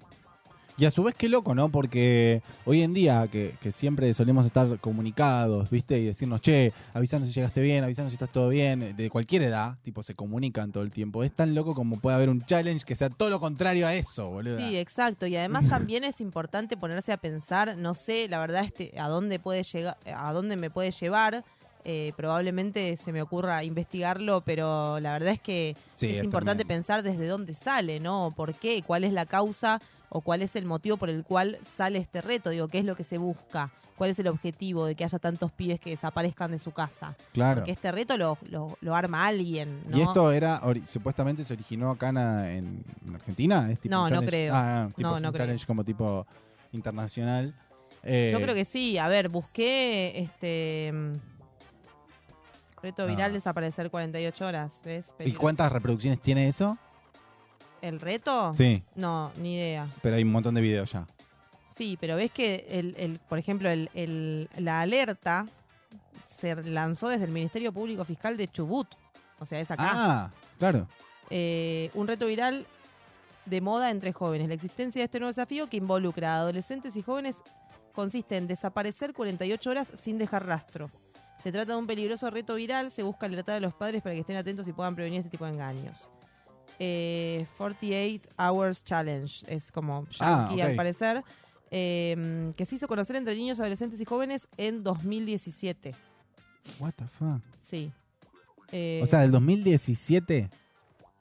[0.77, 1.69] Y a su vez qué loco, ¿no?
[1.69, 5.97] Porque hoy en día que, que siempre solemos estar comunicados, ¿viste?
[5.99, 9.77] Y decirnos, che, avísanos si llegaste bien, avísanos si estás todo bien, de cualquier edad,
[9.83, 11.23] tipo, se comunican todo el tiempo.
[11.23, 14.29] Es tan loco como puede haber un challenge que sea todo lo contrario a eso,
[14.29, 14.57] boludo.
[14.57, 15.27] Sí, exacto.
[15.27, 19.39] Y además también es importante ponerse a pensar, no sé, la verdad, este, a dónde
[19.39, 21.45] puede llegar, a dónde me puede llevar.
[21.87, 26.65] Eh, probablemente se me ocurra investigarlo, pero la verdad es que Sí, es es importante
[26.65, 28.33] pensar desde dónde sale, ¿no?
[28.35, 28.81] ¿Por qué?
[28.81, 29.79] ¿Cuál es la causa
[30.09, 32.49] o cuál es el motivo por el cual sale este reto?
[32.49, 33.71] Digo, ¿qué es lo que se busca?
[33.97, 37.15] ¿Cuál es el objetivo de que haya tantos pibes que desaparezcan de su casa?
[37.33, 37.61] Claro.
[37.61, 39.97] Porque este reto lo, lo, lo arma alguien, ¿no?
[39.97, 43.71] Y esto era, supuestamente se originó acá en, en- en Argentina.
[43.71, 44.53] ¿Es tipo No, no creo.
[44.55, 45.45] Ah, ah, tipo No, es no un creo.
[45.45, 46.25] challenge como tipo
[46.73, 47.53] internacional.
[48.03, 48.97] Eh, Yo creo que sí.
[48.97, 50.91] A ver, busqué este
[52.85, 53.05] reto Ah.
[53.07, 55.07] viral desaparecer 48 horas, ¿ves?
[55.09, 55.41] ¿Y Peligro.
[55.41, 56.77] cuántas reproducciones tiene eso?
[57.81, 58.53] ¿El reto?
[58.55, 58.81] Sí.
[58.95, 59.87] No, ni idea.
[60.01, 61.05] Pero hay un montón de videos ya.
[61.75, 65.45] Sí, pero ves que, el, el- por ejemplo, el, el- la alerta
[66.39, 68.87] se lanzó desde el Ministerio Público Fiscal de Chubut.
[69.39, 69.91] O sea, es acá.
[69.93, 70.87] Ah, claro.
[71.29, 72.65] Eh, un reto viral
[73.45, 74.47] de moda entre jóvenes.
[74.47, 77.35] La existencia de este nuevo desafío que involucra a adolescentes y jóvenes
[77.93, 80.89] consiste en desaparecer 48 horas sin dejar rastro.
[81.45, 82.89] Se trata de un peligroso reto viral.
[82.89, 85.45] Se busca alertar a los padres para que estén atentos y puedan prevenir este tipo
[85.45, 86.09] de engaños.
[86.79, 90.69] Eh, 48 Hours Challenge es como Ah, yankee, ok.
[90.69, 91.23] al parecer.
[91.69, 95.93] eh, que se hizo conocer entre niños, adolescentes y jóvenes en 2017.
[96.79, 97.41] What the fuck.
[97.63, 97.91] Sí.
[98.71, 100.49] Eh, O sea, del 2017.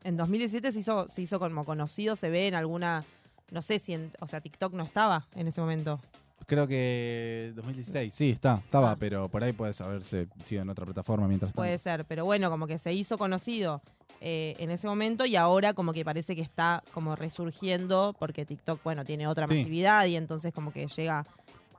[0.04, 3.04] en 2017 se hizo, se hizo como conocido, se ve en alguna,
[3.50, 6.00] no sé si, en, o sea, TikTok no estaba en ese momento.
[6.46, 8.12] Creo que 2016.
[8.14, 8.96] Sí, está, estaba, Ah.
[8.98, 11.62] pero por ahí puedes haberse sido en otra plataforma mientras tanto.
[11.62, 13.80] Puede ser, pero bueno, como que se hizo conocido
[14.20, 18.82] eh, en ese momento y ahora como que parece que está como resurgiendo porque TikTok,
[18.82, 19.54] bueno, tiene otra Sí.
[19.58, 21.26] masividad y entonces como que llega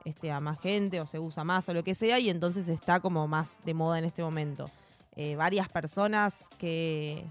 [0.04, 3.00] este, a más gente o se usa más o lo que sea y entonces está
[3.00, 4.70] como más de moda en este momento.
[5.16, 7.24] Eh, varias personas que,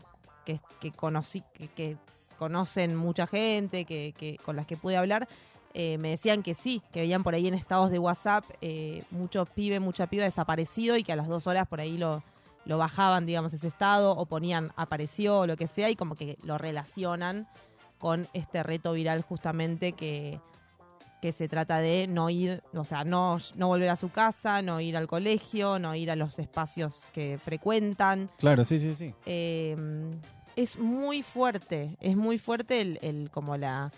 [0.43, 1.97] que, que conocí, que, que
[2.37, 5.27] conocen mucha gente, que, que con las que pude hablar,
[5.77, 9.49] eh, me decían que sí, que veían por ahí en estados de WhatsApp eh, muchos
[9.49, 12.23] pibes, mucha piba desaparecido y que a las dos horas por ahí lo,
[12.65, 16.37] lo bajaban, digamos, ese estado o ponían apareció o lo que sea y como que
[16.43, 17.45] lo relacionan
[17.99, 20.39] con este reto viral justamente que,
[21.21, 24.79] que se trata de no ir, o sea, no, no volver a su casa, no
[24.79, 28.29] ir al colegio, no ir a los espacios que frecuentan.
[28.37, 29.13] Claro, sí, sí, sí.
[29.25, 29.75] Eh,
[30.55, 33.91] es muy fuerte, es muy fuerte el, el- como la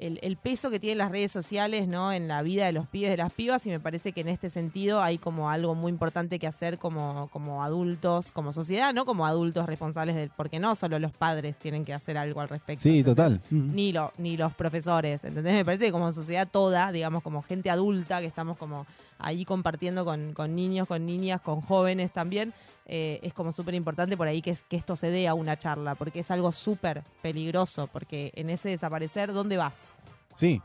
[0.00, 3.10] el, el peso que tienen las redes sociales no en la vida de los pibes
[3.10, 6.38] de las pibas y me parece que en este sentido hay como algo muy importante
[6.38, 10.98] que hacer como, como adultos, como sociedad, no como adultos responsables del, porque no solo
[10.98, 12.82] los padres tienen que hacer algo al respecto.
[12.82, 13.40] Sí, total.
[13.50, 15.52] Ni, lo, ni los profesores, ¿entendés?
[15.52, 18.86] Me parece que como sociedad toda, digamos, como gente adulta, que estamos como
[19.18, 22.54] ahí compartiendo con, con niños, con niñas, con jóvenes también,
[22.86, 25.58] eh, es como súper importante por ahí que, es- que esto se dé a una
[25.58, 29.94] charla, porque es algo súper peligroso, porque en ese desaparecer, ¿dónde vas?
[30.34, 30.60] Sí.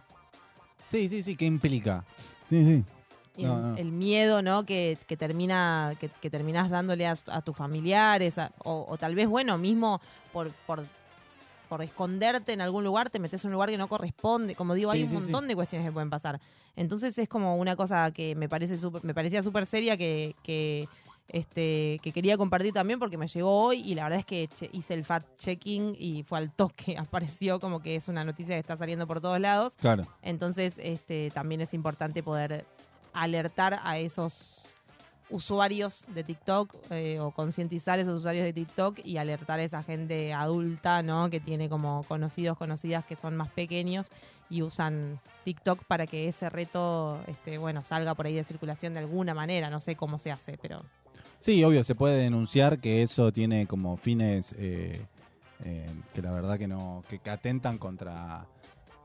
[0.90, 2.04] Sí, sí, sí, ¿qué implica?
[2.50, 2.84] Sí, sí.
[3.38, 3.78] Y No, el, no.
[3.78, 4.66] el miedo, ¿no?
[4.66, 9.14] Que, que termina, que, que terminás dándole a, a tus familiares, a- o, o tal
[9.16, 10.00] vez, bueno, mismo
[10.32, 10.86] por, por,
[11.68, 14.56] por esconderte en algún lugar, te metes en un lugar que no corresponde.
[14.56, 16.40] Como digo, hay un sí, montón de cuestiones que pueden pasar.
[16.78, 20.88] Entonces es como una cosa que me parece súper- me parecía súper seria que, que
[21.28, 24.94] este que quería compartir también porque me llegó hoy y la verdad es que hice
[24.94, 28.78] el fact checking y fue al toque, apareció como que es una noticia que está
[28.78, 29.76] saliendo por todos lados.
[29.78, 30.08] Claro.
[30.22, 32.66] Entonces, este, también es importante poder
[33.14, 34.76] alertar a esos
[35.30, 39.82] usuarios de TikTok eh, o concientizar a esos usuarios de TikTok y alertar a esa
[39.82, 41.30] gente adulta, ¿no?
[41.30, 44.12] Que tiene como conocidos, conocidas que son más pequeños
[44.50, 49.00] y usan TikTok para que ese reto, este, bueno, salga por ahí de circulación de
[49.00, 49.70] alguna manera.
[49.70, 50.84] No sé cómo se hace, pero
[51.40, 55.02] Sí, obvio, se puede denunciar que eso tiene como fines eh,
[55.64, 58.46] eh, que la verdad que no, que, que atentan contra...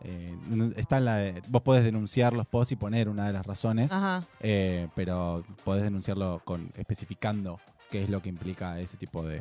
[0.02, 0.34] eh,
[0.76, 3.92] está en la de- vos podés denunciar los posts y poner una de las razones,
[3.92, 4.24] Ajá.
[4.40, 9.40] eh, pero podés denunciarlo con especificando qué es lo que implica ese tipo de,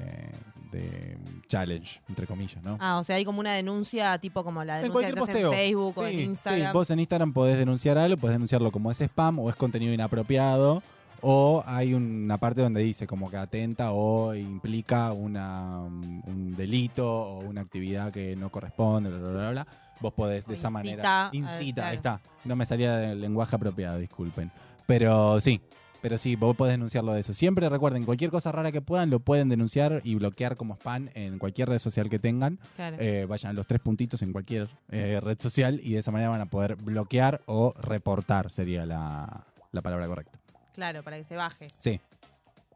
[0.71, 1.17] de
[1.47, 2.77] challenge, entre comillas, ¿no?
[2.81, 5.31] Ah, o sea, hay como una denuncia tipo como la en denuncia cualquier que se
[5.31, 5.59] hace en posteo.
[5.59, 6.71] Facebook o en Instagram.
[6.71, 9.93] sí, vos en Instagram podés denunciar algo, podés denunciarlo como es spam o es contenido
[9.93, 10.81] inapropiado.
[11.21, 17.39] O hay una parte donde dice como que atenta o implica una, un delito o
[17.39, 19.67] una actividad que no corresponde, bla, bla, bla, bla.
[19.99, 21.29] vos podés de esa manera.
[21.33, 22.19] Incita, eh, ahí está.
[22.45, 24.51] No me salía del lenguaje apropiado, disculpen.
[24.85, 25.61] Pero sí,
[26.01, 27.33] pero sí, vos podés denunciarlo de eso.
[27.33, 31.39] Siempre recuerden, cualquier cosa rara que puedan, lo pueden denunciar y bloquear como spam en
[31.39, 32.59] cualquier red social que tengan.
[32.75, 32.97] Claro.
[32.99, 36.29] Eh, vayan a los tres puntitos en cualquier eh, red social y de esa manera
[36.29, 40.38] van a poder bloquear o reportar, sería la, la palabra correcta.
[40.79, 41.67] Claro, para que se baje.
[41.77, 41.99] Sí,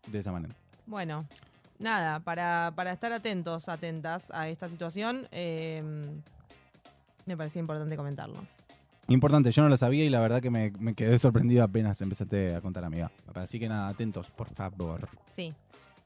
[0.07, 0.53] de esa manera.
[0.85, 1.25] Bueno,
[1.79, 5.81] nada, para, para estar atentos, atentas a esta situación, eh,
[7.25, 8.45] me parecía importante comentarlo.
[9.07, 12.53] Importante, yo no lo sabía y la verdad que me, me quedé sorprendido apenas empezaste
[12.55, 13.09] a contar, amiga.
[13.35, 15.07] Así que nada, atentos, por favor.
[15.25, 15.53] Sí.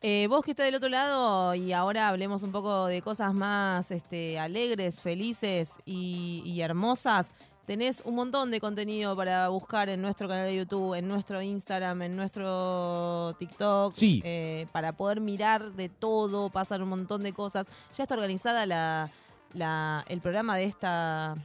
[0.04, 3.90] Eh, vos que estás del otro lado y ahora hablemos un poco de cosas más
[3.90, 7.32] este, alegres, felices y, y hermosas.
[7.68, 12.02] Tenés un montón de contenido para buscar en nuestro canal de YouTube, en nuestro Instagram,
[12.04, 13.94] en nuestro TikTok.
[13.94, 14.22] Sí.
[14.24, 17.68] eh, para poder mirar de todo, pasan un montón de cosas.
[17.98, 19.10] Ya está organizada la,
[19.54, 21.36] la- el programa de esta,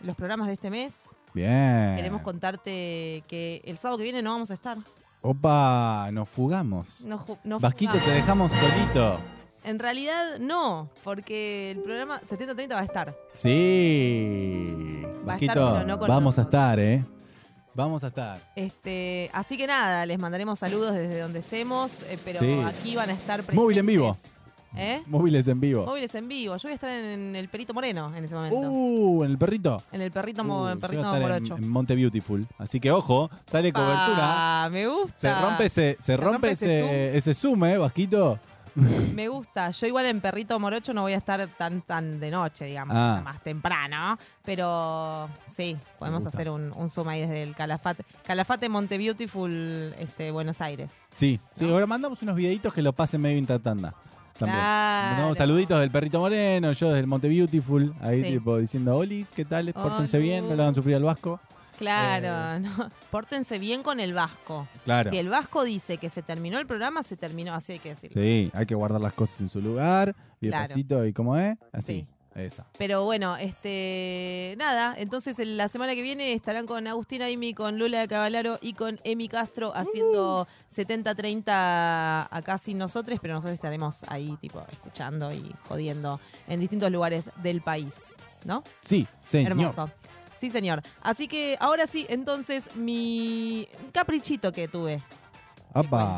[0.00, 1.16] los programas de este mes.
[1.34, 1.94] Bien.
[1.96, 4.78] Queremos contarte que el sábado que viene no vamos a estar.
[5.22, 7.00] Opa, nos fugamos.
[7.00, 8.08] Nos ju- nos Vasquito, fugamos.
[8.10, 9.18] te dejamos solito.
[9.64, 13.14] En realidad no, porque el programa 7030 va a estar.
[13.32, 15.02] Sí.
[15.04, 17.04] Va a Vasquito, estar, pero no con vamos a estar, ¿eh?
[17.74, 18.38] Vamos a estar.
[18.54, 22.60] Este, así que nada, les mandaremos saludos desde donde estemos, eh, pero Sí.
[22.64, 23.56] aquí van a estar presentes.
[23.56, 24.16] Móvil en vivo.
[24.76, 25.02] ¿Eh?
[25.06, 25.86] Móviles en vivo.
[25.86, 26.56] Móviles en vivo.
[26.56, 28.56] Yo voy a estar en el Perito Moreno en ese momento.
[28.56, 29.82] Uh, en el perrito.
[29.92, 32.46] en el Perrito, Uh, el yo perrito voy a estar en, Monte Beautiful.
[32.58, 34.64] Así que ojo, sale cobertura.
[34.64, 35.16] Ah, me gusta.
[35.16, 38.38] Se rompe ese, se rompe ese, ese zoom, ¿eh, Vasquito?
[39.14, 39.70] Me gusta.
[39.70, 43.20] Yo igual en Perrito Morocho no voy a estar tan tan de noche, digamos, Ah.
[43.24, 44.18] más temprano.
[44.44, 46.36] Pero sí, podemos gusta.
[46.36, 48.04] hacer un, un zoom ahí desde el Calafate.
[48.26, 50.96] Calafate Monte Beautiful, este, Buenos Aires.
[51.14, 53.94] Sí, sí, ahora mandamos unos videitos que lo pasen medio intertanda.
[54.38, 54.58] También.
[54.58, 55.08] Claro.
[55.10, 58.32] Mandamos saluditos del perrito moreno, yo desde el Monte Beautiful, ahí Sí.
[58.32, 59.72] tipo diciendo, Olis, ¿qué tal?
[59.72, 61.38] Pórtense bien, no le hagan sufrir al Vasco.
[61.78, 62.90] Claro, no.
[63.10, 64.66] pórtense bien con el Vasco.
[64.74, 64.78] Eh.
[64.84, 65.10] Claro.
[65.10, 68.20] Si el Vasco dice que se terminó el programa, se terminó, así hay que decirlo.
[68.20, 70.62] Sí, hay que guardar las cosas en su lugar, y Claro.
[70.64, 72.06] despacito, y cómo es, así, Sí.
[72.40, 72.66] esa.
[72.78, 77.78] Pero bueno, este nada, entonces en la semana que viene estarán con Agustín Aimi, con
[77.78, 84.02] Lula de Cavalaro y con Emi Castro haciendo 70-30 acá sin nosotros, pero nosotros estaremos
[84.08, 87.94] ahí tipo escuchando y jodiendo en distintos lugares del país,
[88.44, 88.62] ¿no?
[88.80, 89.52] Sí, señor.
[89.52, 89.90] Hermoso.
[90.44, 90.82] Sí, señor.
[91.00, 95.02] Así que ahora sí, entonces mi caprichito que tuve.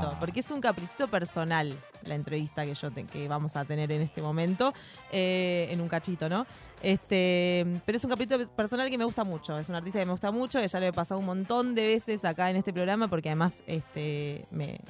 [0.01, 1.73] cuento, porque es un caprichito personal
[2.03, 4.75] la entrevista que yo te- que vamos a tener en este momento,
[5.13, 6.45] eh, en un cachito, ¿no?
[6.83, 10.11] Este, pero es un caprichito personal que me gusta mucho, es un artista que me
[10.13, 13.07] gusta mucho, que ya lo he pasado un montón de veces acá en este programa,
[13.07, 14.81] porque además este, me,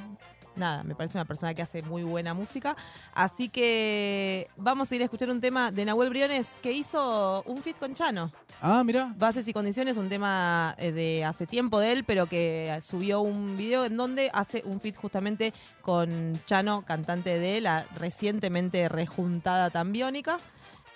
[0.56, 2.76] nada, me parece una persona que hace muy buena música.
[3.14, 7.62] Así que vamos a ir a escuchar un tema de Nahuel Briones que hizo un
[7.62, 8.32] fit con Chano.
[8.60, 9.12] Ah, mira.
[9.16, 13.56] Bases y condiciones, un tema eh, de hace tiempo de él, pero que subió un
[13.56, 15.52] video en donde hace un fit justamente
[15.82, 20.38] con Chano, cantante de la recientemente rejuntada Tambiónica.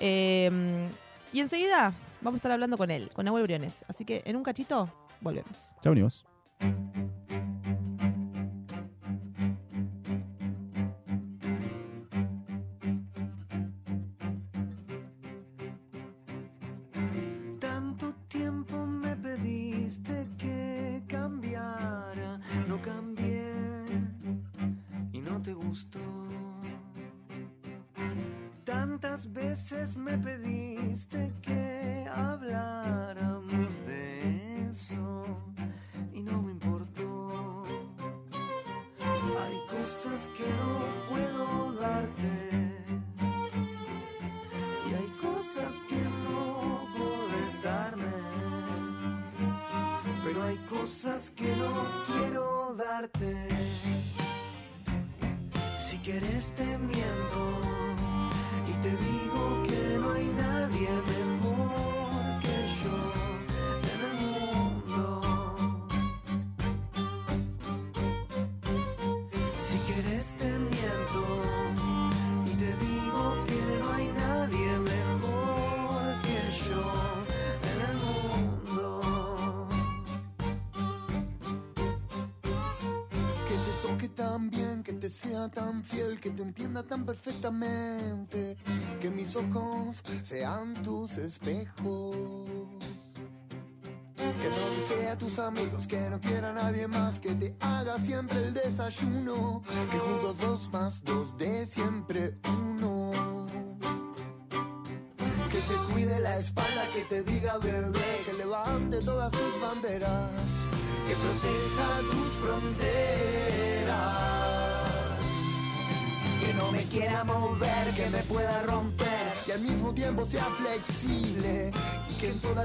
[0.01, 0.89] Eh,
[1.32, 3.85] y enseguida vamos a estar hablando con él, con Nahuel Briones.
[3.89, 5.73] Así que en un cachito volvemos.
[5.82, 6.27] Ya venimos.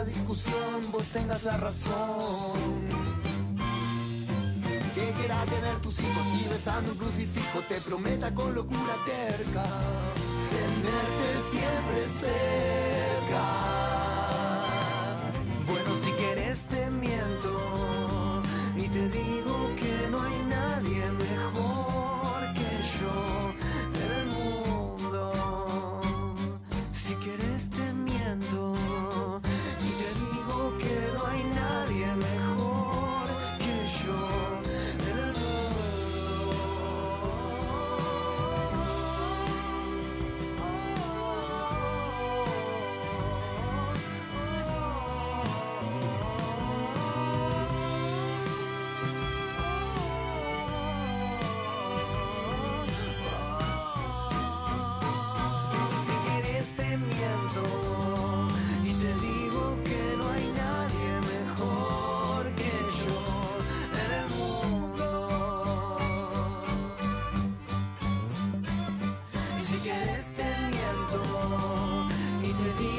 [0.06, 2.60] Discusión vos tengas la razón.
[4.96, 9.66] Que quiera tener tus hijos y besando un crucifijo te prometa con locura terca
[10.56, 13.95] tenerte siempre cerca.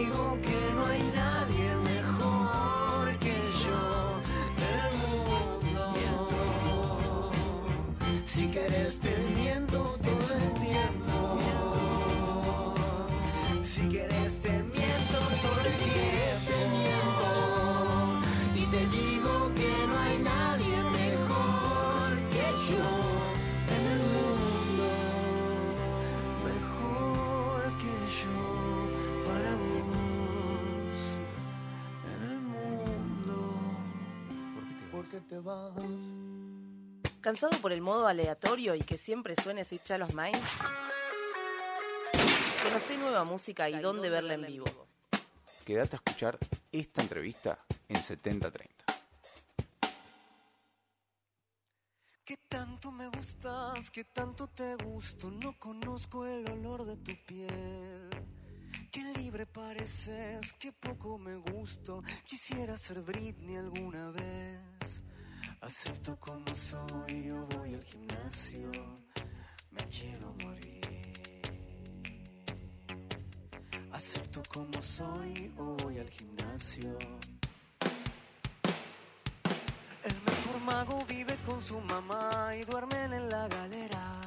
[0.06, 0.65] Te digo
[37.26, 40.38] ¿Cansado por el modo aleatorio y que siempre suene Sweet Child of Mine?
[42.62, 44.86] Conocé nueva música y dónde verla en vivo.
[45.64, 46.38] Quédate a escuchar
[46.70, 47.58] esta entrevista
[47.88, 48.84] en 7030.
[52.24, 58.08] Que tanto me gustas, que tanto te gusto, no conozco el olor de tu piel.
[58.92, 65.02] Qué libre pareces, que poco me gusto, quisiera ser Britney alguna vez.
[65.60, 68.70] Acepto como soy, yo voy al gimnasio,
[69.70, 70.80] me quiero morir.
[73.90, 76.96] Acepto como soy, o voy al gimnasio.
[80.04, 84.20] El mejor mago vive con su mamá y duermen en la galera.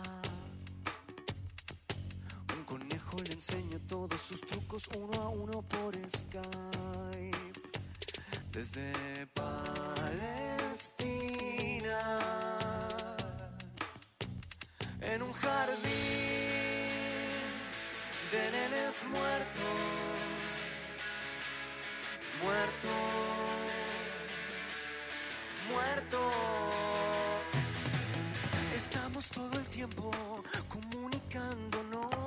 [2.57, 7.38] Un conejo le enseño todos sus trucos uno a uno por Skype.
[8.51, 8.91] Desde
[9.34, 9.99] Palestina,
[15.01, 15.80] en un jardín
[18.31, 19.63] de nenes muertos,
[22.43, 23.30] muertos
[25.69, 26.31] muerto.
[28.76, 30.11] Estamos todo el tiempo
[30.67, 32.18] comunicándonos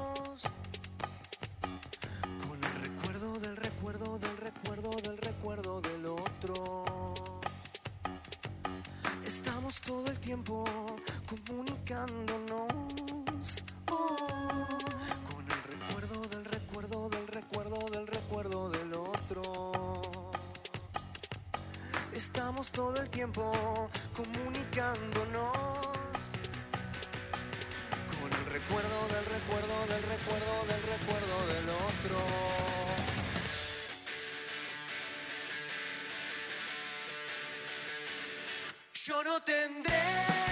[3.42, 6.84] del recuerdo del recuerdo del recuerdo del otro.
[9.26, 10.64] Estamos todo el tiempo
[11.26, 12.68] comunicándonos
[13.86, 19.42] con el recuerdo del recuerdo del recuerdo del recuerdo del otro.
[22.12, 25.52] Estamos todo el tiempo comunicándonos
[28.06, 32.81] con el recuerdo del recuerdo del recuerdo del recuerdo del otro.
[39.40, 40.51] Tendré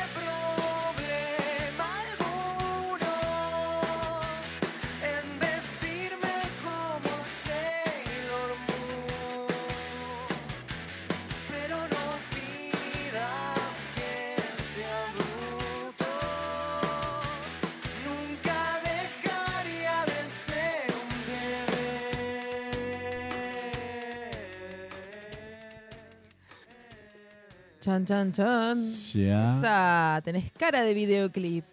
[27.91, 28.93] Chan, chan, chan.
[29.15, 29.59] Ya.
[29.59, 31.65] Esa, tenés cara de videoclip.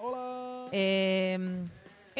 [0.00, 0.66] Hola.
[0.72, 1.68] en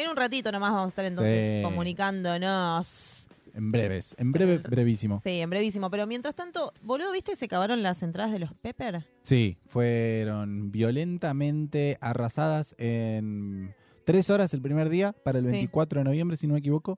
[0.09, 1.63] un ratito nomás vamos a estar entonces Sí.
[1.63, 3.27] comunicándonos.
[3.53, 5.19] En breves, en breve, brevísimo.
[5.25, 5.89] Sí, en brevísimo.
[5.91, 7.35] Pero mientras tanto, boludo, ¿viste?
[7.35, 9.03] Se acabaron las entradas de los Pepper.
[9.23, 13.75] Sí, fueron violentamente arrasadas en
[14.05, 15.51] tres horas el primer día, para el Sí.
[15.51, 16.97] 24 de noviembre, si no me equivoco,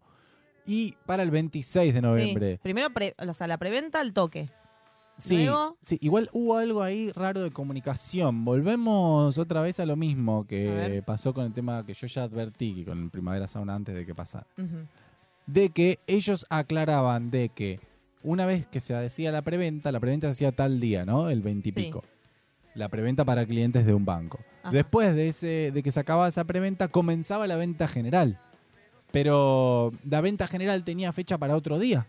[0.67, 2.51] y para el 26 de noviembre.
[2.53, 2.59] Sí.
[2.61, 4.47] Primero, pre- o sea, la preventa al toque.
[5.17, 8.43] Sí, Luego, sí, igual hubo algo ahí raro de comunicación.
[8.43, 12.75] Volvemos otra vez a lo mismo que pasó con el tema que yo ya advertí
[12.75, 14.45] que con Primavera Sound antes de que pasara.
[15.45, 17.79] De que ellos aclaraban de que
[18.23, 21.29] una vez que se decía la preventa, la preventa se hacía tal día, ¿no?
[21.29, 21.91] El 20 y Sí.
[22.73, 24.39] La preventa para clientes de un banco.
[24.61, 24.71] Ajá.
[24.71, 28.37] Después de, ese, de que se acababa esa preventa, comenzaba la venta general.
[29.11, 32.07] Pero la venta general tenía fecha para otro día.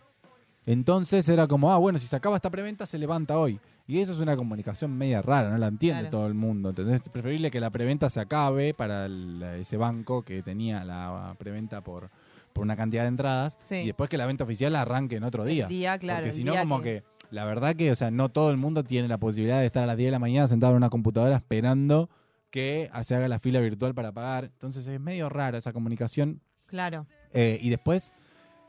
[0.66, 3.60] Entonces era como, ah, bueno, si se acaba esta preventa, se levanta hoy.
[3.86, 6.10] Y eso es una comunicación media rara, no la entiende Claro.
[6.18, 6.70] todo el mundo.
[6.70, 7.02] ¿entendés?
[7.02, 11.82] Es preferible que la preventa se acabe para el- ese banco que tenía la preventa
[11.82, 12.10] por,
[12.52, 13.76] por una cantidad de entradas Sí.
[13.76, 15.98] y después que la venta oficial arranque en otro El día.
[15.98, 17.26] claro, Porque si no, como que- que...
[17.30, 19.86] la verdad que, o sea, no todo el mundo tiene la posibilidad de estar a
[19.86, 22.10] las 10 de la mañana sentado en una computadora esperando
[22.50, 24.44] que se haga la fila virtual para pagar.
[24.46, 27.06] Entonces es medio rara esa comunicación claro.
[27.32, 28.12] eh, y después,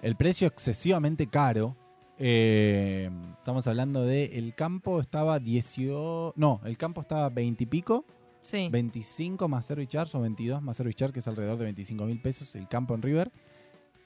[0.03, 1.75] el precio excesivamente caro.
[2.19, 6.33] Eh, estamos hablando de el campo estaba 18.
[6.35, 8.05] No, el campo estaba 20 y pico.
[8.41, 8.69] Sí.
[8.71, 12.21] 25 más service charge o 22 más service charge, que es alrededor de 25 mil
[12.21, 13.31] pesos el campo en River.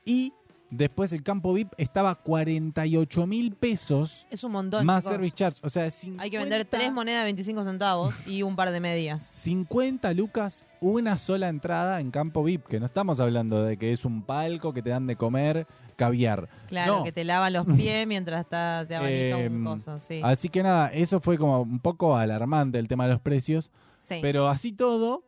[0.04, 0.34] Y
[0.72, 4.86] después el campo VIP estaba 48 mil pesos Es un montón.
[4.86, 5.14] más chicos.
[5.14, 5.60] service charge.
[5.64, 9.22] O sea, Hay que vender tres monedas de 25 centavos y un par de medias.
[9.24, 14.06] 50 lucas, una sola entrada en campo VIP, que no estamos hablando de que es
[14.06, 15.68] un palco que te dan de comer
[16.06, 16.50] caviar.
[16.68, 17.04] Claro, No.
[17.04, 20.20] que te lavan los pies mientras está, te abanica Eh, un coso, sí.
[20.24, 23.70] Así que nada, eso fue como un poco alarmante el tema de los precios.
[24.00, 24.20] Sí.
[24.22, 25.24] Pero así todo,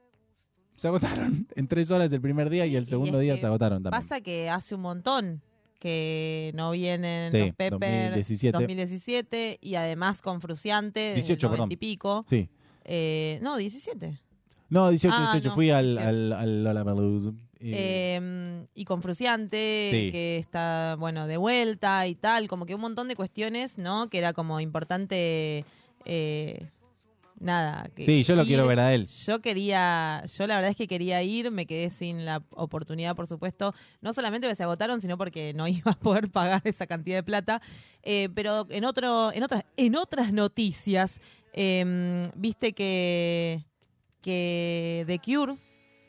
[0.76, 4.02] se agotaron en tres horas el primer día y el segundo día se agotaron también.
[4.02, 5.42] Pasa que hace un montón
[5.80, 7.80] que no vienen Sí, los Pepper
[8.12, 8.58] 2017.
[8.58, 11.72] 2017 y además con Fruciante del 18, 90 perdón.
[11.72, 12.26] y pico.
[12.30, 12.50] Sí.
[12.86, 14.18] Eh, no, 17.
[14.74, 15.50] No, 18, Ah, 18.
[15.50, 16.08] no, Fui al, 18.
[16.10, 17.30] al, al Lollapalooza.
[17.66, 20.12] Eh, y con Fruciante, Sí.
[20.12, 24.10] que está, bueno, de vuelta y tal, como que un montón de cuestiones, ¿no?
[24.10, 25.64] Que era como importante,
[26.06, 26.68] eh,
[27.40, 27.88] nada.
[27.96, 28.48] que Sí, yo lo ir.
[28.50, 29.08] quiero ver a él.
[29.08, 33.28] Yo quería, yo la verdad es que quería ir, me quedé sin la oportunidad, por
[33.28, 37.18] supuesto, no solamente porque se agotaron, sino porque no iba a poder pagar esa cantidad
[37.18, 37.62] de plata.
[38.02, 41.22] Eh, pero en otro, en otras, en otras noticias,
[41.54, 43.64] eh, viste que,
[44.24, 45.58] que The Cure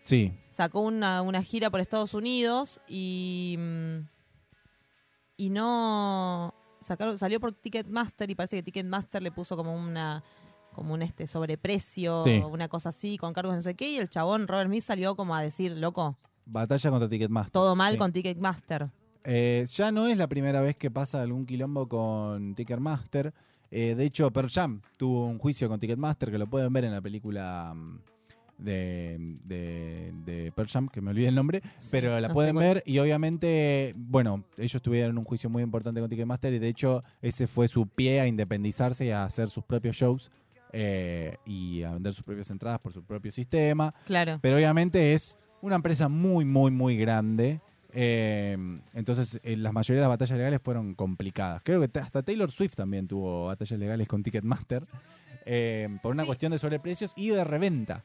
[0.05, 0.33] Sí.
[0.51, 3.99] sacó una, una gira por Estados Unidos y mm,
[5.37, 10.23] y no sacaron salió por Ticketmaster y parece que Ticketmaster le puso como una
[10.73, 12.43] como un este sobreprecio Sí.
[12.49, 15.35] una cosa así con cargos no sé qué y el chabón Robert Smith salió como
[15.35, 16.17] a decir loco
[16.47, 17.53] Batalla contra Ticketmaster.
[17.53, 17.99] todo mal Sí.
[17.99, 18.89] con Ticketmaster
[19.27, 23.33] Eh, ya no es la primera vez que pasa algún quilombo con Ticketmaster.
[23.71, 26.93] Eh, de hecho, Pearl Jam tuvo un juicio con Ticketmaster que lo pueden ver en
[26.93, 27.99] la película mm,
[28.59, 32.83] de, de, de Pearl Jam, que me olvidé el nombre, pero la no pueden ver
[32.87, 37.47] y obviamente, bueno, ellos tuvieron un juicio muy importante con Ticketmaster y de hecho ese
[37.47, 40.31] fue su pie a independizarse y a hacer sus propios shows
[40.73, 43.95] eh, y a vender sus propias entradas por su propio sistema.
[44.07, 44.39] Claro.
[44.43, 47.61] Pero obviamente es una empresa muy, muy, muy grande.
[47.95, 48.57] Eh,
[48.95, 51.63] entonces, eh, las mayoría de las batallas legales fueron complicadas.
[51.63, 54.85] Creo que hasta Taylor Swift también tuvo batallas legales con Ticketmaster
[55.47, 58.03] eh, por una cuestión de sobreprecios y de reventa.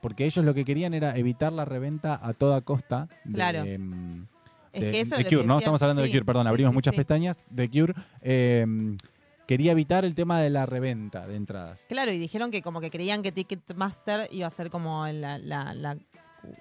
[0.00, 3.08] Porque ellos lo que querían era evitar la reventa a toda costa.
[3.24, 3.64] De, Claro.
[3.64, 4.26] em,
[4.72, 5.58] Es de- que eso de es Cure, ¿no?
[5.58, 6.96] Estamos hablando sí, de Cure, perdón, abrimos sí, muchas sí.
[6.96, 7.38] pestañas.
[7.50, 8.98] De Cure em,
[9.46, 11.86] quería evitar el tema de la reventa de entradas.
[11.88, 15.72] Claro, y dijeron que como que creían que Ticketmaster iba a ser como la, la,
[15.74, 15.96] la,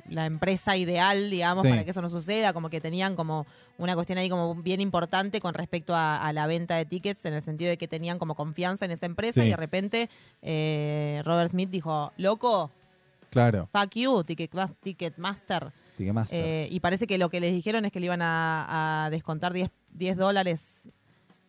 [0.10, 1.70] la empresa ideal, digamos, Sí.
[1.72, 3.45] para que eso no suceda, como que tenían como
[3.78, 7.34] una cuestión ahí como bien importante con respecto a, a la venta de tickets, en
[7.34, 9.48] el sentido de que tenían como confianza en esa empresa Sí.
[9.48, 10.10] y de repente
[10.41, 12.72] eh, Robert Smith dijo, loco,
[13.30, 15.72] Claro, fuck you, Ticketma- Ticketmaster.
[15.98, 16.38] Ticketmaster.
[16.45, 19.53] Eh, y parece que lo que les dijeron es que le iban a, a descontar
[19.53, 20.90] 10, 10 dólares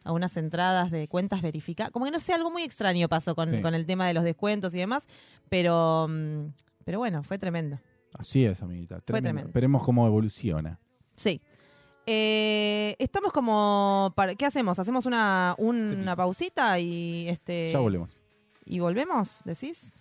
[0.05, 1.91] a unas entradas de cuentas verificadas.
[1.93, 3.63] Como que no sé, algo muy extraño pasó con, Sí.
[3.63, 5.09] con el tema de los descuentos y demás,
[5.49, 6.53] pero, mm,
[6.85, 7.79] pero bueno, fue tremendo.
[8.15, 9.01] Así es, amiguita.
[9.01, 9.27] Tremendo.
[9.29, 9.49] tremendo.
[9.49, 10.79] Esperemos cómo evoluciona.
[11.17, 11.41] Sí.
[12.07, 14.13] Eh, estamos como...
[14.17, 14.79] para- ¿Qué hacemos?
[14.79, 18.17] ¿Hacemos una, una pausita y este Ya volvemos.
[18.65, 19.43] y volvemos?
[19.45, 19.99] ¿Decís?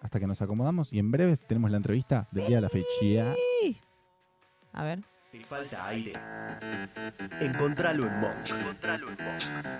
[0.00, 3.34] Hasta que nos acomodamos y en breve tenemos la entrevista del día de la fecha.
[4.72, 5.00] A ver.
[5.34, 6.12] ¿Te falta aire?
[7.40, 8.46] Encontralo en Monk.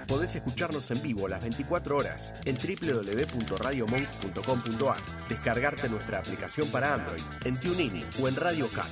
[0.09, 4.97] Podés escucharnos en vivo las 24 horas en www.radiomonk.com.ar.
[5.29, 8.89] Descargarte nuestra aplicación para Android, en TuneIn o en Radio Cat.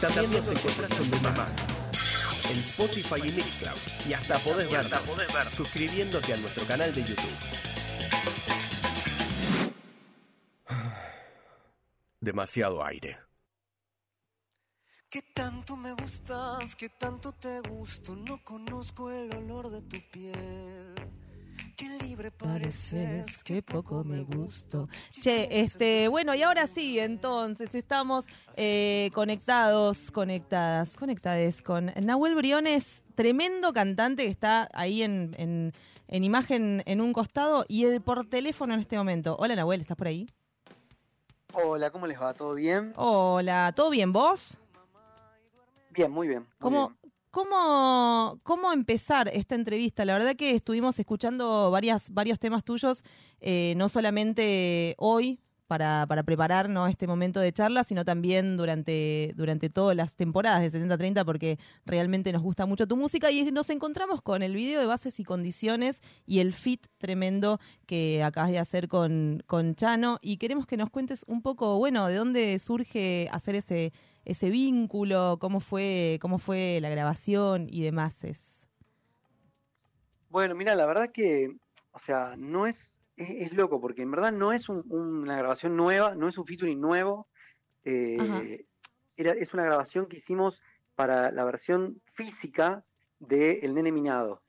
[0.00, 1.48] También nos encontrás en Demand,
[2.50, 3.78] en Spotify y Mixcloud.
[4.08, 7.38] Y hasta podés vernos suscribiéndote a nuestro canal de YouTube.
[12.18, 13.29] Demasiado aire.
[15.10, 20.94] Que tanto me gustas, que tanto te gusto, no conozco el olor de tu piel.
[21.76, 24.88] Que libre Pareces que poco me gustó.
[25.10, 28.24] Che, este, bueno, y ahora sí, entonces estamos
[28.56, 35.72] eh, conectados, conectadas, conectades con Nahuel Briones, tremendo cantante que está ahí en, en,
[36.06, 39.34] en imagen en un costado y el por teléfono en este momento.
[39.40, 40.28] Hola Nahuel, ¿estás por ahí?
[41.52, 42.32] Hola, ¿cómo les va?
[42.32, 42.92] ¿Todo bien?
[42.94, 44.59] Hola, ¿todo bien vos?
[45.90, 46.40] Bien, muy bien.
[46.40, 47.12] muy ¿Cómo, bien.
[47.30, 50.04] cómo, ¿Cómo empezar esta entrevista?
[50.04, 53.02] La verdad que estuvimos escuchando varias, varios temas tuyos,
[53.40, 55.40] eh, no solamente hoy
[55.70, 56.88] para, para preparar ¿no?
[56.88, 62.32] este momento de charla, sino también durante, durante todas las temporadas de 70-30, porque realmente
[62.32, 66.00] nos gusta mucho tu música y nos encontramos con el video de bases y condiciones
[66.26, 70.90] y el fit tremendo que acabas de hacer con, con Chano y queremos que nos
[70.90, 73.92] cuentes un poco, bueno, de dónde surge hacer ese
[74.24, 78.22] ese vínculo, cómo fue, cómo fue la grabación y demás.
[78.24, 78.66] Es...
[80.28, 81.56] Bueno, mira, la verdad que,
[81.92, 85.76] o sea, no es, es, es loco, porque en verdad no es un- una grabación
[85.76, 87.26] nueva, no es un featuring nuevo.
[87.84, 88.66] eh,
[89.16, 90.62] era, es una grabación que hicimos
[90.94, 92.84] para la versión física
[93.18, 94.42] de El Nene Minado.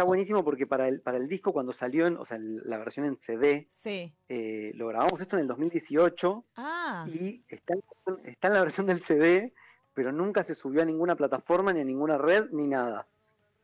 [0.00, 3.04] Está buenísimo porque para el, para el disco, cuando salió, en, o sea, la versión
[3.04, 4.10] en CD, Sí.
[4.30, 7.82] eh, lo grabamos esto en el 2018 Ah, y está en,
[8.24, 9.52] está en la versión del CD,
[9.92, 13.06] pero nunca se subió a ninguna plataforma, ni a ninguna red, ni nada.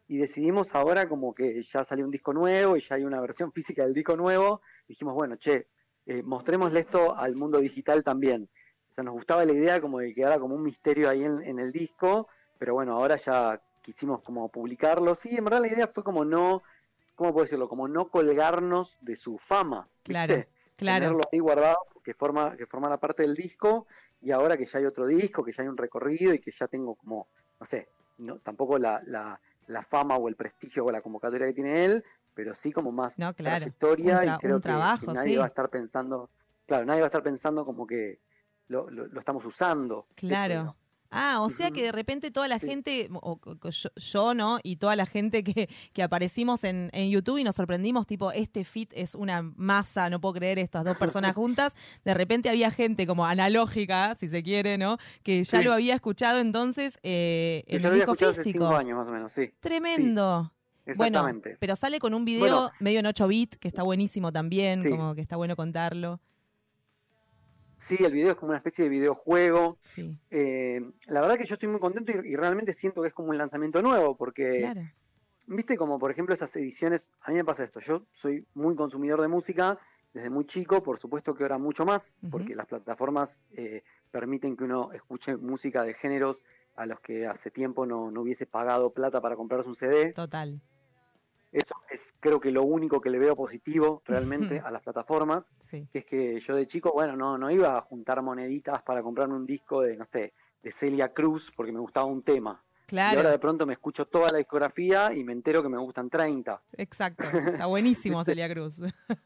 [0.09, 3.51] Y decidimos ahora como que ya salió un disco nuevo y ya hay una versión
[3.51, 5.69] física del disco nuevo, dijimos, bueno, che,
[6.05, 8.47] eh, mostrémosle esto al mundo digital también.
[8.91, 11.41] O sea, nos gustaba la idea como de que quedara como un misterio ahí en,
[11.43, 15.15] en el disco, pero bueno, ahora ya quisimos como publicarlo.
[15.15, 16.63] Sí, en verdad la idea fue como no,
[17.15, 17.69] ¿cómo puedo decirlo?
[17.69, 19.89] Como no colgarnos de su fama.
[20.03, 20.51] Claro, ¿viste?
[20.75, 21.05] claro.
[21.07, 23.87] Tenerlo ahí guardado que forma, que forma la parte del disco
[24.21, 26.67] y ahora que ya hay otro disco, que ya hay un recorrido y que ya
[26.67, 27.29] tengo como,
[27.61, 27.89] no sé,
[28.19, 32.05] no, tampoco la, la, la fama o el prestigio o la convocatoria que tiene él,
[32.35, 33.59] pero sí como más No, claro.
[33.59, 35.37] trayectoria Un tra- y creo que- nadie sí.
[35.37, 36.29] va a estar pensando,
[36.67, 38.19] claro, nadie va a estar pensando como que
[38.69, 40.07] lo, lo, lo estamos usando.
[40.11, 40.77] Eso claro.
[41.11, 44.59] Ah, o sea que de repente toda la gente, o, o- yo, yo, ¿no?
[44.62, 48.65] Y toda la gente que, que aparecimos en, en YouTube y nos sorprendimos, tipo, este
[48.65, 51.74] fit es una masa, no puedo creer estas dos personas juntas.
[52.05, 54.99] De repente había gente como analógica, si se quiere, ¿no?
[55.23, 55.65] Que ya Sí.
[55.65, 58.65] lo había escuchado entonces eh, en ya el lo había escuchado hace físico.
[58.66, 59.51] cinco años más o menos, sí.
[59.61, 60.53] Tremendo.
[60.97, 61.57] Bueno, Exactamente.
[61.59, 62.70] pero sale con un video Bueno.
[62.78, 66.20] medio en 8 bit, que está buenísimo también, como que está bueno contarlo.
[67.89, 69.79] Sí, el video es como una especie de videojuego.
[69.85, 70.19] Sí.
[70.31, 73.31] Eh, la verdad que yo estoy muy contento y, y realmente siento que es como
[73.31, 74.81] un lanzamiento nuevo, porque, Claro.
[75.47, 79.21] viste, como por ejemplo esas ediciones, a mí me pasa esto, yo soy muy consumidor
[79.21, 79.79] de música
[80.13, 84.65] desde muy chico, por supuesto que ahora mucho más, porque las plataformas eh, permiten que
[84.65, 86.43] uno escuche música de géneros
[86.75, 90.13] a los que hace tiempo no, no hubiese pagado plata para comprarse un CD.
[90.15, 90.61] Total.
[91.57, 95.89] Eso es creo que lo único que le veo positivo realmente a las plataformas, Sí.
[95.91, 99.37] que es que yo de chico, bueno, no, no iba a juntar moneditas para comprarme
[99.37, 102.62] un disco de, no sé, de Celia Cruz porque me gustaba un tema.
[102.83, 103.19] Y Claro.
[103.20, 106.62] ahora de pronto me escucho toda la discografía y me entero que me gustan 30.
[106.77, 107.24] Exacto.
[107.65, 108.81] Está buenísimo Celia Cruz.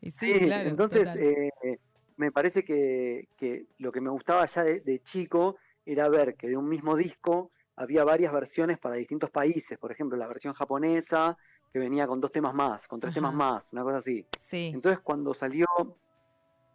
[0.00, 0.68] y sí, Sí, claro.
[0.70, 1.50] entonces eh,
[2.16, 5.56] me parece que, que lo que me gustaba ya de, de chico
[5.86, 9.78] era ver que de un mismo disco había varias versiones para distintos países.
[9.78, 11.38] Por ejemplo, la versión japonesa
[11.72, 13.14] que venía con dos temas más, con tres Ajá.
[13.18, 14.26] temas más, una cosa así.
[14.48, 14.70] sí.
[14.74, 15.66] Entonces cuando salió,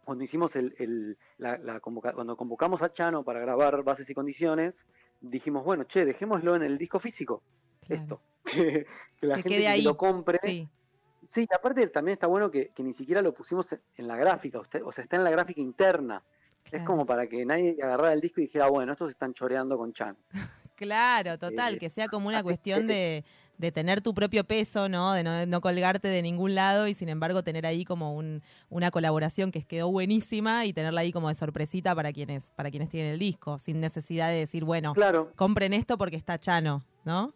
[0.04, 4.14] cuando hicimos el, el- la, la convoca- cuando convocamos a Chano para grabar bases y
[4.14, 4.86] condiciones,
[5.20, 7.42] dijimos, bueno, che, dejémoslo en el disco físico,
[7.80, 8.02] claro.
[8.02, 8.20] esto.
[8.46, 8.86] Que,
[9.20, 10.38] que la Que gente que lo compre.
[10.42, 10.68] Sí.
[11.24, 14.82] Sí, y aparte también está bueno que, ni siquiera lo pusimos en- la gráfica, usted,
[14.84, 16.22] o sea, está en la gráfica interna.
[16.70, 19.92] Es como para que nadie agarrara el disco y dijera, bueno, estos están choreando con
[19.92, 20.16] Chan.
[20.76, 23.24] Claro, total, Eh, que sea como una cuestión de,
[23.58, 25.12] de tener tu propio peso, ¿no?
[25.12, 28.90] De no, no colgarte de ningún lado y sin embargo tener ahí como un, una
[28.90, 33.12] colaboración que quedó buenísima y tenerla ahí como de sorpresita para quienes, para quienes tienen
[33.12, 37.34] el disco, sin necesidad de decir, bueno, Claro, compren esto porque está Chano, ¿no?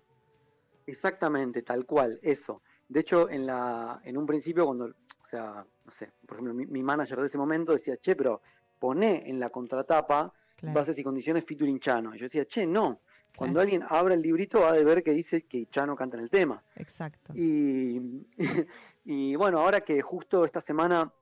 [0.86, 2.62] exactamente, tal cual, eso.
[2.88, 6.66] De hecho, en la, en un principio cuando, o sea, no sé, por ejemplo, mi,
[6.66, 8.42] mi manager de ese momento decía, che, pero
[8.78, 10.74] poné en la contratapa Claro.
[10.74, 12.14] bases y condiciones featuring Chano.
[12.14, 13.00] Y yo decía, che, no.
[13.36, 13.62] Cuando Claro.
[13.62, 16.62] alguien abra el librito va a ver que dice que Chano canta en el tema.
[16.76, 17.32] Exacto.
[17.34, 18.26] Y,
[19.04, 21.12] y bueno, ahora que justo esta semana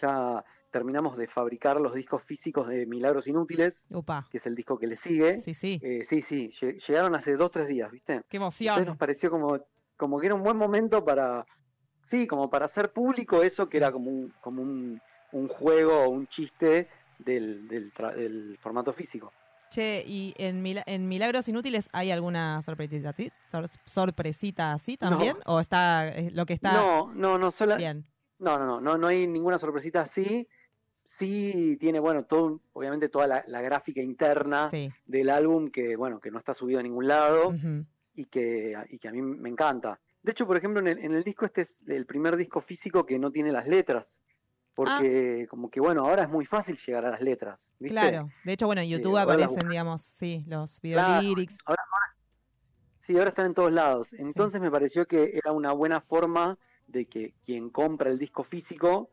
[0.00, 3.86] ya terminamos de fabricar los discos físicos de Milagros Inútiles,
[4.30, 5.38] que es el disco que le sigue.
[5.38, 5.80] Sí, sí.
[5.82, 8.22] Eh, sí, sí, lle- llegaron hace dos, tres días, ¿viste?
[8.28, 8.86] Qué Entonces emoción.
[8.86, 9.58] nos pareció como,
[9.96, 11.44] como que era un buen momento para,
[12.08, 15.00] sí, como para hacer público eso que era como un, como un,
[15.32, 16.88] un juego o un chiste
[17.18, 19.32] del, del formato físico.
[19.72, 23.14] Che, ¿y en, Mila- en Milagros Inútiles hay alguna sorpresita,
[23.50, 25.38] sor- sorpresita así también?
[25.46, 28.04] ¿O está eh, lo que está No, no, no, sola, bien?
[28.38, 30.46] no, no, no, no, no hay ninguna sorpresita así.
[31.06, 34.90] Sí tiene, bueno, todo, obviamente toda la, la gráfica interna Sí.
[35.06, 37.54] del álbum que, bueno, que no está subido a ningún lado
[38.14, 39.98] y que, y que a mí me encanta.
[40.22, 43.06] De hecho, por ejemplo, en el, en el disco este es el primer disco físico
[43.06, 44.20] que no tiene las letras.
[44.74, 47.72] Porque como que, bueno, ahora es muy fácil llegar a las letras.
[47.78, 47.94] ¿viste?
[47.94, 48.30] Claro.
[48.44, 51.58] De hecho, bueno, en YouTube aparecen, digamos, sí, los Claro, videolyrics.
[51.66, 52.16] ahora, ahora-
[53.00, 54.12] sí, ahora están en todos lados.
[54.14, 59.10] Entonces me pareció que era una buena forma de que quien compra el disco físico,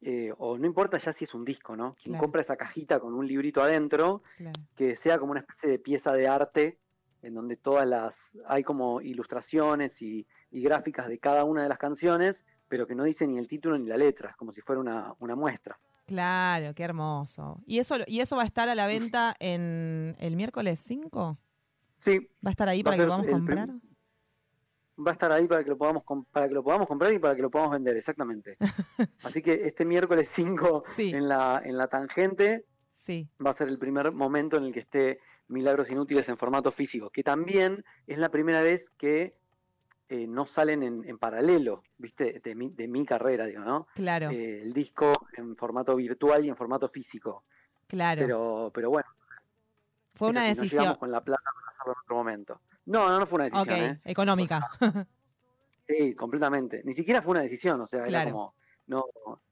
[0.00, 1.94] eh, o no importa ya si es un disco, ¿no?
[1.94, 2.22] Quien Claro.
[2.22, 4.60] compra esa cajita con un librito adentro, Claro.
[4.74, 6.78] que sea como una especie de pieza de arte
[7.22, 11.76] en donde todas las hay como ilustraciones y, y gráficas de cada una de las
[11.78, 14.80] canciones, pero que no dice ni el título ni la letra, es como si fuera
[14.80, 15.76] una, una muestra.
[16.06, 17.60] Claro, qué hermoso.
[17.66, 21.36] ¿Y eso, ¿Y eso va a estar a la venta en el miércoles 5?
[22.04, 22.30] Sí.
[22.44, 23.68] ¿Va a estar ahí para que lo podamos comprar?
[25.04, 27.34] Va a estar ahí para que lo podamos para que lo podamos comprar y para
[27.34, 28.56] que lo podamos vender, exactamente.
[29.24, 33.28] Así que este miércoles 5 en la en la tangente Sí.
[33.44, 35.18] va a ser el primer momento en el que esté
[35.48, 39.34] Milagros Inútiles en formato físico, que también es la primera vez que
[40.10, 42.40] eh, no salen en, en paralelo, ¿viste?
[42.42, 43.86] De mi, de mi carrera, digo, ¿no?
[43.94, 44.28] Claro.
[44.30, 47.44] Eh, el disco en formato virtual y en formato físico.
[47.86, 48.20] Claro.
[48.20, 49.08] Pero, pero bueno.
[50.14, 50.80] Fue una decisión.
[50.80, 52.60] llegamos con la plata para hacerlo en otro momento.
[52.86, 54.00] No, no, no fue una decisión, ok, ¿eh?
[54.04, 54.68] económica.
[55.86, 56.82] Sí, completamente.
[56.84, 58.22] Ni siquiera fue una decisión, o sea, Claro.
[58.22, 58.54] era como,
[58.88, 59.04] no,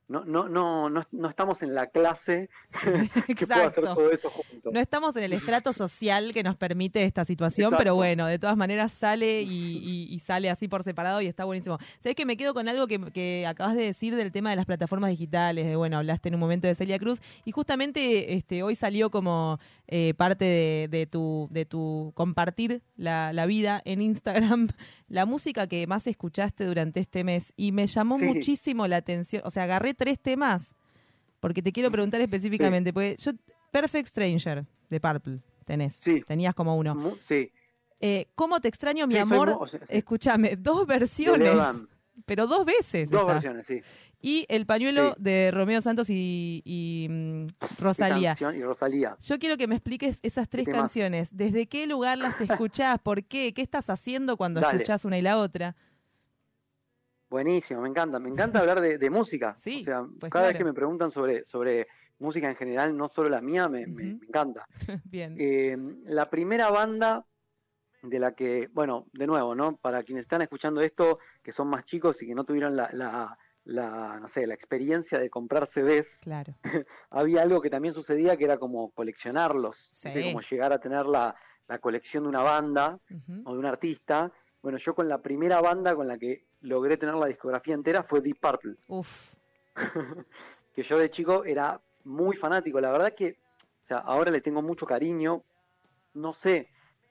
[0.08, 2.48] no, no, no, no, no estamos en la clase
[3.36, 4.72] que pueda hacer todo eso juntos.
[4.72, 7.82] No estamos en el estrato social que nos permite esta situación, Exacto.
[7.82, 9.48] pero bueno, de todas maneras sale y,
[10.08, 11.78] y- y sale así por separado y está buenísimo.
[12.00, 14.66] Sabes que me quedo con algo que, que acabas de decir del tema de las
[14.66, 18.74] plataformas digitales, de bueno, hablaste en un momento de Celia Cruz y justamente este hoy
[18.74, 24.68] salió como eh, parte de, de tu de tu compartir la, la vida en Instagram
[25.08, 28.24] la música que más escuchaste durante este mes y me llamó Sí.
[28.26, 30.74] muchísimo la atención, o sea, agarré tres temas
[31.40, 33.32] porque te quiero preguntar específicamente, porque yo
[33.70, 37.16] Perfect Stranger de Purple tenés, tenías como uno.
[37.20, 37.50] Sí.
[38.00, 39.50] Eh, ¿Cómo te extraño, mi Sí, amor?
[39.50, 39.86] mu- o sea, sí.
[39.88, 41.52] Escúchame, dos versiones.
[42.26, 43.10] Pero dos veces.
[43.10, 43.32] Dos está.
[43.34, 43.82] versiones, sí.
[44.20, 45.22] Y el pañuelo Sí.
[45.22, 47.46] de Romeo Santos y, y, mm,
[47.80, 48.30] Rosalía.
[48.30, 49.16] Canción y Rosalía.
[49.20, 51.28] Yo quiero que me expliques esas tres canciones.
[51.32, 52.98] ¿Desde qué lugar las escuchás?
[53.00, 53.54] ¿Por qué?
[53.54, 54.76] ¿Qué estás haciendo cuando Dale.
[54.78, 55.76] escuchás una y la otra?
[57.30, 58.18] Buenísimo, me encanta.
[58.18, 59.54] Me encanta hablar de, de música.
[59.58, 61.86] Sí, o sea, pues cada vez que me preguntan sobre, sobre
[62.18, 64.66] música en general, no solo la mía, me, me- me encanta.
[65.04, 65.36] Bien.
[65.38, 65.76] Eh,
[66.06, 67.24] la primera banda
[68.02, 69.76] de la que, bueno, de nuevo, ¿no?
[69.76, 73.36] Para quienes están escuchando esto, que son más chicos y que no tuvieron la, la,
[73.64, 76.54] la, no sé, la experiencia de comprar CDs, Claro.
[77.10, 81.34] había algo que también sucedía que era como coleccionarlos, como llegar a tener la,
[81.66, 82.98] la colección de una banda
[83.44, 84.32] o de un artista.
[84.62, 88.20] Bueno, yo con la primera banda con la que logré tener la discografía entera fue
[88.20, 88.76] Deep Purple.
[88.88, 89.34] Uf.
[90.74, 92.80] que yo de chico era muy fanático.
[92.80, 93.38] La verdad que
[93.84, 95.42] o sea, ahora le tengo mucho cariño.
[96.14, 96.68] No sé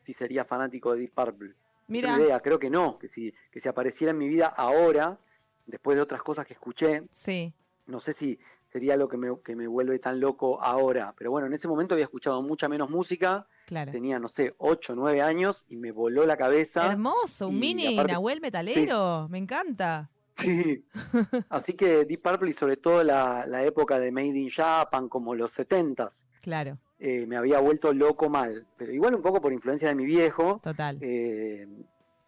[0.07, 1.53] si sería fanático de Deep Purple.
[1.87, 2.17] Mira.
[2.17, 2.97] Idea, creo que no.
[2.97, 5.19] Que si, que si apareciera en mi vida ahora,
[5.65, 7.53] después de otras cosas que escuché, Sí.
[7.87, 11.13] no sé si sería lo que me, que me vuelve tan loco ahora.
[11.17, 13.47] Pero bueno, en ese momento había escuchado mucha menos música.
[13.65, 13.91] Claro.
[13.91, 16.87] Tenía, no sé, 8 o 9 años y me voló la cabeza.
[16.87, 19.27] Hermoso, un mini aparte- Nahuel metalero.
[19.29, 20.09] Me encanta.
[20.37, 20.85] Sí.
[21.49, 25.35] Así que Deep Purple y sobre todo la, la época de Made in Japan, como
[25.35, 26.77] los 70s, Claro.
[26.99, 28.65] Eh, me había vuelto loco mal.
[28.77, 30.59] Pero igual un poco por influencia de mi viejo.
[30.63, 30.97] Total.
[31.01, 31.67] Eh,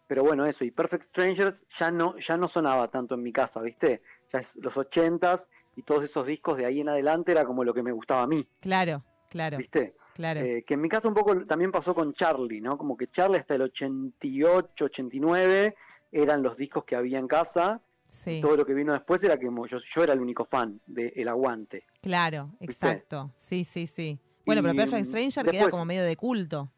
[0.06, 0.64] pero bueno, eso.
[0.64, 4.02] Y Perfect Strangers ya no, ya no sonaba tanto en mi casa, ¿viste?
[4.32, 7.72] Ya es los 80s y todos esos discos de ahí en adelante era como lo
[7.72, 9.56] que me gustaba a mí, Claro, claro.
[9.56, 9.94] ¿viste?
[10.14, 10.40] Claro.
[10.40, 12.76] Eh, que en mi caso un poco también pasó con Charlie, ¿no?
[12.76, 15.76] Como que Charlie hasta el 88, 89
[16.12, 17.80] eran los discos que había en casa.
[18.06, 18.38] Sí.
[18.38, 21.12] Y todo lo que vino después era que yo, yo era el único fan de
[21.14, 21.84] El Aguante.
[22.02, 22.64] Claro, ¿Viste?
[22.64, 23.30] exacto.
[23.36, 24.18] Sí, sí, sí.
[24.56, 26.70] Bueno, pero Perfect Stranger queda como medio de culto.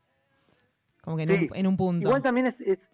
[1.03, 1.49] Como que en, Sí.
[1.51, 2.07] un, en un punto.
[2.09, 2.89] Igual también es, es-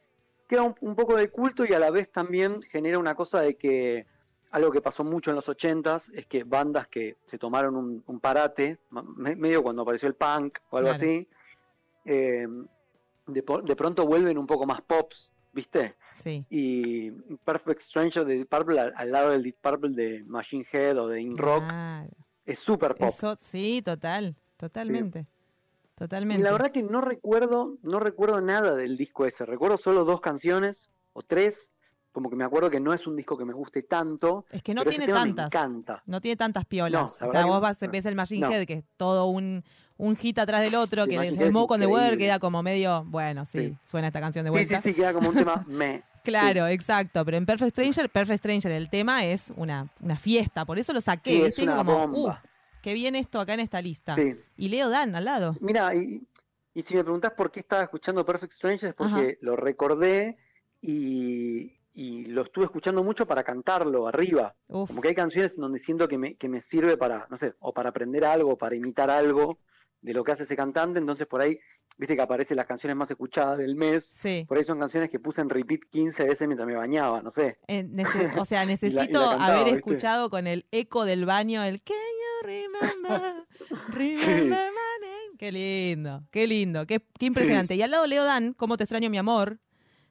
[0.49, 3.57] queda un, un poco de culto y a la vez también genera una cosa de
[3.57, 4.07] que
[4.51, 8.19] algo que pasó mucho en los 80s es que bandas que se tomaron un, un
[8.21, 11.05] parate, me- medio cuando apareció el punk o algo Claro.
[11.05, 11.29] así,
[12.07, 12.47] eh,
[13.27, 13.43] de,
[13.77, 15.95] pronto vuelven un poco más pops, ¿viste?
[16.15, 16.47] Sí.
[16.49, 17.11] Y
[17.45, 21.09] Perfect Stranger de Deep Purple al, al lado del Deep Purple de Machine Head o
[21.09, 22.09] de In Rock Claro.
[22.47, 23.11] es super pop.
[23.11, 24.35] Eso, sí, total.
[24.59, 25.27] Totalmente.
[25.95, 26.41] Totalmente.
[26.41, 29.47] Y la verdad que no recuerdo, no recuerdo nada del disco ese.
[29.47, 31.71] Recuerdo solo dos canciones o tres.
[32.13, 34.45] Como que me acuerdo que no es un disco que me guste tanto.
[34.51, 35.53] Es que no tiene tantas.
[35.53, 36.03] Me encanta.
[36.07, 37.17] No tiene tantas piolas.
[37.21, 38.53] No, o sea, vos vas, ves el Machine No.
[38.53, 39.63] Head, que es todo un,
[39.99, 42.17] un hit atrás del otro, que es Smoke on the increíble.
[42.19, 43.77] queda como medio, bueno, sí, Sí.
[43.85, 44.83] suena esta canción de Sí, sí, vuelta.
[44.83, 46.03] sí, queda como un tema me.
[46.25, 50.79] Claro, exacto, pero en Perfect Stranger, Perfect Stranger, el tema es una, una fiesta, por
[50.79, 52.43] eso lo saqué, Sí, es una como, bomba.
[52.83, 54.15] Qué bien esto acá en esta lista.
[54.15, 54.37] Sí.
[54.57, 55.57] Y Leo Dan al lado.
[55.61, 56.27] Mira, y,
[56.75, 59.39] y si me preguntás por qué estaba escuchando Perfect Strangers, es porque Ajá.
[59.41, 60.39] lo recordé
[60.81, 64.55] y, y lo estuve escuchando mucho para cantarlo arriba.
[64.69, 64.89] Uf.
[64.89, 67.73] Como que hay canciones donde siento que me, que me sirve para, no sé, o
[67.73, 69.59] para aprender algo, para imitar algo
[70.01, 71.59] de lo que hace ese cantante, entonces por ahí,
[71.97, 74.45] viste que aparecen las canciones más escuchadas del mes, Sí.
[74.47, 77.59] por ahí son canciones que puse en repeat 15 veces mientras me bañaba, no sé.
[77.67, 77.85] Eh,
[78.39, 79.79] o sea, la- la necesito cantaba, haber ¿viste?
[79.79, 81.95] escuchado con el eco del baño el you
[82.43, 83.47] remember,
[83.89, 85.37] remember my name?
[85.39, 87.75] Qué lindo, qué lindo, qué, qué impresionante.
[87.75, 89.59] Y al lado Leo Dan, ¿Cómo te extraño mi amor?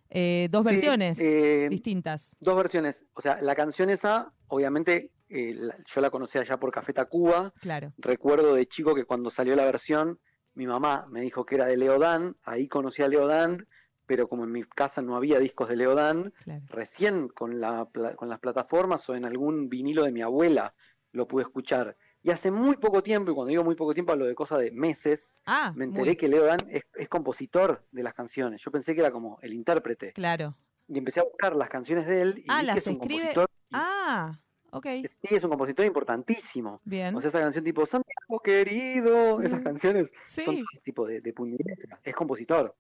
[0.10, 2.36] Eh, dos Sí, versiones eh, distintas.
[2.40, 6.72] Dos versiones, o sea, la canción esa, obviamente, eh, la- yo la conocía ya por
[6.72, 7.94] Café Tacuba, Claro.
[7.98, 10.20] recuerdo de chico que cuando salió la versión,
[10.54, 13.68] mi mamá me dijo que era de Leodán, ahí conocí a Leodán,
[14.06, 16.64] pero como en mi casa no había discos de Leodán, Claro.
[16.68, 20.74] recién con, la, con las plataformas o en algún vinilo de mi abuela
[21.12, 21.98] lo pude escuchar.
[22.24, 24.72] Y hace muy poco tiempo, y cuando digo muy poco tiempo hablo de cosa de
[24.72, 28.62] meses, Ah, me enteré muy- que Leodán es, es compositor de las canciones.
[28.62, 30.14] Yo pensé que era como el intérprete.
[30.14, 30.56] Claro.
[30.88, 32.94] Y empecé a buscar las canciones de él y Ah, vi que las es un
[32.94, 33.20] escribe.
[33.22, 34.40] compositor Ah,
[34.72, 34.86] ok.
[35.06, 36.82] Sí, es un compositor importantísimo.
[36.86, 37.16] Bien.
[37.16, 40.44] O sea, esa canción tipo Santiago querido, esas canciones Sí.
[40.44, 42.00] son tipo de, de puñetas.
[42.04, 42.76] Es compositor.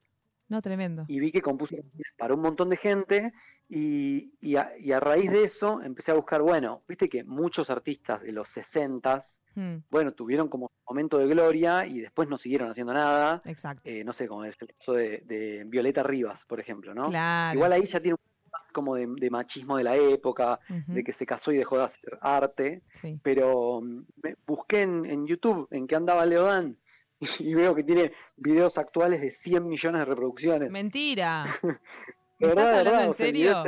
[0.49, 1.05] No, tremendo.
[1.07, 1.75] Y vi que compuso
[2.17, 3.33] para un montón de gente
[3.69, 7.69] y, y a, y a raíz de eso empecé a buscar, bueno, viste que muchos
[7.69, 9.21] artistas de los 60
[9.55, 13.41] Hmm, bueno, tuvieron como momento de gloria y después no siguieron haciendo nada.
[13.43, 13.81] Exacto.
[13.89, 17.09] Eh, no sé, como es el caso de, de Violeta Rivas, por ejemplo, ¿no?
[17.09, 17.55] Claro.
[17.57, 21.03] Igual ahí ya tiene un poco más como de, de machismo de la época, de
[21.03, 22.83] que se casó y dejó de hacer arte.
[23.01, 23.19] Sí.
[23.23, 26.77] Pero mm, me- busqué en, en YouTube en qué andaba Leodán
[27.39, 30.71] y veo que tiene videos actuales de 100 millones de reproducciones.
[30.71, 31.45] Mentira.
[32.39, 33.63] ¿Me estás verdad, hablando verdad, en serio?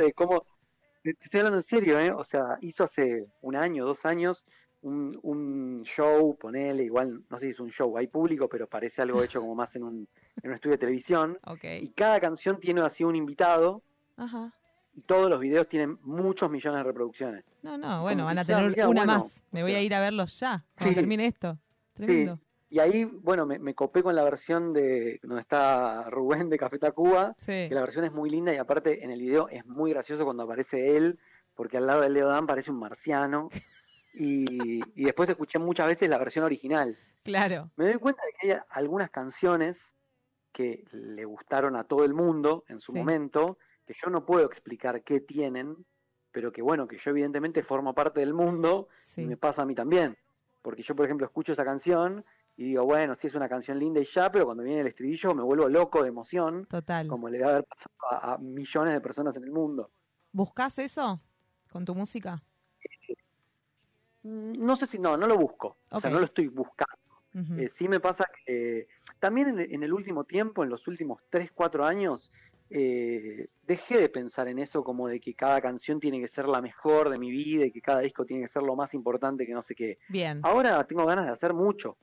[1.02, 2.12] te estoy hablando en serio, ¿eh?
[2.12, 4.44] O sea, hizo hace un año, dos años,
[4.82, 9.02] un, un show, ponele, igual, no sé si es un show, hay público, pero parece
[9.02, 10.08] algo hecho como más en un,
[10.42, 11.38] en un estudio de televisión.
[11.46, 11.64] Ok.
[11.80, 13.82] Y cada canción tiene así un invitado
[14.16, 14.54] Ajá.
[14.94, 17.44] y todos los videos tienen muchos millones de reproducciones.
[17.62, 19.44] No, no, bueno, Como van a tener una bueno, más.
[19.50, 20.94] Me o voy a ir a verlos ya, cuando sí.
[20.94, 21.58] termine esto.
[21.94, 22.36] Tremendo.
[22.36, 22.42] Sí.
[22.72, 26.78] Y ahí, bueno, me, me copé con la versión de donde está Rubén de Café
[26.78, 27.66] Tacuba, Sí.
[27.68, 30.44] que la versión es muy linda y aparte en el video es muy gracioso cuando
[30.44, 31.18] aparece él,
[31.54, 33.48] porque al lado de Leo Dan parece un marciano.
[34.14, 36.96] Y, y después escuché muchas veces la versión original.
[37.24, 37.70] Claro.
[37.76, 39.94] Me doy cuenta de que hay algunas canciones
[40.52, 42.98] que le gustaron a todo el mundo en su Sí.
[42.98, 45.76] momento, que yo no puedo explicar qué tienen,
[46.32, 49.22] pero que bueno, que yo evidentemente formo parte del mundo Sí.
[49.22, 50.16] y me pasa a mí también.
[50.62, 52.24] Porque yo, por ejemplo, escucho esa canción
[52.60, 55.34] y digo, bueno, sí es una canción linda y ya, pero cuando viene el estribillo
[55.34, 57.08] me vuelvo loco de emoción, Total.
[57.08, 59.90] como le debe haber pasado a, a millones de personas en el mundo.
[60.30, 61.22] ¿Buscas eso
[61.72, 62.42] con tu música?
[64.22, 66.96] Mm, No sé si, no, no lo busco, o sea, no lo estoy buscando.
[67.58, 68.88] Eh, sí me pasa que
[69.20, 72.30] también en, en el último tiempo, en los últimos 3, 4 años,
[72.70, 76.60] eh, dejé de pensar en eso como de que cada canción tiene que ser la
[76.60, 79.54] mejor de mi vida y que cada disco tiene que ser lo más importante que
[79.54, 79.98] no sé qué.
[80.08, 80.40] Bien.
[80.42, 81.96] Ahora tengo ganas de hacer mucho.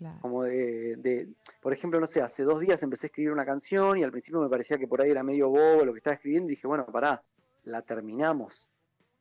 [0.00, 0.18] Claro.
[0.22, 1.28] Como de, de-
[1.60, 4.40] por ejemplo, no sé, hace dos días empecé a escribir una canción y al principio
[4.40, 6.86] me parecía que por ahí era medio bobo lo que estaba escribiendo y dije, bueno,
[6.86, 7.22] pará,
[7.64, 8.70] la terminamos.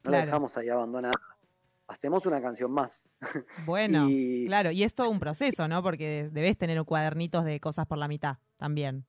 [0.06, 1.20] No la dejamos ahí abandonada.
[1.88, 3.10] Hacemos una canción más.
[3.66, 5.84] Bueno, Y- claro, y es todo un proceso, ¿no?
[5.84, 9.04] Porque debes tener cuadernitos de cosas por la mitad también.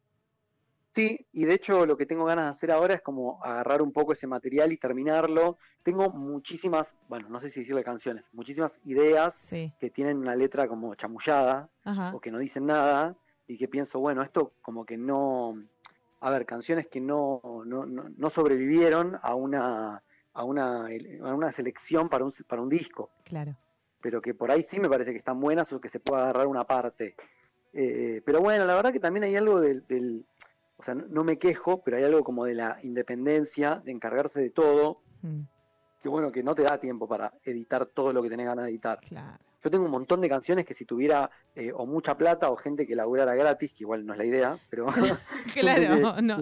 [0.95, 3.93] Sí, y de hecho lo que tengo ganas de hacer ahora es como agarrar un
[3.93, 5.57] poco ese material y terminarlo.
[5.85, 9.73] Tengo muchísimas, bueno, no sé si decirle canciones, muchísimas ideas Sí.
[9.79, 12.13] que tienen una letra como chamullada Ajá.
[12.15, 15.63] o que no dicen nada y que pienso, bueno, esto como que no,
[16.21, 20.03] a ver, canciones que no, no, no, no sobrevivieron a una,
[20.33, 23.57] a una, a una selección para un, para un disco, Claro.
[24.01, 26.49] pero que por ahí sí me parece que están buenas o que se puede agarrar
[26.49, 27.15] una parte.
[27.73, 30.25] Eh, pero bueno, la verdad que también hay algo del, del-
[30.81, 34.51] o sea, no, me quejo, pero hay algo como de la independencia, de encargarse de
[34.51, 35.43] todo, Mm,
[36.03, 38.71] que bueno, que no te da tiempo para editar todo lo que tenés ganas de
[38.71, 38.99] editar.
[39.01, 39.39] Claro.
[39.63, 42.87] Yo tengo un montón de canciones que si tuviera eh, o mucha plata o gente
[42.87, 44.87] que laburara gratis, que igual no es la idea, pero
[45.55, 46.39] Claro, no,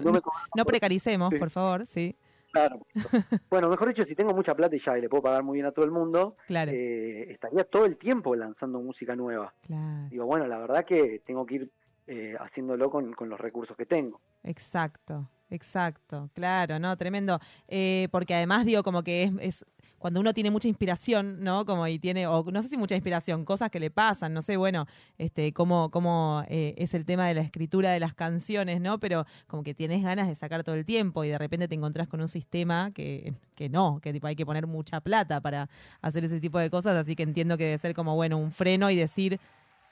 [0.55, 1.37] no precaricemos, Sí.
[1.39, 2.15] por favor, sí.
[2.53, 2.79] Claro.
[3.49, 5.65] Bueno, mejor dicho, si tengo mucha plata y ya y le puedo pagar muy bien
[5.65, 6.71] a todo el mundo, Claro.
[6.71, 9.53] eh, estaría todo el tiempo lanzando música nueva.
[9.67, 10.07] Claro.
[10.09, 11.71] Digo, bueno, la verdad que tengo que ir
[12.11, 14.19] eh, haciéndolo con, con los recursos que tengo.
[14.41, 17.39] Exacto, exacto, claro, no, tremendo.
[17.67, 19.65] Eh, porque además digo como que es, es
[19.99, 21.65] cuando uno tiene mucha inspiración, ¿no?
[21.65, 24.57] Como y tiene, o no sé si mucha inspiración, cosas que le pasan, no sé,
[24.57, 24.87] bueno,
[25.19, 28.99] este, cómo, cómo eh, es el tema de la escritura de las canciones, ¿no?
[28.99, 32.07] Pero como que tienes ganas de sacar todo el tiempo y de repente te encontrás
[32.07, 35.69] con un sistema que, que no, que tipo hay que poner mucha plata para
[36.01, 38.89] hacer ese tipo de cosas, así que entiendo que debe ser como, bueno, un freno
[38.89, 39.39] y decir,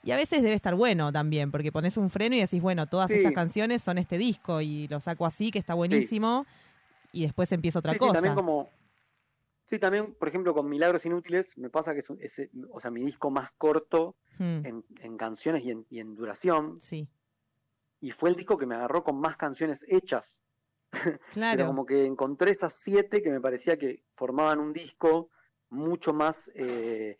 [0.08, 3.10] y a veces debe estar bueno también, porque pones un freno y decís, bueno, todas
[3.10, 3.18] Sí.
[3.18, 6.46] estas canciones son este disco y lo saco así, que está buenísimo,
[7.12, 8.14] y después empieza otra Sí, cosa.
[8.14, 8.70] también como.
[9.68, 12.40] Sí, también, por ejemplo, con Milagros Inútiles, me pasa que es, un- es,
[12.70, 16.78] o sea, mi disco más corto Hmm, en, en canciones y en, y en duración.
[16.80, 17.06] Sí,
[18.00, 20.40] Y fue el disco que me agarró con más canciones hechas.
[20.92, 21.66] Pero claro.
[21.66, 25.28] como que encontré esas siete que me parecía que formaban un disco
[25.68, 27.18] mucho más, eh,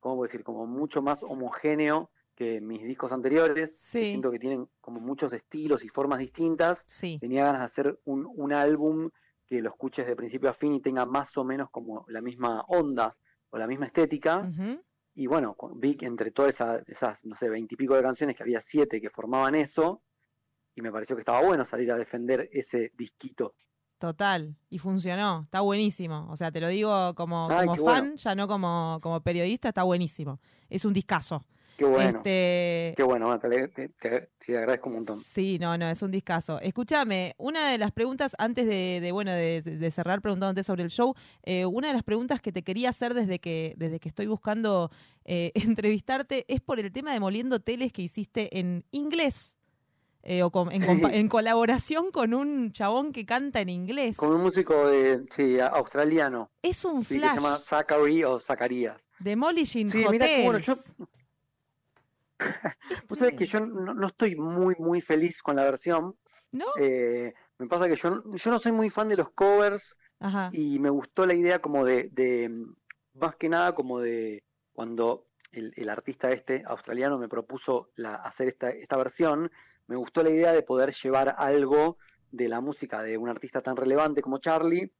[0.00, 0.44] ¿cómo puedo decir?
[0.44, 2.10] Como mucho más homogéneo
[2.42, 3.70] que mis discos anteriores.
[3.92, 4.10] que.
[4.10, 6.84] Siento que tienen como muchos estilos y formas distintas.
[6.88, 9.10] Sí, Tenía ganas de hacer un, un álbum
[9.46, 12.62] que lo escuches de principio a fin y tenga más o menos como la misma
[12.68, 13.16] onda
[13.50, 14.50] o la misma estética.
[15.14, 18.60] Y bueno, vi que entre todas esa- esas, no sé, veintipico de canciones que había
[18.62, 20.02] siete que formaban eso,
[20.74, 23.54] y me pareció que estaba bueno salir a defender ese disquito.
[23.98, 24.56] total.
[24.68, 26.26] Y funcionó, está buenísimo.
[26.30, 28.16] O sea, te lo digo como, Ay, como qué fan, bueno.
[28.16, 30.40] ya no como, como periodista, está buenísimo.
[30.70, 31.44] Es un discazo.
[31.76, 32.18] Qué bueno.
[32.18, 35.22] Este, Qué bueno, te, te- te- te agradezco un montón.
[35.22, 36.60] Sí, no, no, es un discazo.
[36.60, 40.90] Escúchame, una de las preguntas, antes de, de, bueno, de, de cerrar preguntándote sobre el
[40.90, 44.26] show, eh, una de las preguntas que te quería hacer desde que, desde que estoy
[44.26, 44.90] buscando
[45.24, 49.54] eh, entrevistarte es por el tema de Moliendo Teles que hiciste en inglés.
[50.24, 51.00] eh, o con- en, Sí.
[51.10, 54.16] en colaboración con un chabón que canta en inglés.
[54.16, 57.34] Con un músico de, sí, australiano, Es un sí, que se flash.
[57.34, 59.02] llama Zachary o Zacarías.
[59.18, 60.44] Demolishing Sí, mira, Hotels.
[60.44, 60.76] bueno, yo-
[63.08, 66.16] Vos sabés que yo no, no estoy muy, muy feliz con la versión.
[66.52, 66.66] ¿No?
[66.78, 70.50] Eh, me pasa que yo, no- yo no soy muy fan de los covers Ajá.
[70.52, 72.50] y me gustó la idea como de, de,
[73.14, 78.48] más que nada como de cuando el, el artista este australiano me propuso la, hacer
[78.48, 79.50] esta, esta versión,
[79.86, 81.96] me gustó la idea de poder llevar algo
[82.30, 84.92] de la música de un artista tan relevante como Charlie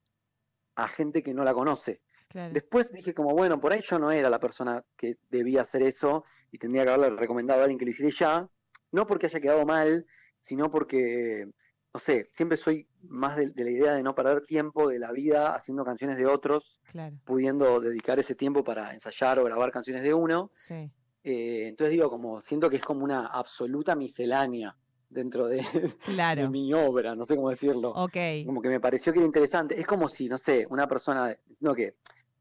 [0.76, 2.00] a gente que no la conoce.
[2.28, 2.52] Claro.
[2.54, 6.24] Después dije como, bueno, por ahí yo no era la persona que debía hacer eso
[6.52, 8.48] y tendría que haberle recomendado a alguien que lo hiciera ya,
[8.92, 10.06] no porque haya quedado mal,
[10.44, 11.48] sino porque,
[11.92, 15.10] no sé, siempre soy más de, de la idea de no perder tiempo de la
[15.12, 20.02] vida haciendo canciones de otros, Claro, pudiendo dedicar ese tiempo para ensayar o grabar canciones
[20.02, 20.50] de uno.
[20.54, 20.90] sí.
[21.24, 24.76] Eh, entonces digo, como siento que es como una absoluta miscelánea
[25.08, 25.62] dentro de,
[26.04, 26.42] Claro.
[26.42, 28.16] de mi obra, no sé cómo decirlo Ok.
[28.44, 29.78] como que me pareció que era interesante.
[29.78, 31.94] Es como si, no sé, una persona, no que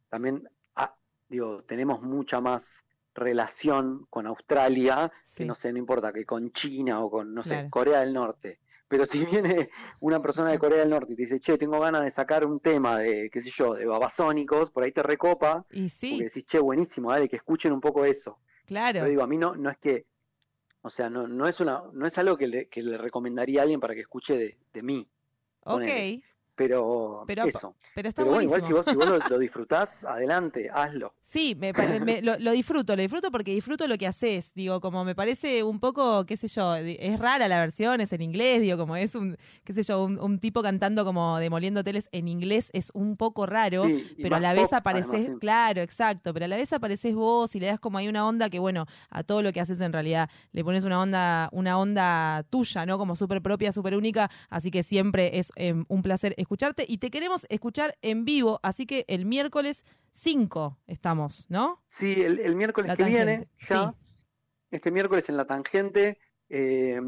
[0.10, 0.94] también, ah,
[1.30, 2.84] digo, tenemos mucha más
[3.14, 7.50] relación con Australia, que no sé, no importa, que con China o con, no sé,
[7.56, 7.70] Claro.
[7.70, 8.60] Corea del Norte.
[8.88, 9.70] Pero si viene
[10.02, 12.60] una persona de Corea del Norte y te dice, che, tengo ganas de sacar un
[12.60, 16.46] tema de, qué sé yo, de babasónicos, por ahí te recopa, Y sí, porque decís,
[16.46, 18.40] che, buenísimo, dale, que escuchen un poco eso.
[18.66, 19.00] claro.
[19.00, 20.06] Pero digo, a mí no, no es que,
[20.82, 23.64] o sea, no, no es una, no es algo que le, que le recomendaría a
[23.64, 25.08] alguien para que escuche de, de mí.
[25.62, 25.74] ok.
[25.74, 26.24] ponele.
[26.68, 27.76] Pero, Pero, eso.
[27.94, 31.14] pero está Pero bueno, igual si vos, si vos lo, lo disfrutás, adelante, hazlo.
[31.24, 34.54] Sí, me, me- lo, lo disfruto, lo disfruto porque disfruto lo que haces.
[34.54, 38.22] Digo, como me parece un poco, qué sé yo, es rara la versión, es en
[38.22, 42.10] inglés, digo, como es un, qué sé yo, un, un tipo cantando como demoliendo hoteles
[42.12, 45.40] en inglés es un poco raro, Sí, pero a la vez pop, apareces, además, sí.
[45.40, 48.50] claro, exacto, pero a la vez apareces vos y le das como ahí una onda
[48.50, 52.44] que, bueno, a todo lo que haces en realidad le pones una onda, una onda
[52.50, 52.98] tuya, ¿no?
[52.98, 57.10] Como súper propia, súper única, así que siempre es em, un placer escucharte y te
[57.10, 61.82] queremos escuchar en vivo, así que el miércoles 5 estamos, ¿no?
[61.90, 63.95] Sí, el, el miércoles La que viene, ya,
[64.69, 66.19] este miércoles en la tangente,
[66.49, 66.99] eh,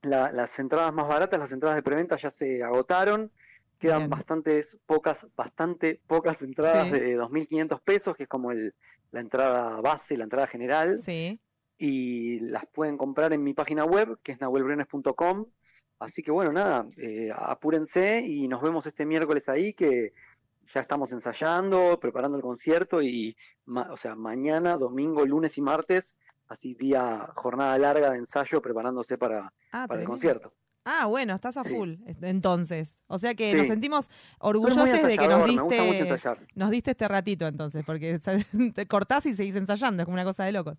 [0.00, 3.30] la- las entradas más baratas, las entradas de preventa ya se agotaron.
[3.78, 4.10] Quedan Bien.
[4.10, 6.92] bastantes pocas, bastante pocas entradas Sí.
[6.92, 8.74] de 2.500 pesos, que es como el,
[9.10, 10.98] la entrada base, la entrada general.
[11.02, 11.38] Sí.
[11.76, 15.46] y las pueden comprar en mi página web, que es nahuelbriones.com.
[15.98, 20.12] Así que bueno, nada, eh, apúrense y nos vemos este miércoles ahí, que
[20.74, 26.16] ya estamos ensayando, preparando el concierto y, ma- o sea, mañana, domingo, lunes y martes,
[26.48, 30.52] así día, jornada larga de ensayo preparándose para, Ah, para el concierto.
[30.86, 32.98] Ah, bueno, estás a full entonces.
[33.06, 33.56] O sea que Sí.
[33.56, 36.18] nos sentimos orgullosos de que nos diste,
[36.54, 38.18] nos diste este ratito entonces, porque
[38.74, 40.76] te cortás y seguís ensayando, es como una cosa de locos.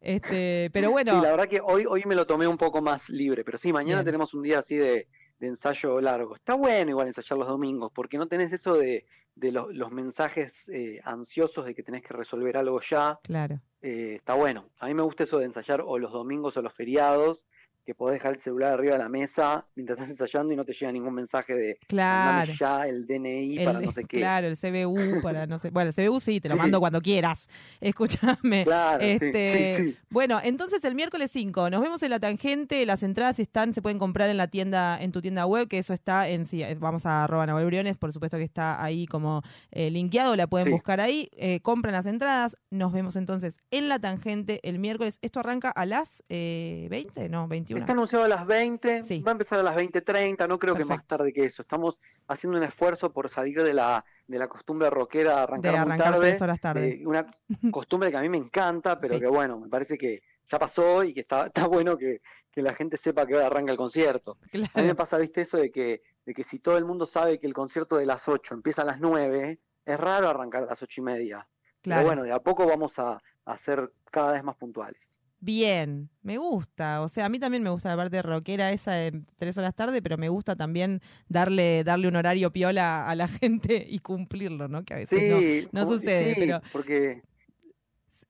[0.00, 3.08] Este, pero bueno, Sí, la verdad que hoy, hoy me lo tomé un poco más
[3.10, 4.06] libre, pero sí, mañana Bien.
[4.06, 5.08] tenemos un día así de,
[5.40, 6.36] de ensayo largo.
[6.36, 10.68] Está bueno igual ensayar los domingos, porque no tenés eso de, de los, los mensajes
[10.68, 13.18] eh, ansiosos de que tenés que resolver algo ya.
[13.22, 13.60] claro.
[13.82, 14.70] Eh, está bueno.
[14.80, 17.44] A mí me gusta eso de ensayar o los domingos o los feriados,
[17.86, 20.72] que podés dejar el celular arriba de la mesa mientras estás ensayando y no te
[20.72, 22.32] llega ningún mensaje de Claro.
[22.32, 24.18] "Mandame ya el DNI El- para no sé qué.
[24.18, 25.70] Claro, el CBU para no sé.
[25.70, 27.48] Bueno, el CBU sí, te lo mando cuando quieras.
[27.80, 28.64] Escúchame.
[28.64, 29.96] Claro, sí, este, sí, sí.
[30.10, 32.84] Bueno, entonces el miércoles 5 nos vemos en la tangente.
[32.86, 35.94] Las entradas están, se pueden comprar en la tienda, en tu tienda web, que eso
[35.94, 36.62] está en sí.
[36.62, 40.70] eh, Vamos a arroba Briones, por supuesto que está ahí como eh, linkeado, la pueden
[40.70, 41.28] buscar ahí.
[41.36, 42.56] eh, compran las entradas.
[42.70, 45.18] Nos vemos entonces en la tangente el miércoles.
[45.22, 47.75] Esto arranca a las eh, 20, no, 21.
[47.80, 51.06] Está anunciado a las 20, va a empezar a las 20.30, no creo que más
[51.06, 51.62] tarde que eso.
[51.62, 55.78] Estamos haciendo un esfuerzo por salir de la, de la costumbre rockera de arrancar, De
[55.78, 56.28] muy arrancar tarde.
[56.30, 56.88] tres horas tarde.
[57.02, 57.26] eh, una
[57.70, 59.20] costumbre que a mí me encanta, pero Sí.
[59.20, 62.20] que bueno, me parece que ya pasó y que está, está bueno que,
[62.50, 64.38] que la gente sepa que ahora arranca el concierto.
[64.74, 67.38] A mí me pasa, viste, eso de que, de que si todo el mundo sabe
[67.38, 70.82] que el concierto de las 8 empieza a las 9, es raro arrancar a las
[70.82, 71.48] 8 y media.
[71.82, 72.00] Claro.
[72.00, 75.15] Pero bueno, de a poco vamos a, a ser cada vez más puntuales.
[75.38, 77.02] Bien, me gusta.
[77.02, 80.02] O sea, a mí también me gusta la parte rockera esa de tres horas tarde,
[80.02, 84.84] pero me gusta también darle, darle un horario piola a la gente y cumplirlo, ¿no?
[84.84, 87.22] Que a veces Sí, no, no sucede, sí, pero porque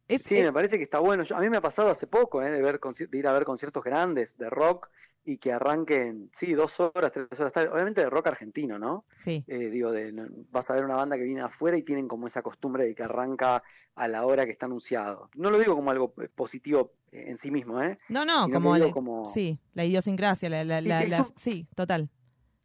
[0.09, 1.23] es, sí, me parece que está bueno.
[1.24, 2.51] Yo- a mí me ha pasado hace poco ¿eh?
[2.51, 4.89] de, ver de ir a ver conciertos grandes de rock
[5.27, 7.69] y que arranquen, sí, dos horas, tres horas tarde.
[7.69, 9.05] Obviamente de rock argentino, ¿no?
[9.19, 9.44] Sí.
[9.48, 10.12] Eh, digo, de,
[10.51, 13.03] vas a ver una banda que viene afuera y tienen como esa costumbre de que
[13.03, 13.62] arranca
[13.97, 15.28] a la hora que está anunciado.
[15.35, 17.98] No lo digo como algo eh, positivo eh, en sí mismo, ¿eh?
[18.09, 22.09] No, no, como, la- como- sí, la idiosincrasia, la, la, Sí, la- la- sí, total.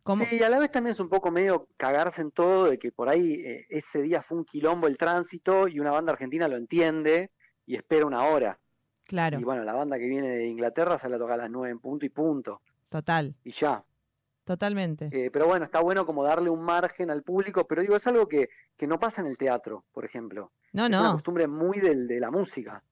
[0.03, 2.77] Como, Sí, y a la vez también es un poco medio cagarse en todo, de
[2.77, 6.47] que por ahí eh, ese día fue un quilombo el tránsito y una banda argentina
[6.47, 7.31] lo entiende
[7.65, 8.59] y espera una hora.
[9.05, 11.69] Claro, Y bueno, la banda que viene de Inglaterra sale a tocar a las 9
[11.71, 12.61] en punto y punto.
[12.89, 13.83] total, Y ya.
[14.43, 15.09] totalmente.
[15.11, 18.27] Eh, pero bueno, está bueno como darle un margen al público, pero digo, es algo
[18.27, 20.51] que, que no pasa en el teatro, por ejemplo.
[20.73, 21.13] No, es una no.
[21.13, 22.83] costumbre muy del, de la música.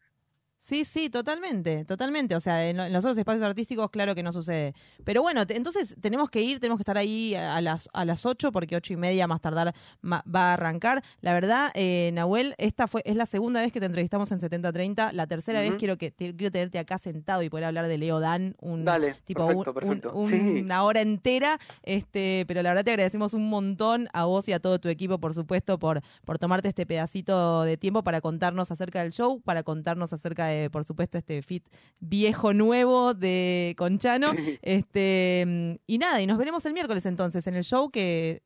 [0.62, 2.36] Sí, sí, totalmente, totalmente.
[2.36, 4.76] O sea, en, lo- en los otros espacios artísticos, claro que no sucede.
[5.06, 8.26] Pero bueno, te- entonces tenemos que ir, tenemos que estar ahí a, las a las
[8.26, 11.02] 8, porque ocho y media más tardar ma- va a arrancar.
[11.22, 15.12] La verdad, eh, Nahuel, esta fue es la segunda vez que te entrevistamos en 7030.
[15.14, 18.20] La tercera vez quiero que te- quiero tenerte acá sentado y poder hablar de Leo
[18.20, 20.12] Dan, un Dale, tipo perfecto, un- perfecto.
[20.14, 20.62] un- Sí.
[20.62, 21.58] una hora entera.
[21.84, 25.18] Este, pero la verdad te agradecemos un montón a vos y a todo tu equipo,
[25.20, 29.64] por supuesto, por, por tomarte este pedacito de tiempo para contarnos acerca del show, para
[29.64, 31.66] contarnos acerca de, por supuesto, este fit
[32.00, 34.32] viejo nuevo de Conchano.
[34.62, 38.44] Este, y nada, y nos veremos el miércoles entonces en el show que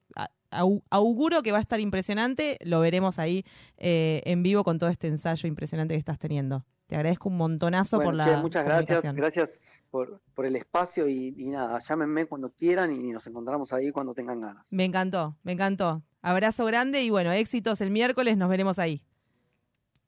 [0.89, 2.57] auguro que va a estar impresionante.
[2.63, 3.45] Lo veremos ahí
[3.77, 6.65] eh, en vivo con todo este ensayo impresionante que estás teniendo.
[6.87, 9.59] Te agradezco un montonazo Bueno, por la che, muchas gracias, gracias
[9.89, 14.13] por, por el espacio y, y nada, llámenme cuando quieran y nos encontramos ahí cuando
[14.13, 14.71] tengan ganas.
[14.71, 16.03] Me encantó, me encantó.
[16.21, 19.01] Abrazo grande y bueno, éxitos el miércoles, nos veremos ahí.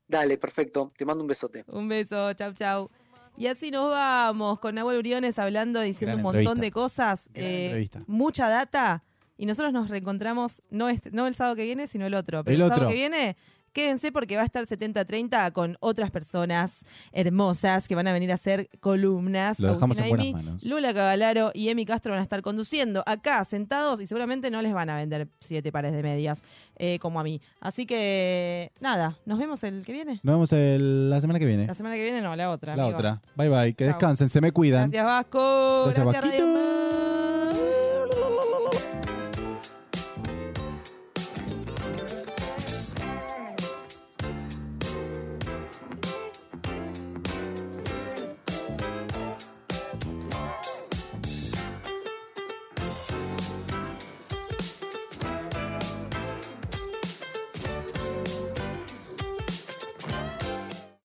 [0.08, 1.64] Dale, perfecto, te mando un besote.
[1.68, 2.90] Un beso, chau, chau.
[3.36, 6.60] Y así nos vamos con Nahuel Briones hablando, diciendo Gran un montón entrevista.
[6.62, 8.02] de cosas, Gran eh, entrevista.
[8.06, 9.02] mucha data.
[9.36, 12.42] Y nosotros nos reencontramos no, este, no el sábado que viene, sino el otro.
[12.44, 12.88] Pero El el, sábado otro.
[12.88, 13.36] que viene,
[13.76, 16.78] quédense porque va a estar 70-30 con otras personas
[17.12, 19.60] hermosas que van a venir a hacer columnas.
[19.60, 20.64] Lo dejamos Agustina en buenas manos.
[20.64, 24.72] Lula Cavalaro y Emi Castro van a estar conduciendo acá, sentados, y seguramente no les
[24.72, 26.42] van a vender siete pares de medias,
[26.76, 27.42] eh, como a mí.
[27.60, 30.20] Así que, nada, nos vemos el que viene.
[30.22, 31.66] Nos vemos el- la semana que viene.
[31.66, 32.74] La semana que viene no, la otra.
[32.76, 32.96] La amigo.
[32.98, 33.20] otra.
[33.34, 33.74] Bye bye.
[33.74, 33.92] Que Chao.
[33.92, 34.90] descansen, se me cuidan.
[34.90, 35.82] Gracias Vasco.
[35.84, 37.05] Gracias, Gracias, Radio.